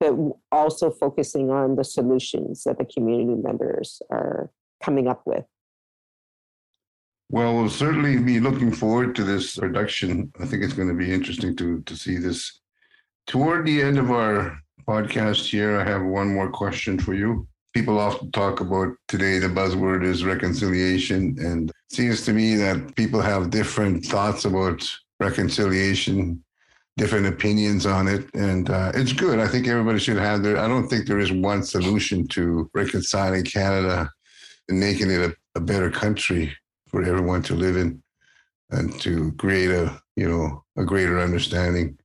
but 0.00 0.14
also 0.50 0.90
focusing 0.90 1.50
on 1.50 1.76
the 1.76 1.84
solutions 1.84 2.64
that 2.64 2.78
the 2.78 2.84
community 2.84 3.40
members 3.40 4.00
are 4.10 4.50
coming 4.82 5.08
up 5.08 5.22
with. 5.24 5.44
Well, 7.30 7.54
we'll 7.54 7.70
certainly 7.70 8.18
be 8.18 8.38
looking 8.38 8.70
forward 8.70 9.14
to 9.16 9.24
this 9.24 9.56
production. 9.56 10.32
I 10.40 10.46
think 10.46 10.62
it's 10.62 10.74
going 10.74 10.88
to 10.88 10.94
be 10.94 11.12
interesting 11.12 11.56
to 11.56 11.80
to 11.82 11.96
see 11.96 12.18
this. 12.18 12.60
Toward 13.26 13.66
the 13.66 13.80
end 13.80 13.98
of 13.98 14.10
our 14.10 14.58
podcast 14.86 15.48
here, 15.48 15.80
I 15.80 15.84
have 15.84 16.02
one 16.02 16.32
more 16.34 16.50
question 16.50 16.98
for 16.98 17.14
you. 17.14 17.48
People 17.72 17.98
often 17.98 18.30
talk 18.30 18.60
about 18.60 18.88
today, 19.08 19.38
the 19.38 19.48
buzzword 19.48 20.04
is 20.04 20.24
reconciliation. 20.24 21.36
And 21.40 21.70
it 21.70 21.76
seems 21.90 22.24
to 22.26 22.32
me 22.32 22.54
that 22.56 22.94
people 22.94 23.20
have 23.20 23.50
different 23.50 24.04
thoughts 24.04 24.44
about 24.44 24.86
reconciliation, 25.18 26.43
different 26.96 27.26
opinions 27.26 27.86
on 27.86 28.08
it. 28.08 28.32
And 28.34 28.70
uh, 28.70 28.92
it's 28.94 29.12
good. 29.12 29.38
I 29.38 29.48
think 29.48 29.66
everybody 29.66 29.98
should 29.98 30.16
have 30.16 30.42
their, 30.42 30.58
I 30.58 30.68
don't 30.68 30.88
think 30.88 31.06
there 31.06 31.18
is 31.18 31.32
one 31.32 31.62
solution 31.62 32.26
to 32.28 32.70
reconciling 32.74 33.44
Canada 33.44 34.10
and 34.68 34.78
making 34.78 35.10
it 35.10 35.20
a, 35.20 35.36
a 35.56 35.60
better 35.60 35.90
country 35.90 36.56
for 36.86 37.02
everyone 37.02 37.42
to 37.44 37.54
live 37.54 37.76
in 37.76 38.02
and 38.70 38.98
to 39.00 39.32
create 39.32 39.70
a, 39.70 40.00
you 40.16 40.28
know, 40.28 40.64
a 40.76 40.84
greater 40.84 41.18
understanding 41.18 41.98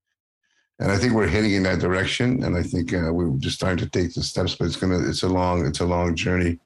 and 0.80 0.92
I 0.92 0.98
think 0.98 1.14
we're 1.14 1.28
heading 1.28 1.54
in 1.54 1.64
that 1.64 1.80
direction. 1.80 2.44
And 2.44 2.56
I 2.56 2.64
think 2.64 2.94
uh, 2.94 3.12
we're 3.12 3.38
just 3.38 3.58
starting 3.58 3.86
to 3.86 3.90
take 3.90 4.14
the 4.14 4.24
steps, 4.24 4.56
but 4.56 4.66
it's 4.66 4.78
gonna 4.78 5.00
it's 5.00 5.24
a 5.24 5.28
long 5.28 5.66
it's 5.66 5.82
a 5.82 5.86
long 5.86 6.16
journey. 6.16 6.58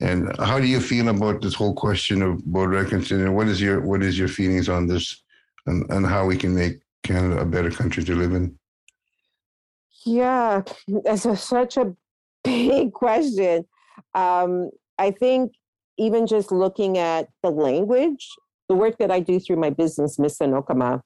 And 0.00 0.34
how 0.38 0.58
do 0.58 0.66
you 0.66 0.80
feel 0.80 1.08
about 1.08 1.42
this 1.42 1.54
whole 1.54 1.74
question 1.74 2.22
of 2.22 2.42
border 2.46 2.82
reconciliation? 2.82 3.34
What 3.34 3.48
is 3.48 3.60
your 3.60 3.82
what 3.82 4.02
is 4.02 4.18
your 4.18 4.28
feelings 4.28 4.70
on 4.70 4.86
this, 4.86 5.22
and 5.66 5.88
and 5.90 6.06
how 6.06 6.24
we 6.24 6.36
can 6.36 6.54
make 6.54 6.80
Canada 7.02 7.40
a 7.40 7.44
better 7.44 7.70
country 7.70 8.04
to 8.04 8.14
live 8.14 8.32
in? 8.32 8.58
Yeah, 10.04 10.62
that's 11.04 11.26
a, 11.26 11.36
such 11.36 11.76
a 11.76 11.94
big 12.44 12.92
question. 12.92 13.64
Um, 14.14 14.70
I 14.98 15.10
think 15.10 15.52
even 15.98 16.26
just 16.26 16.52
looking 16.52 16.98
at 16.98 17.28
the 17.42 17.50
language, 17.50 18.28
the 18.68 18.74
work 18.74 18.98
that 18.98 19.10
I 19.10 19.20
do 19.20 19.38
through 19.40 19.56
my 19.56 19.70
business, 19.70 20.18
Miss 20.18 20.38
Okama, 20.38 21.00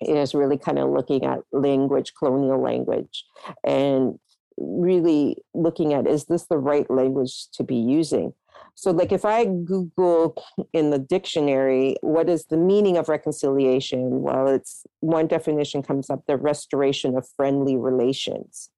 is 0.00 0.34
really 0.34 0.58
kind 0.58 0.78
of 0.78 0.90
looking 0.90 1.24
at 1.24 1.40
language, 1.52 2.12
colonial 2.18 2.60
language, 2.60 3.24
and 3.64 4.18
really 4.56 5.36
looking 5.54 5.94
at 5.94 6.06
is 6.06 6.26
this 6.26 6.46
the 6.46 6.58
right 6.58 6.88
language 6.90 7.48
to 7.54 7.64
be 7.64 7.76
using? 7.76 8.32
So, 8.74 8.90
like 8.90 9.12
if 9.12 9.24
I 9.24 9.44
Google 9.44 10.42
in 10.72 10.90
the 10.90 10.98
dictionary, 10.98 11.96
what 12.00 12.28
is 12.28 12.46
the 12.46 12.56
meaning 12.56 12.96
of 12.96 13.08
reconciliation? 13.08 14.22
Well, 14.22 14.48
it's 14.48 14.84
one 15.00 15.26
definition 15.26 15.82
comes 15.82 16.10
up 16.10 16.24
the 16.26 16.36
restoration 16.36 17.16
of 17.16 17.28
friendly 17.36 17.76
relations 17.76 18.70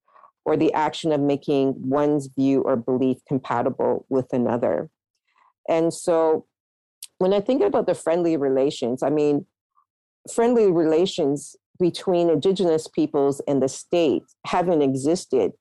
or 0.45 0.57
the 0.57 0.73
action 0.75 1.13
of 1.13 1.21
making 1.21 1.75
one's 1.79 2.29
view 2.29 2.63
or 2.63 2.77
belief 2.77 3.19
compatible 3.27 4.07
with 4.09 4.33
another. 4.33 4.91
And 5.69 5.93
so, 5.93 6.47
when 7.19 7.33
I 7.33 7.41
think 7.41 7.63
about 7.63 7.87
the 7.87 7.95
friendly 7.95 8.37
relations, 8.37 9.03
I 9.03 9.11
mean, 9.11 9.47
friendly 10.33 10.71
relations 10.71 11.57
between 11.79 12.31
indigenous 12.31 12.89
peoples 12.89 13.41
and 13.47 13.63
the 13.63 13.69
state 13.69 14.23
haven't 14.47 14.83
existed 14.83 15.53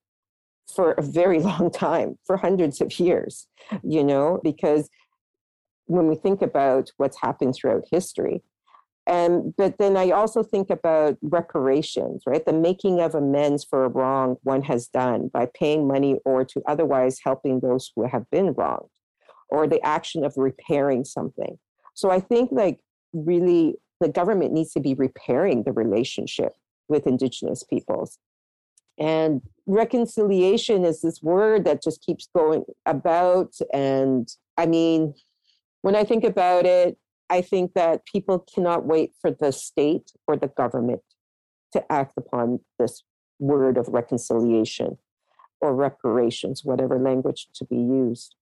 for 0.74 0.92
a 0.94 1.02
very 1.02 1.40
long 1.52 1.72
time, 1.72 2.18
for 2.26 2.38
hundreds 2.38 2.82
of 2.82 3.00
years, 3.00 3.48
you 3.84 4.04
know, 4.04 4.40
because 4.44 4.90
when 5.88 6.08
we 6.08 6.16
think 6.16 6.42
about 6.42 6.92
what's 6.98 7.22
happened 7.22 7.56
throughout 7.56 7.86
history, 7.92 8.44
and 9.08 9.56
but 9.56 9.78
then 9.78 9.98
I 9.98 10.10
also 10.10 10.42
think 10.42 10.72
about 10.72 11.18
reparations, 11.22 12.24
right? 12.26 12.44
The 12.44 12.54
making 12.54 13.02
of 13.02 13.14
amends 13.14 13.64
for 13.64 13.86
a 13.86 13.90
wrong 13.90 14.38
one 14.42 14.64
has 14.64 14.88
done 14.88 15.30
by 15.32 15.48
paying 15.54 15.88
money 15.88 16.16
or 16.26 16.44
to 16.46 16.62
otherwise 16.68 17.20
helping 17.24 17.60
those 17.60 17.92
who 17.96 18.08
have 18.08 18.28
been 18.32 18.54
wronged, 18.54 18.90
or 19.50 19.68
the 19.68 19.82
action 19.86 20.26
of 20.26 20.34
repairing 20.38 21.06
something. 21.06 21.60
So 21.94 22.10
I 22.10 22.20
think 22.20 22.50
like 22.52 22.80
really 23.14 23.76
the 24.02 24.10
government 24.10 24.54
needs 24.54 24.74
to 24.74 24.80
be 24.80 24.96
repairing 24.96 25.64
the 25.64 25.72
relationship 25.72 26.54
with 26.88 27.08
indigenous 27.08 27.64
peoples 27.64 28.18
and 28.98 29.42
reconciliation 29.68 30.86
is 30.86 31.02
this 31.02 31.22
word 31.22 31.66
that 31.66 31.82
just 31.82 32.02
keeps 32.02 32.28
going 32.36 32.64
about 32.86 33.54
and 33.74 34.30
i 34.58 34.66
mean 34.66 35.14
when 35.82 35.96
i 35.96 36.04
think 36.04 36.24
about 36.24 36.66
it 36.66 36.98
i 37.30 37.42
think 37.42 37.74
that 37.74 38.06
people 38.06 38.46
cannot 38.54 38.86
wait 38.86 39.12
for 39.20 39.32
the 39.32 39.52
state 39.52 40.12
or 40.28 40.36
the 40.36 40.48
government 40.50 41.02
to 41.72 41.84
act 41.92 42.14
upon 42.18 42.60
this 42.78 43.04
word 43.40 43.78
of 43.78 43.88
reconciliation 43.88 44.98
or 45.62 45.74
reparations 45.74 46.64
whatever 46.64 47.00
language 47.00 47.48
to 47.56 47.66
be 47.66 47.76
used 47.76 48.36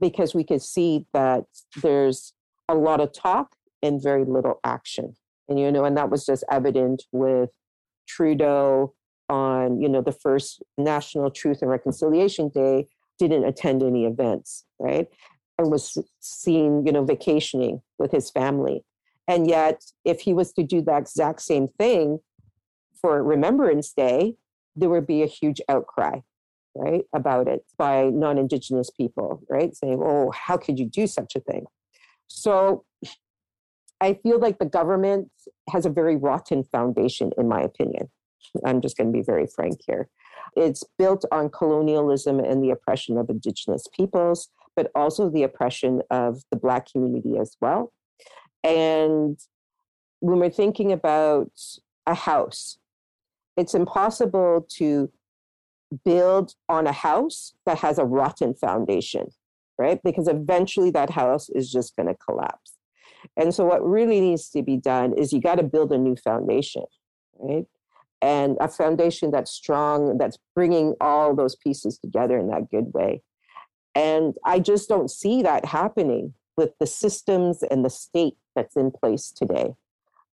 because 0.00 0.34
we 0.34 0.44
can 0.44 0.60
see 0.60 1.06
that 1.12 1.44
there's 1.82 2.32
a 2.68 2.74
lot 2.74 3.00
of 3.00 3.12
talk 3.12 3.56
and 3.82 4.02
very 4.02 4.24
little 4.24 4.60
action. 4.64 5.14
And, 5.48 5.58
you 5.58 5.70
know, 5.70 5.84
and 5.84 5.96
that 5.96 6.10
was 6.10 6.26
just 6.26 6.44
evident 6.50 7.04
with 7.12 7.50
Trudeau 8.08 8.94
on, 9.28 9.80
you 9.80 9.88
know, 9.88 10.02
the 10.02 10.12
first 10.12 10.62
National 10.78 11.30
Truth 11.30 11.58
and 11.62 11.70
Reconciliation 11.70 12.48
Day, 12.48 12.86
didn't 13.18 13.44
attend 13.44 13.82
any 13.82 14.04
events, 14.04 14.64
right? 14.78 15.08
And 15.58 15.70
was 15.70 15.96
seen, 16.20 16.84
you 16.86 16.92
know, 16.92 17.04
vacationing 17.04 17.82
with 17.98 18.12
his 18.12 18.30
family. 18.30 18.84
And 19.28 19.48
yet, 19.48 19.82
if 20.04 20.20
he 20.20 20.32
was 20.32 20.52
to 20.52 20.62
do 20.62 20.82
that 20.82 21.02
exact 21.02 21.42
same 21.42 21.68
thing 21.78 22.18
for 23.00 23.22
Remembrance 23.22 23.92
Day, 23.92 24.34
there 24.76 24.90
would 24.90 25.06
be 25.06 25.22
a 25.22 25.26
huge 25.26 25.60
outcry, 25.68 26.20
right, 26.74 27.04
about 27.14 27.48
it 27.48 27.64
by 27.78 28.10
non 28.10 28.38
Indigenous 28.38 28.90
people, 28.90 29.42
right? 29.48 29.74
Saying, 29.74 30.00
oh, 30.02 30.30
how 30.32 30.56
could 30.56 30.78
you 30.78 30.86
do 30.86 31.06
such 31.06 31.34
a 31.34 31.40
thing? 31.40 31.64
So 32.28 32.84
I 34.00 34.14
feel 34.14 34.38
like 34.38 34.58
the 34.58 34.66
government 34.66 35.30
has 35.70 35.86
a 35.86 35.90
very 35.90 36.16
rotten 36.16 36.64
foundation, 36.64 37.32
in 37.38 37.48
my 37.48 37.62
opinion. 37.62 38.10
I'm 38.64 38.80
just 38.80 38.96
going 38.96 39.12
to 39.12 39.16
be 39.16 39.22
very 39.24 39.46
frank 39.46 39.80
here. 39.86 40.08
It's 40.56 40.84
built 40.98 41.24
on 41.32 41.50
colonialism 41.50 42.40
and 42.40 42.62
the 42.62 42.70
oppression 42.70 43.18
of 43.18 43.28
Indigenous 43.28 43.86
peoples, 43.94 44.48
but 44.74 44.90
also 44.94 45.28
the 45.28 45.42
oppression 45.42 46.02
of 46.10 46.42
the 46.50 46.56
Black 46.56 46.90
community 46.90 47.38
as 47.38 47.56
well. 47.60 47.92
And 48.64 49.38
when 50.20 50.38
we're 50.38 50.50
thinking 50.50 50.92
about 50.92 51.52
a 52.06 52.14
house, 52.14 52.78
it's 53.56 53.74
impossible 53.74 54.66
to 54.76 55.10
build 56.04 56.54
on 56.68 56.86
a 56.86 56.92
house 56.92 57.54
that 57.64 57.78
has 57.78 57.98
a 57.98 58.04
rotten 58.04 58.54
foundation, 58.54 59.28
right? 59.78 60.00
Because 60.02 60.28
eventually 60.28 60.90
that 60.90 61.10
house 61.10 61.48
is 61.50 61.70
just 61.70 61.96
going 61.96 62.08
to 62.08 62.14
collapse. 62.14 62.74
And 63.36 63.54
so, 63.54 63.64
what 63.64 63.86
really 63.86 64.20
needs 64.20 64.50
to 64.50 64.62
be 64.62 64.76
done 64.76 65.12
is 65.16 65.32
you 65.32 65.40
got 65.40 65.56
to 65.56 65.62
build 65.62 65.92
a 65.92 65.98
new 65.98 66.16
foundation, 66.16 66.84
right? 67.38 67.66
And 68.22 68.56
a 68.60 68.68
foundation 68.68 69.30
that's 69.30 69.50
strong, 69.50 70.18
that's 70.18 70.38
bringing 70.54 70.94
all 71.00 71.34
those 71.34 71.54
pieces 71.54 71.98
together 71.98 72.38
in 72.38 72.48
that 72.48 72.70
good 72.70 72.92
way. 72.94 73.22
And 73.94 74.34
I 74.44 74.58
just 74.58 74.88
don't 74.88 75.10
see 75.10 75.42
that 75.42 75.64
happening 75.64 76.34
with 76.56 76.70
the 76.80 76.86
systems 76.86 77.62
and 77.62 77.84
the 77.84 77.90
state 77.90 78.34
that's 78.54 78.76
in 78.76 78.90
place 78.90 79.30
today. 79.30 79.74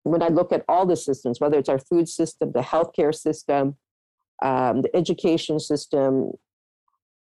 When 0.02 0.22
I 0.22 0.28
look 0.28 0.52
at 0.52 0.64
all 0.68 0.86
the 0.86 0.96
systems, 0.96 1.40
whether 1.40 1.58
it's 1.58 1.68
our 1.68 1.78
food 1.78 2.08
system, 2.08 2.52
the 2.52 2.60
healthcare 2.60 3.14
system, 3.14 3.76
um, 4.42 4.82
the 4.82 4.94
education 4.94 5.58
system, 5.60 6.32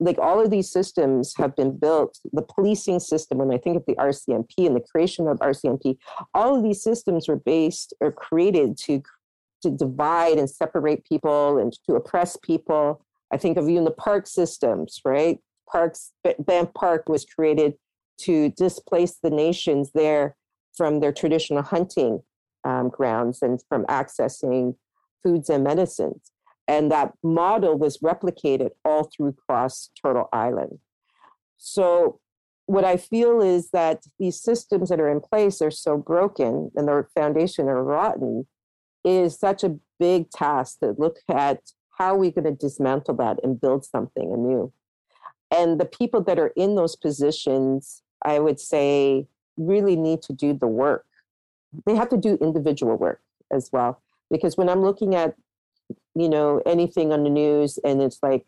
like 0.01 0.19
all 0.19 0.41
of 0.41 0.51
these 0.51 0.71
systems 0.71 1.35
have 1.37 1.55
been 1.55 1.77
built, 1.77 2.19
the 2.33 2.43
policing 2.43 3.01
system, 3.01 3.39
when 3.39 3.53
I 3.53 3.59
think 3.59 3.77
of 3.77 3.87
the 3.87 3.95
RCMP 3.95 4.67
and 4.67 4.75
the 4.75 4.81
creation 4.81 5.29
of 5.29 5.39
RCMP, 5.39 5.97
all 6.35 6.57
of 6.57 6.63
these 6.63 6.83
systems 6.83 7.29
were 7.29 7.37
based 7.37 7.95
or 8.01 8.11
created 8.11 8.77
to, 8.79 9.03
to 9.63 9.71
divide 9.71 10.39
and 10.39 10.49
separate 10.49 11.05
people 11.05 11.59
and 11.59 11.73
to 11.87 11.95
oppress 11.95 12.37
people. 12.43 13.05
I 13.33 13.37
think 13.37 13.57
of 13.57 13.69
even 13.69 13.85
the 13.85 13.91
park 13.91 14.27
systems, 14.27 15.01
right? 15.05 15.39
Parks, 15.71 16.13
Banff 16.39 16.75
Park 16.75 17.09
was 17.09 17.25
created 17.25 17.75
to 18.23 18.51
displace 18.51 19.19
the 19.23 19.31
nations 19.31 19.91
there 19.95 20.37
from 20.77 21.01
their 21.01 21.13
traditional 21.13 21.63
hunting 21.63 22.23
um, 22.65 22.89
grounds 22.89 23.43
and 23.43 23.61
from 23.69 23.85
accessing 23.87 24.77
foods 25.23 25.49
and 25.49 25.65
medicines. 25.65 26.33
And 26.69 26.91
that 26.91 27.13
model 27.23 27.77
was 27.77 27.99
replicated 27.99 28.71
all 28.85 29.05
through 29.05 29.35
Cross 29.47 29.91
Turtle 30.01 30.29
Island. 30.33 30.79
So, 31.59 32.21
what 32.67 32.85
I 32.85 32.97
feel 32.97 33.41
is 33.41 33.71
that 33.71 34.05
these 34.19 34.41
systems 34.41 34.89
that 34.89 35.01
are 35.01 35.11
in 35.11 35.21
place 35.21 35.61
are 35.61 35.71
so 35.71 35.97
broken 35.97 36.71
and 36.77 36.87
their 36.87 37.09
foundation 37.15 37.69
are 37.69 37.83
rotten 37.83 38.47
is 39.05 39.39
such 39.39 39.65
a 39.65 39.77
big 39.99 40.31
task 40.31 40.81
to 40.81 40.95
look 40.99 41.19
at 41.29 41.61
how 41.99 42.15
are 42.15 42.19
we 42.19 42.31
going 42.31 42.45
to 42.45 42.53
dismantle 42.53 43.15
that 43.17 43.39
and 43.43 43.61
build 43.61 43.85
something 43.85 44.33
anew. 44.33 44.73
And 45.51 45.81
the 45.81 45.85
people 45.85 46.23
that 46.23 46.39
are 46.39 46.53
in 46.57 46.75
those 46.75 46.97
positions, 46.97 48.03
I 48.25 48.39
would 48.39 48.59
say, 48.59 49.27
really 49.57 49.97
need 49.97 50.23
to 50.23 50.33
do 50.33 50.55
the 50.55 50.67
work. 50.67 51.05
They 51.85 51.95
have 51.95 52.09
to 52.09 52.17
do 52.17 52.39
individual 52.41 52.97
work 52.97 53.21
as 53.53 53.71
well. 53.73 54.03
Because 54.31 54.57
when 54.57 54.69
I'm 54.69 54.83
looking 54.83 55.15
at 55.15 55.35
you 56.15 56.29
know, 56.29 56.63
anything 56.67 57.13
on 57.13 57.25
the 57.25 57.31
news 57.31 57.79
and 57.85 58.03
it's 58.03 58.19
like 58.23 58.47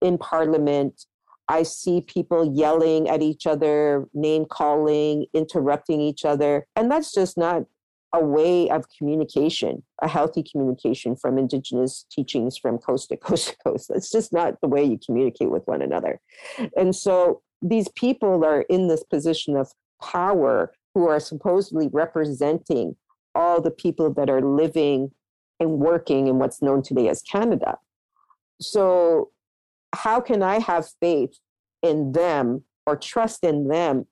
in 0.00 0.18
parliament, 0.18 1.06
I 1.48 1.64
see 1.64 2.00
people 2.00 2.54
yelling 2.54 3.08
at 3.08 3.20
each 3.20 3.46
other, 3.46 4.06
name 4.14 4.46
calling, 4.46 5.26
interrupting 5.34 6.00
each 6.00 6.24
other. 6.24 6.66
And 6.76 6.90
that's 6.90 7.12
just 7.12 7.36
not 7.36 7.64
a 8.14 8.22
way 8.22 8.68
of 8.68 8.84
communication, 8.96 9.82
a 10.02 10.08
healthy 10.08 10.42
communication 10.42 11.16
from 11.16 11.38
Indigenous 11.38 12.04
teachings 12.10 12.58
from 12.58 12.78
coast 12.78 13.08
to 13.08 13.16
coast 13.18 13.48
to 13.48 13.56
coast. 13.64 13.88
That's 13.88 14.10
just 14.10 14.32
not 14.32 14.60
the 14.60 14.68
way 14.68 14.84
you 14.84 14.98
communicate 15.04 15.50
with 15.50 15.66
one 15.66 15.82
another. 15.82 16.20
And 16.76 16.94
so 16.94 17.42
these 17.62 17.88
people 17.88 18.44
are 18.44 18.62
in 18.62 18.88
this 18.88 19.04
position 19.04 19.56
of 19.56 19.72
power 20.02 20.72
who 20.94 21.08
are 21.08 21.20
supposedly 21.20 21.88
representing 21.92 22.96
all 23.34 23.60
the 23.60 23.70
people 23.70 24.12
that 24.12 24.28
are 24.28 24.42
living 24.42 25.10
and 25.58 25.78
working 25.78 26.26
in 26.26 26.38
what's 26.38 26.60
known 26.60 26.82
today 26.82 27.08
as 27.08 27.22
Canada. 27.22 27.78
So, 28.60 29.30
how 29.94 30.20
can 30.20 30.42
I 30.42 30.58
have 30.58 30.88
faith 31.00 31.38
in 31.82 32.12
them 32.12 32.64
or 32.86 32.96
trust 32.96 33.44
in 33.44 33.68
them 33.68 34.06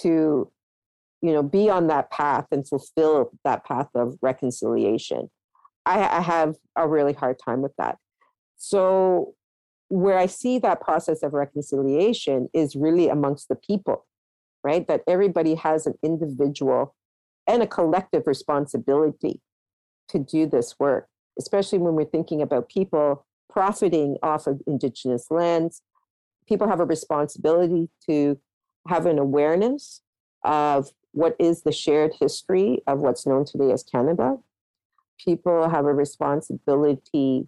to, 0.00 0.50
you 1.24 1.32
know, 1.32 1.42
be 1.42 1.70
on 1.70 1.86
that 1.86 2.10
path 2.10 2.44
and 2.50 2.68
fulfill 2.68 3.30
that 3.44 3.64
path 3.64 3.88
of 3.94 4.18
reconciliation? 4.20 5.30
I, 5.86 6.18
I 6.18 6.20
have 6.20 6.56
a 6.76 6.86
really 6.86 7.14
hard 7.14 7.38
time 7.42 7.62
with 7.62 7.72
that. 7.78 7.96
So, 8.58 9.34
where 9.88 10.18
I 10.18 10.26
see 10.26 10.58
that 10.58 10.82
process 10.82 11.22
of 11.22 11.32
reconciliation 11.32 12.48
is 12.52 12.76
really 12.76 13.08
amongst 13.08 13.48
the 13.48 13.54
people, 13.54 14.04
right? 14.62 14.86
That 14.86 15.00
everybody 15.08 15.54
has 15.54 15.86
an 15.86 15.94
individual 16.02 16.94
and 17.46 17.62
a 17.62 17.66
collective 17.66 18.26
responsibility 18.26 19.40
to 20.08 20.18
do 20.18 20.44
this 20.44 20.74
work, 20.78 21.08
especially 21.38 21.78
when 21.78 21.94
we're 21.94 22.04
thinking 22.04 22.42
about 22.42 22.68
people 22.68 23.24
profiting 23.48 24.18
off 24.22 24.46
of 24.46 24.60
Indigenous 24.66 25.30
lands. 25.30 25.80
People 26.46 26.68
have 26.68 26.80
a 26.80 26.84
responsibility 26.84 27.88
to 28.10 28.38
have 28.88 29.06
an 29.06 29.18
awareness 29.18 30.02
of 30.44 30.90
what 31.14 31.36
is 31.38 31.62
the 31.62 31.72
shared 31.72 32.12
history 32.20 32.82
of 32.86 33.00
what's 33.00 33.26
known 33.26 33.44
today 33.44 33.70
as 33.72 33.82
Canada. 33.82 34.36
People 35.24 35.68
have 35.68 35.86
a 35.86 35.94
responsibility 35.94 37.46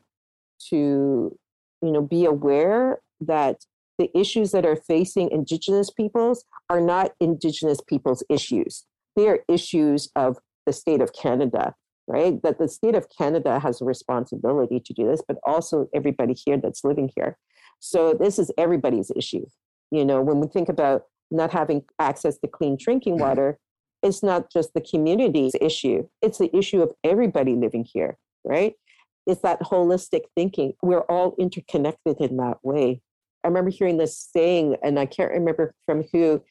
to, 0.69 1.37
you 1.83 1.93
know, 1.93 2.03
be 2.03 2.25
aware 2.25 3.01
that 3.21 3.64
the 3.99 4.11
issues 4.17 4.53
that 4.53 4.67
are 4.67 4.77
facing 4.77 5.31
Indigenous 5.31 5.91
peoples 5.91 6.45
are 6.71 6.81
not 6.81 7.12
Indigenous 7.21 7.81
peoples' 7.81 8.23
issues. 8.29 8.85
They 9.17 9.29
are 9.29 9.41
issues 9.49 10.11
of 10.14 10.39
the 10.64 10.73
state 10.73 11.01
of 11.01 11.12
Canada 11.12 11.75
right? 12.09 12.41
That 12.43 12.59
the 12.59 12.69
state 12.69 12.95
of 12.95 13.09
Canada 13.17 13.59
has 13.59 13.81
a 13.81 13.85
responsibility 13.85 14.81
to 14.81 14.93
do 14.93 15.07
this, 15.07 15.23
but 15.27 15.39
also 15.45 15.89
everybody 15.95 16.35
here 16.35 16.57
that's 16.57 16.85
living 16.85 17.11
here. 17.17 17.37
So 17.81 18.14
this 18.14 18.39
is 18.39 18.51
everybody's 18.57 19.11
issue. 19.14 19.47
You 19.91 20.05
know, 20.05 20.23
when 20.23 20.41
we 20.41 20.47
think 20.47 20.69
about 20.69 21.05
not 21.31 21.53
having 21.53 21.85
access 21.99 22.39
to 22.39 22.49
clean 22.49 22.77
drinking 22.79 23.14
mm-hmm. 23.14 23.22
water, 23.22 23.59
it's 24.03 24.22
not 24.22 24.53
just 24.53 24.74
the 24.74 24.81
community's 24.81 25.55
issue, 25.61 26.07
it's 26.22 26.39
the 26.39 26.55
issue 26.57 26.83
of 26.83 26.93
everybody 27.03 27.55
living 27.55 27.85
here, 27.85 28.18
right? 28.45 28.74
It's 29.27 29.43
that 29.43 29.61
holistic 29.61 30.22
thinking. 30.37 30.74
We're 30.83 31.01
all 31.01 31.35
interconnected 31.39 32.20
in 32.20 32.37
that 32.37 32.59
way. 32.62 33.01
I 33.43 33.49
remember 33.49 33.70
hearing 33.70 33.97
this 33.97 34.16
saying, 34.16 34.77
and 34.83 34.99
I 34.99 35.07
can't 35.07 35.33
remember 35.33 35.74
from 35.85 36.05
who, 36.12 36.43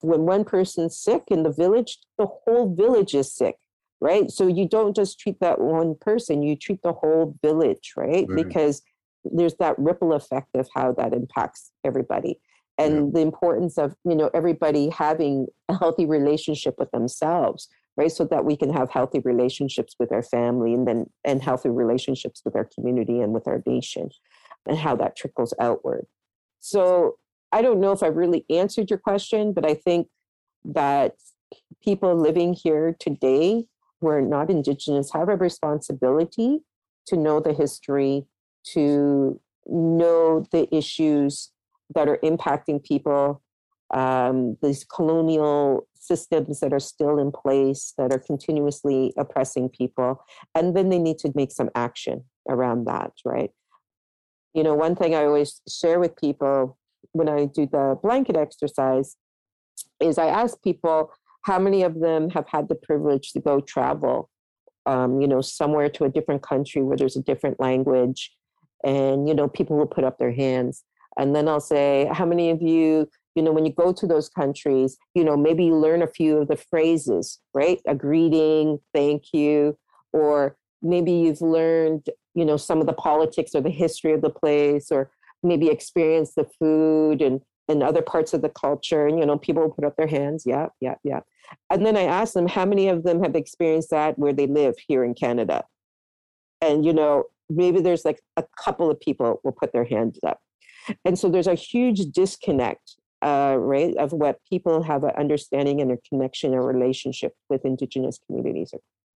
when 0.00 0.22
one 0.22 0.44
person's 0.44 0.98
sick 0.98 1.24
in 1.28 1.42
the 1.44 1.52
village, 1.52 1.98
the 2.18 2.26
whole 2.26 2.74
village 2.74 3.14
is 3.14 3.32
sick 3.32 3.56
right? 4.00 4.30
So 4.30 4.46
you 4.46 4.68
don't 4.68 4.94
just 4.94 5.18
treat 5.18 5.40
that 5.40 5.60
one 5.60 5.94
person, 5.94 6.42
you 6.42 6.56
treat 6.56 6.82
the 6.82 6.92
whole 6.92 7.36
village, 7.42 7.92
right? 7.96 8.26
right. 8.28 8.36
Because 8.36 8.82
there's 9.24 9.54
that 9.56 9.78
ripple 9.78 10.12
effect 10.12 10.54
of 10.54 10.68
how 10.74 10.92
that 10.92 11.12
impacts 11.12 11.72
everybody 11.84 12.38
and 12.78 12.94
yeah. 12.94 13.10
the 13.14 13.20
importance 13.20 13.78
of 13.78 13.94
you 14.04 14.14
know 14.14 14.30
everybody 14.34 14.88
having 14.88 15.46
a 15.68 15.76
healthy 15.76 16.06
relationship 16.06 16.74
with 16.78 16.90
themselves 16.90 17.68
right 17.96 18.12
so 18.12 18.24
that 18.24 18.44
we 18.44 18.56
can 18.56 18.72
have 18.72 18.90
healthy 18.90 19.20
relationships 19.20 19.94
with 19.98 20.12
our 20.12 20.22
family 20.22 20.74
and 20.74 20.86
then 20.86 21.06
and 21.24 21.42
healthy 21.42 21.70
relationships 21.70 22.42
with 22.44 22.54
our 22.56 22.68
community 22.74 23.20
and 23.20 23.32
with 23.32 23.46
our 23.46 23.62
nation 23.66 24.10
and 24.66 24.78
how 24.78 24.94
that 24.94 25.16
trickles 25.16 25.54
outward 25.60 26.06
so 26.60 27.16
i 27.52 27.62
don't 27.62 27.80
know 27.80 27.92
if 27.92 28.02
i 28.02 28.08
really 28.08 28.44
answered 28.50 28.90
your 28.90 28.98
question 28.98 29.52
but 29.52 29.64
i 29.64 29.74
think 29.74 30.08
that 30.64 31.14
people 31.82 32.14
living 32.14 32.52
here 32.52 32.96
today 32.98 33.64
who 34.00 34.08
are 34.08 34.22
not 34.22 34.50
Indigenous 34.50 35.12
have 35.12 35.28
a 35.28 35.36
responsibility 35.36 36.60
to 37.06 37.16
know 37.16 37.40
the 37.40 37.52
history, 37.52 38.26
to 38.72 39.40
know 39.66 40.46
the 40.52 40.74
issues 40.74 41.50
that 41.94 42.08
are 42.08 42.18
impacting 42.18 42.82
people, 42.82 43.42
um, 43.94 44.56
these 44.62 44.84
colonial 44.84 45.86
systems 45.94 46.60
that 46.60 46.72
are 46.72 46.80
still 46.80 47.18
in 47.18 47.32
place, 47.32 47.94
that 47.98 48.12
are 48.12 48.18
continuously 48.18 49.12
oppressing 49.16 49.68
people. 49.68 50.22
And 50.54 50.76
then 50.76 50.88
they 50.88 50.98
need 50.98 51.18
to 51.18 51.32
make 51.34 51.52
some 51.52 51.70
action 51.74 52.24
around 52.48 52.86
that, 52.86 53.12
right? 53.24 53.50
You 54.54 54.62
know, 54.62 54.74
one 54.74 54.96
thing 54.96 55.14
I 55.14 55.24
always 55.24 55.60
share 55.68 56.00
with 56.00 56.16
people 56.16 56.78
when 57.12 57.28
I 57.28 57.46
do 57.46 57.66
the 57.66 57.98
blanket 58.02 58.36
exercise 58.36 59.16
is 60.00 60.18
I 60.18 60.26
ask 60.26 60.62
people, 60.62 61.12
how 61.42 61.58
many 61.58 61.82
of 61.82 62.00
them 62.00 62.30
have 62.30 62.46
had 62.48 62.68
the 62.68 62.74
privilege 62.74 63.32
to 63.32 63.40
go 63.40 63.60
travel 63.60 64.28
um, 64.86 65.20
you 65.20 65.26
know 65.28 65.40
somewhere 65.40 65.88
to 65.90 66.04
a 66.04 66.08
different 66.08 66.42
country 66.42 66.82
where 66.82 66.96
there's 66.96 67.16
a 67.16 67.22
different 67.22 67.60
language 67.60 68.32
and 68.84 69.28
you 69.28 69.34
know 69.34 69.48
people 69.48 69.76
will 69.76 69.86
put 69.86 70.04
up 70.04 70.18
their 70.18 70.32
hands 70.32 70.84
and 71.16 71.34
then 71.34 71.48
i'll 71.48 71.60
say 71.60 72.08
how 72.12 72.24
many 72.24 72.50
of 72.50 72.62
you 72.62 73.08
you 73.34 73.42
know 73.42 73.52
when 73.52 73.66
you 73.66 73.72
go 73.72 73.92
to 73.92 74.06
those 74.06 74.28
countries 74.28 74.96
you 75.14 75.24
know 75.24 75.36
maybe 75.36 75.64
you 75.64 75.76
learn 75.76 76.02
a 76.02 76.06
few 76.06 76.38
of 76.38 76.48
the 76.48 76.56
phrases 76.56 77.40
right 77.54 77.80
a 77.86 77.94
greeting 77.94 78.78
thank 78.94 79.32
you 79.32 79.76
or 80.12 80.56
maybe 80.82 81.12
you've 81.12 81.40
learned 81.40 82.08
you 82.36 82.44
know, 82.44 82.58
some 82.58 82.80
of 82.80 82.86
the 82.86 82.92
politics 82.92 83.54
or 83.54 83.62
the 83.62 83.70
history 83.70 84.12
of 84.12 84.20
the 84.20 84.30
place, 84.30 84.92
or 84.92 85.10
maybe 85.42 85.68
experience 85.68 86.34
the 86.34 86.46
food 86.60 87.20
and 87.20 87.40
and 87.68 87.82
other 87.82 88.02
parts 88.02 88.32
of 88.32 88.42
the 88.42 88.48
culture. 88.48 89.08
And 89.08 89.18
you 89.18 89.26
know, 89.26 89.38
people 89.38 89.62
will 89.62 89.72
put 89.72 89.84
up 89.84 89.96
their 89.96 90.06
hands. 90.06 90.44
Yeah, 90.46 90.66
yeah, 90.80 90.94
yeah. 91.02 91.20
And 91.70 91.84
then 91.84 91.96
I 91.96 92.02
ask 92.02 92.34
them 92.34 92.46
how 92.46 92.64
many 92.64 92.88
of 92.88 93.02
them 93.02 93.22
have 93.24 93.34
experienced 93.34 93.90
that 93.90 94.18
where 94.18 94.34
they 94.34 94.46
live 94.46 94.76
here 94.86 95.02
in 95.02 95.14
Canada. 95.14 95.64
And 96.60 96.84
you 96.84 96.92
know, 96.92 97.24
maybe 97.48 97.80
there's 97.80 98.04
like 98.04 98.20
a 98.36 98.44
couple 98.62 98.90
of 98.90 99.00
people 99.00 99.40
will 99.42 99.52
put 99.52 99.72
their 99.72 99.84
hands 99.84 100.20
up. 100.24 100.38
And 101.04 101.18
so 101.18 101.28
there's 101.28 101.46
a 101.46 101.54
huge 101.54 102.06
disconnect, 102.12 102.96
uh, 103.22 103.56
right, 103.58 103.96
of 103.96 104.12
what 104.12 104.40
people 104.48 104.82
have 104.82 105.04
an 105.04 105.12
understanding 105.18 105.80
and 105.80 105.90
a 105.92 105.98
connection 106.08 106.52
and 106.52 106.64
relationship 106.64 107.34
with 107.48 107.64
Indigenous 107.64 108.18
communities 108.26 108.72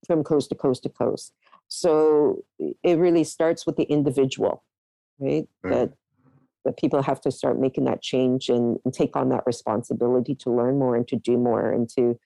from 0.06 0.24
coast 0.24 0.48
to 0.48 0.54
coast 0.54 0.82
to 0.84 0.88
coast. 0.88 1.32
So 1.68 2.44
it 2.58 2.98
really 2.98 3.24
starts 3.24 3.66
with 3.66 3.76
the 3.76 3.84
individual, 3.84 4.64
right? 5.18 5.46
right. 5.62 5.72
That 5.72 5.92
that 6.64 6.76
people 6.76 7.02
have 7.02 7.20
to 7.22 7.30
start 7.30 7.58
making 7.58 7.84
that 7.84 8.02
change 8.02 8.50
and, 8.50 8.78
and, 8.84 8.92
take 8.92 9.16
on 9.16 9.30
that 9.30 9.42
responsibility 9.46 10.34
to 10.34 10.50
learn 10.50 10.78
more 10.78 10.94
and 10.94 11.08
to 11.08 11.16
do 11.16 11.38
more 11.38 11.72
and 11.72 11.88
to 11.88 12.18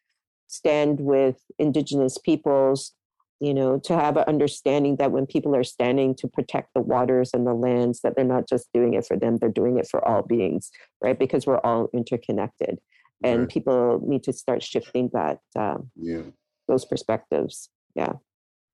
stand 0.48 0.98
with 0.98 1.36
indigenous 1.58 2.18
peoples 2.18 2.92
you 3.40 3.52
know 3.52 3.78
to 3.78 3.94
have 3.94 4.16
an 4.16 4.24
understanding 4.26 4.96
that 4.96 5.12
when 5.12 5.26
people 5.26 5.54
are 5.54 5.64
standing 5.64 6.14
to 6.14 6.28
protect 6.28 6.68
the 6.74 6.80
waters 6.80 7.30
and 7.34 7.46
the 7.46 7.54
lands 7.54 8.00
that 8.00 8.14
they're 8.16 8.24
not 8.24 8.48
just 8.48 8.68
doing 8.72 8.94
it 8.94 9.04
for 9.06 9.16
them 9.16 9.36
they're 9.38 9.48
doing 9.48 9.78
it 9.78 9.88
for 9.90 10.06
all 10.06 10.22
beings 10.22 10.70
right? 11.02 11.18
Because 11.18 11.46
we're 11.46 11.58
all 11.58 11.88
interconnected 11.92 12.78
and 13.22 13.40
right. 13.40 13.48
people 13.48 14.00
need 14.04 14.22
to 14.24 14.32
start 14.32 14.62
shifting 14.62 15.10
that 15.12 15.38
um, 15.56 15.90
yeah. 15.96 16.22
those 16.68 16.84
perspectives 16.84 17.68
yeah. 17.94 18.12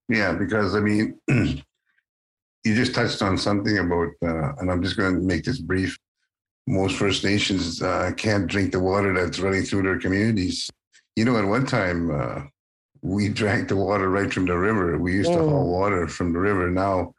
Yeah 0.09 0.33
because 0.33 0.75
i 0.75 0.81
mean 0.81 1.19
you 1.29 2.75
just 2.75 2.95
touched 2.95 3.23
on 3.23 3.39
something 3.39 3.79
about 3.79 4.11
uh, 4.23 4.53
and 4.59 4.71
i'm 4.71 4.83
just 4.83 4.97
going 4.97 5.15
to 5.15 5.21
make 5.21 5.45
this 5.45 5.61
brief. 5.61 5.99
Most 6.67 6.97
first 6.97 7.25
nations 7.25 7.83
uh, 7.83 8.13
can't 8.17 8.47
drink 8.47 8.71
the 8.71 8.79
water 8.79 9.13
that's 9.13 9.41
running 9.41 9.63
through 9.63 9.83
their 9.83 9.99
communities. 9.99 10.71
You 11.17 11.25
know 11.25 11.37
at 11.37 11.45
one 11.45 11.67
time 11.67 12.11
uh, 12.11 12.43
we 13.03 13.29
drank 13.29 13.69
the 13.69 13.77
water 13.77 14.11
right 14.11 14.33
from 14.33 14.47
the 14.47 14.57
river. 14.57 14.99
We 14.99 15.15
used 15.15 15.31
mm. 15.31 15.37
to 15.37 15.49
haul 15.49 15.71
water 15.71 16.07
from 16.09 16.33
the 16.33 16.39
river. 16.39 16.71
Now, 16.71 17.15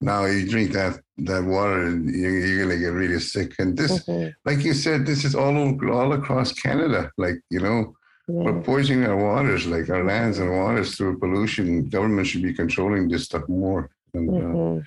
now 0.00 0.24
you 0.26 0.48
drink 0.48 0.72
that 0.72 1.00
that 1.18 1.44
water 1.44 1.86
and 1.86 2.12
you're, 2.14 2.38
you're 2.38 2.64
gonna 2.64 2.78
get 2.78 2.88
really 2.88 3.20
sick. 3.20 3.54
And 3.58 3.76
this, 3.76 4.04
mm-hmm. 4.04 4.30
like 4.44 4.64
you 4.64 4.74
said, 4.74 5.06
this 5.06 5.24
is 5.24 5.34
all 5.34 5.56
over, 5.56 5.90
all 5.90 6.12
across 6.12 6.52
Canada. 6.52 7.10
Like 7.16 7.40
you 7.50 7.60
know, 7.60 7.94
yeah. 8.28 8.42
we're 8.44 8.62
poisoning 8.62 9.06
our 9.06 9.16
waters, 9.16 9.66
like 9.66 9.88
our 9.90 10.04
lands 10.04 10.38
and 10.38 10.50
waters 10.50 10.96
through 10.96 11.18
pollution. 11.18 11.88
Government 11.88 12.26
should 12.26 12.42
be 12.42 12.54
controlling 12.54 13.08
this 13.08 13.24
stuff 13.24 13.48
more. 13.48 13.90
And, 14.12 14.28
uh, 14.28 14.32
mm-hmm. 14.32 14.78
uh, 14.78 14.82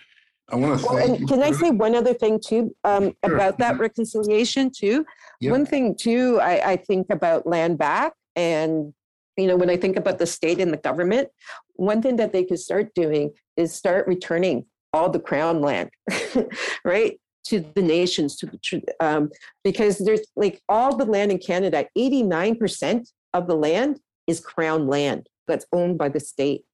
I 0.49 0.55
want 0.55 0.79
to. 0.79 0.85
Well, 0.85 0.97
and 0.97 1.27
can 1.27 1.43
I 1.43 1.51
say 1.51 1.71
one 1.71 1.95
other 1.95 2.13
thing 2.13 2.39
too 2.39 2.73
um, 2.83 3.13
sure. 3.25 3.35
about 3.35 3.57
that 3.57 3.79
reconciliation 3.79 4.69
too? 4.69 5.05
Yep. 5.41 5.51
One 5.51 5.65
thing 5.65 5.95
too, 5.95 6.39
I, 6.41 6.71
I 6.71 6.75
think 6.77 7.07
about 7.09 7.45
land 7.45 7.77
back 7.77 8.13
and 8.35 8.93
you 9.37 9.47
know, 9.47 9.55
when 9.55 9.69
I 9.69 9.77
think 9.77 9.97
about 9.97 10.17
the 10.17 10.25
state 10.25 10.59
and 10.59 10.73
the 10.73 10.77
government, 10.77 11.29
one 11.75 12.01
thing 12.01 12.15
that 12.17 12.33
they 12.33 12.43
could 12.43 12.59
start 12.59 12.93
doing 12.95 13.31
is 13.55 13.73
start 13.73 14.07
returning 14.07 14.65
all 14.93 15.09
the 15.09 15.19
crown 15.19 15.61
land, 15.61 15.91
right? 16.83 17.19
To 17.45 17.63
the 17.75 17.81
nations, 17.81 18.35
to 18.37 18.47
the, 18.47 18.95
um, 18.99 19.29
because 19.63 19.99
there's 19.99 20.25
like 20.35 20.61
all 20.67 20.95
the 20.95 21.05
land 21.05 21.31
in 21.31 21.37
Canada, 21.37 21.85
89% 21.97 23.09
of 23.33 23.47
the 23.47 23.55
land 23.55 23.99
is 24.25 24.39
crown 24.39 24.87
land 24.87 25.29
that's 25.47 25.65
owned 25.71 25.97
by 25.97 26.09
the 26.09 26.19
state. 26.19 26.65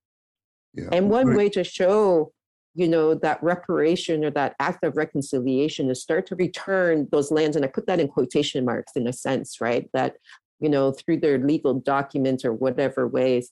Yeah. 0.74 0.89
And 0.91 1.09
one 1.09 1.28
right. 1.28 1.38
way 1.38 1.49
to 1.49 1.64
show, 1.64 2.32
you 2.74 2.88
know, 2.88 3.14
that 3.14 3.43
reparation 3.43 4.26
or 4.26 4.32
that 4.32 4.55
act 4.59 4.84
of 4.84 4.97
reconciliation 4.97 5.89
is 5.91 6.01
start 6.01 6.26
to 6.28 6.36
return 6.36 7.07
those 7.11 7.30
lands. 7.30 7.55
And 7.55 7.64
I 7.64 7.68
put 7.68 7.86
that 7.86 7.99
in 7.99 8.07
quotation 8.07 8.66
marks 8.66 8.93
in 8.95 9.05
a 9.05 9.14
sense, 9.14 9.61
right? 9.61 9.88
That 9.93 10.16
you 10.64 10.70
know, 10.70 10.93
through 10.93 11.18
their 11.18 11.38
legal 11.38 11.74
documents 11.74 12.45
or 12.45 12.53
whatever 12.53 13.05
ways, 13.07 13.51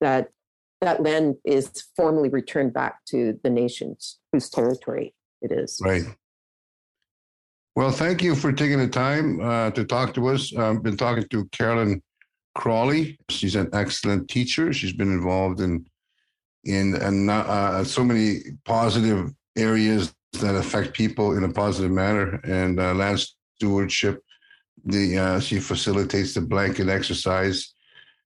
that 0.00 0.28
that 0.80 1.02
land 1.02 1.34
is 1.44 1.70
formally 1.96 2.28
returned 2.28 2.72
back 2.72 3.04
to 3.06 3.38
the 3.42 3.50
nations 3.50 4.18
whose 4.32 4.48
territory 4.48 5.14
it 5.42 5.50
is. 5.52 5.78
Right. 5.82 6.04
Well, 7.74 7.90
thank 7.90 8.22
you 8.22 8.34
for 8.34 8.52
taking 8.52 8.78
the 8.78 8.88
time 8.88 9.40
uh, 9.40 9.70
to 9.72 9.84
talk 9.84 10.14
to 10.14 10.28
us. 10.28 10.54
I've 10.56 10.82
been 10.82 10.96
talking 10.96 11.26
to 11.28 11.44
Carolynne 11.46 12.00
Crawley. 12.54 13.18
She's 13.28 13.56
an 13.56 13.68
excellent 13.72 14.28
teacher. 14.28 14.72
She's 14.72 14.92
been 14.92 15.12
involved 15.12 15.60
in 15.60 15.84
in 16.64 16.94
and 16.94 17.28
uh, 17.28 17.82
so 17.82 18.04
many 18.04 18.38
positive 18.64 19.32
areas 19.56 20.14
that 20.40 20.54
affect 20.54 20.94
people 20.94 21.36
in 21.36 21.42
a 21.42 21.52
positive 21.52 21.90
manner 21.90 22.40
and 22.44 22.78
uh, 22.78 22.94
land 22.94 23.26
stewardship 23.56 24.22
the 24.84 25.18
uh, 25.18 25.40
she 25.40 25.60
facilitates 25.60 26.34
the 26.34 26.40
blanket 26.40 26.88
exercise. 26.88 27.74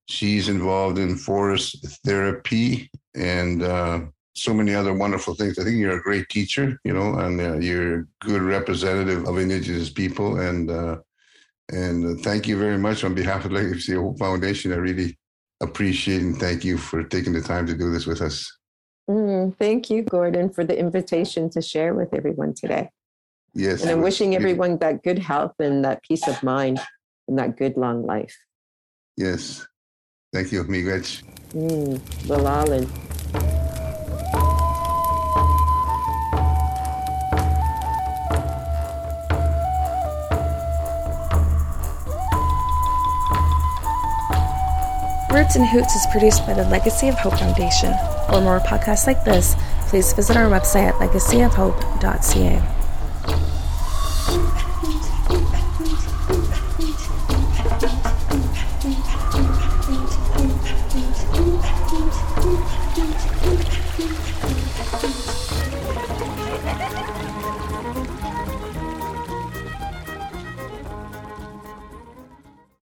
She's 0.09 0.49
involved 0.49 0.99
in 0.99 1.17
forest 1.17 1.85
therapy 2.05 2.91
and 3.15 3.63
uh, 3.63 4.01
so 4.35 4.55
many 4.55 4.75
other 4.75 4.95
wonderful 4.95 5.35
things. 5.35 5.59
I 5.59 5.65
think 5.65 5.77
you're 5.77 5.99
a 5.99 6.03
great 6.03 6.29
teacher, 6.29 6.79
you 6.85 6.93
know, 6.93 7.19
and 7.19 7.41
uh, 7.41 7.59
you're 7.59 8.01
a 8.01 8.05
good 8.21 8.43
representative 8.43 9.27
of 9.27 9.39
Indigenous 9.39 9.91
people. 9.91 10.41
And 10.41 10.71
uh, 10.71 10.99
and 11.73 12.21
thank 12.21 12.47
you 12.47 12.59
very 12.59 12.79
much 12.79 13.03
on 13.03 13.15
behalf 13.15 13.45
of 13.45 13.51
the 13.51 13.57
Legacy 13.57 13.95
Hope 13.95 14.19
Foundation. 14.19 14.73
I 14.73 14.77
really 14.77 15.19
appreciate 15.61 16.23
and 16.23 16.39
thank 16.39 16.65
you 16.65 16.79
for 16.79 17.03
taking 17.03 17.33
the 17.33 17.41
time 17.41 17.67
to 17.67 17.77
do 17.77 17.91
this 17.91 18.07
with 18.07 18.21
us. 18.21 18.51
Mm, 19.09 19.57
thank 19.57 19.89
you, 19.89 20.03
Gordon, 20.03 20.51
for 20.51 20.65
the 20.65 20.79
invitation 20.79 21.49
to 21.51 21.63
share 21.63 21.95
with 21.95 22.13
everyone 22.13 22.55
today. 22.55 22.91
Yes. 23.55 23.83
And 23.83 23.91
I'm 23.91 24.03
wishing 24.03 24.35
everyone 24.35 24.79
that 24.79 25.03
good 25.03 25.19
health 25.19 25.55
and 25.59 25.85
that 25.85 26.03
peace 26.03 26.27
of 26.29 26.43
mind 26.43 26.81
and 27.29 27.39
that 27.39 27.57
good 27.57 27.77
long 27.77 28.05
life. 28.05 28.37
Yes. 29.17 29.67
Thank 30.33 30.53
you, 30.53 30.65
Miigwech. 30.65 31.23
Mm, 31.55 31.99
Wela'lin. 32.27 32.87
Roots 45.37 45.57
and 45.57 45.67
Hoots 45.67 45.95
is 45.95 46.07
produced 46.11 46.47
by 46.47 46.55
the 46.55 46.65
Legacy 46.65 47.09
of 47.09 47.15
Hope 47.17 47.39
Foundation. 47.39 47.93
For 48.31 48.41
more 48.41 48.59
podcasts 48.61 49.07
like 49.07 49.23
this, 49.25 49.55
please 49.89 50.13
visit 50.13 50.37
our 50.37 50.51
website 50.51 50.89
at 50.89 50.95
legacyofhope.ca. 50.95 52.76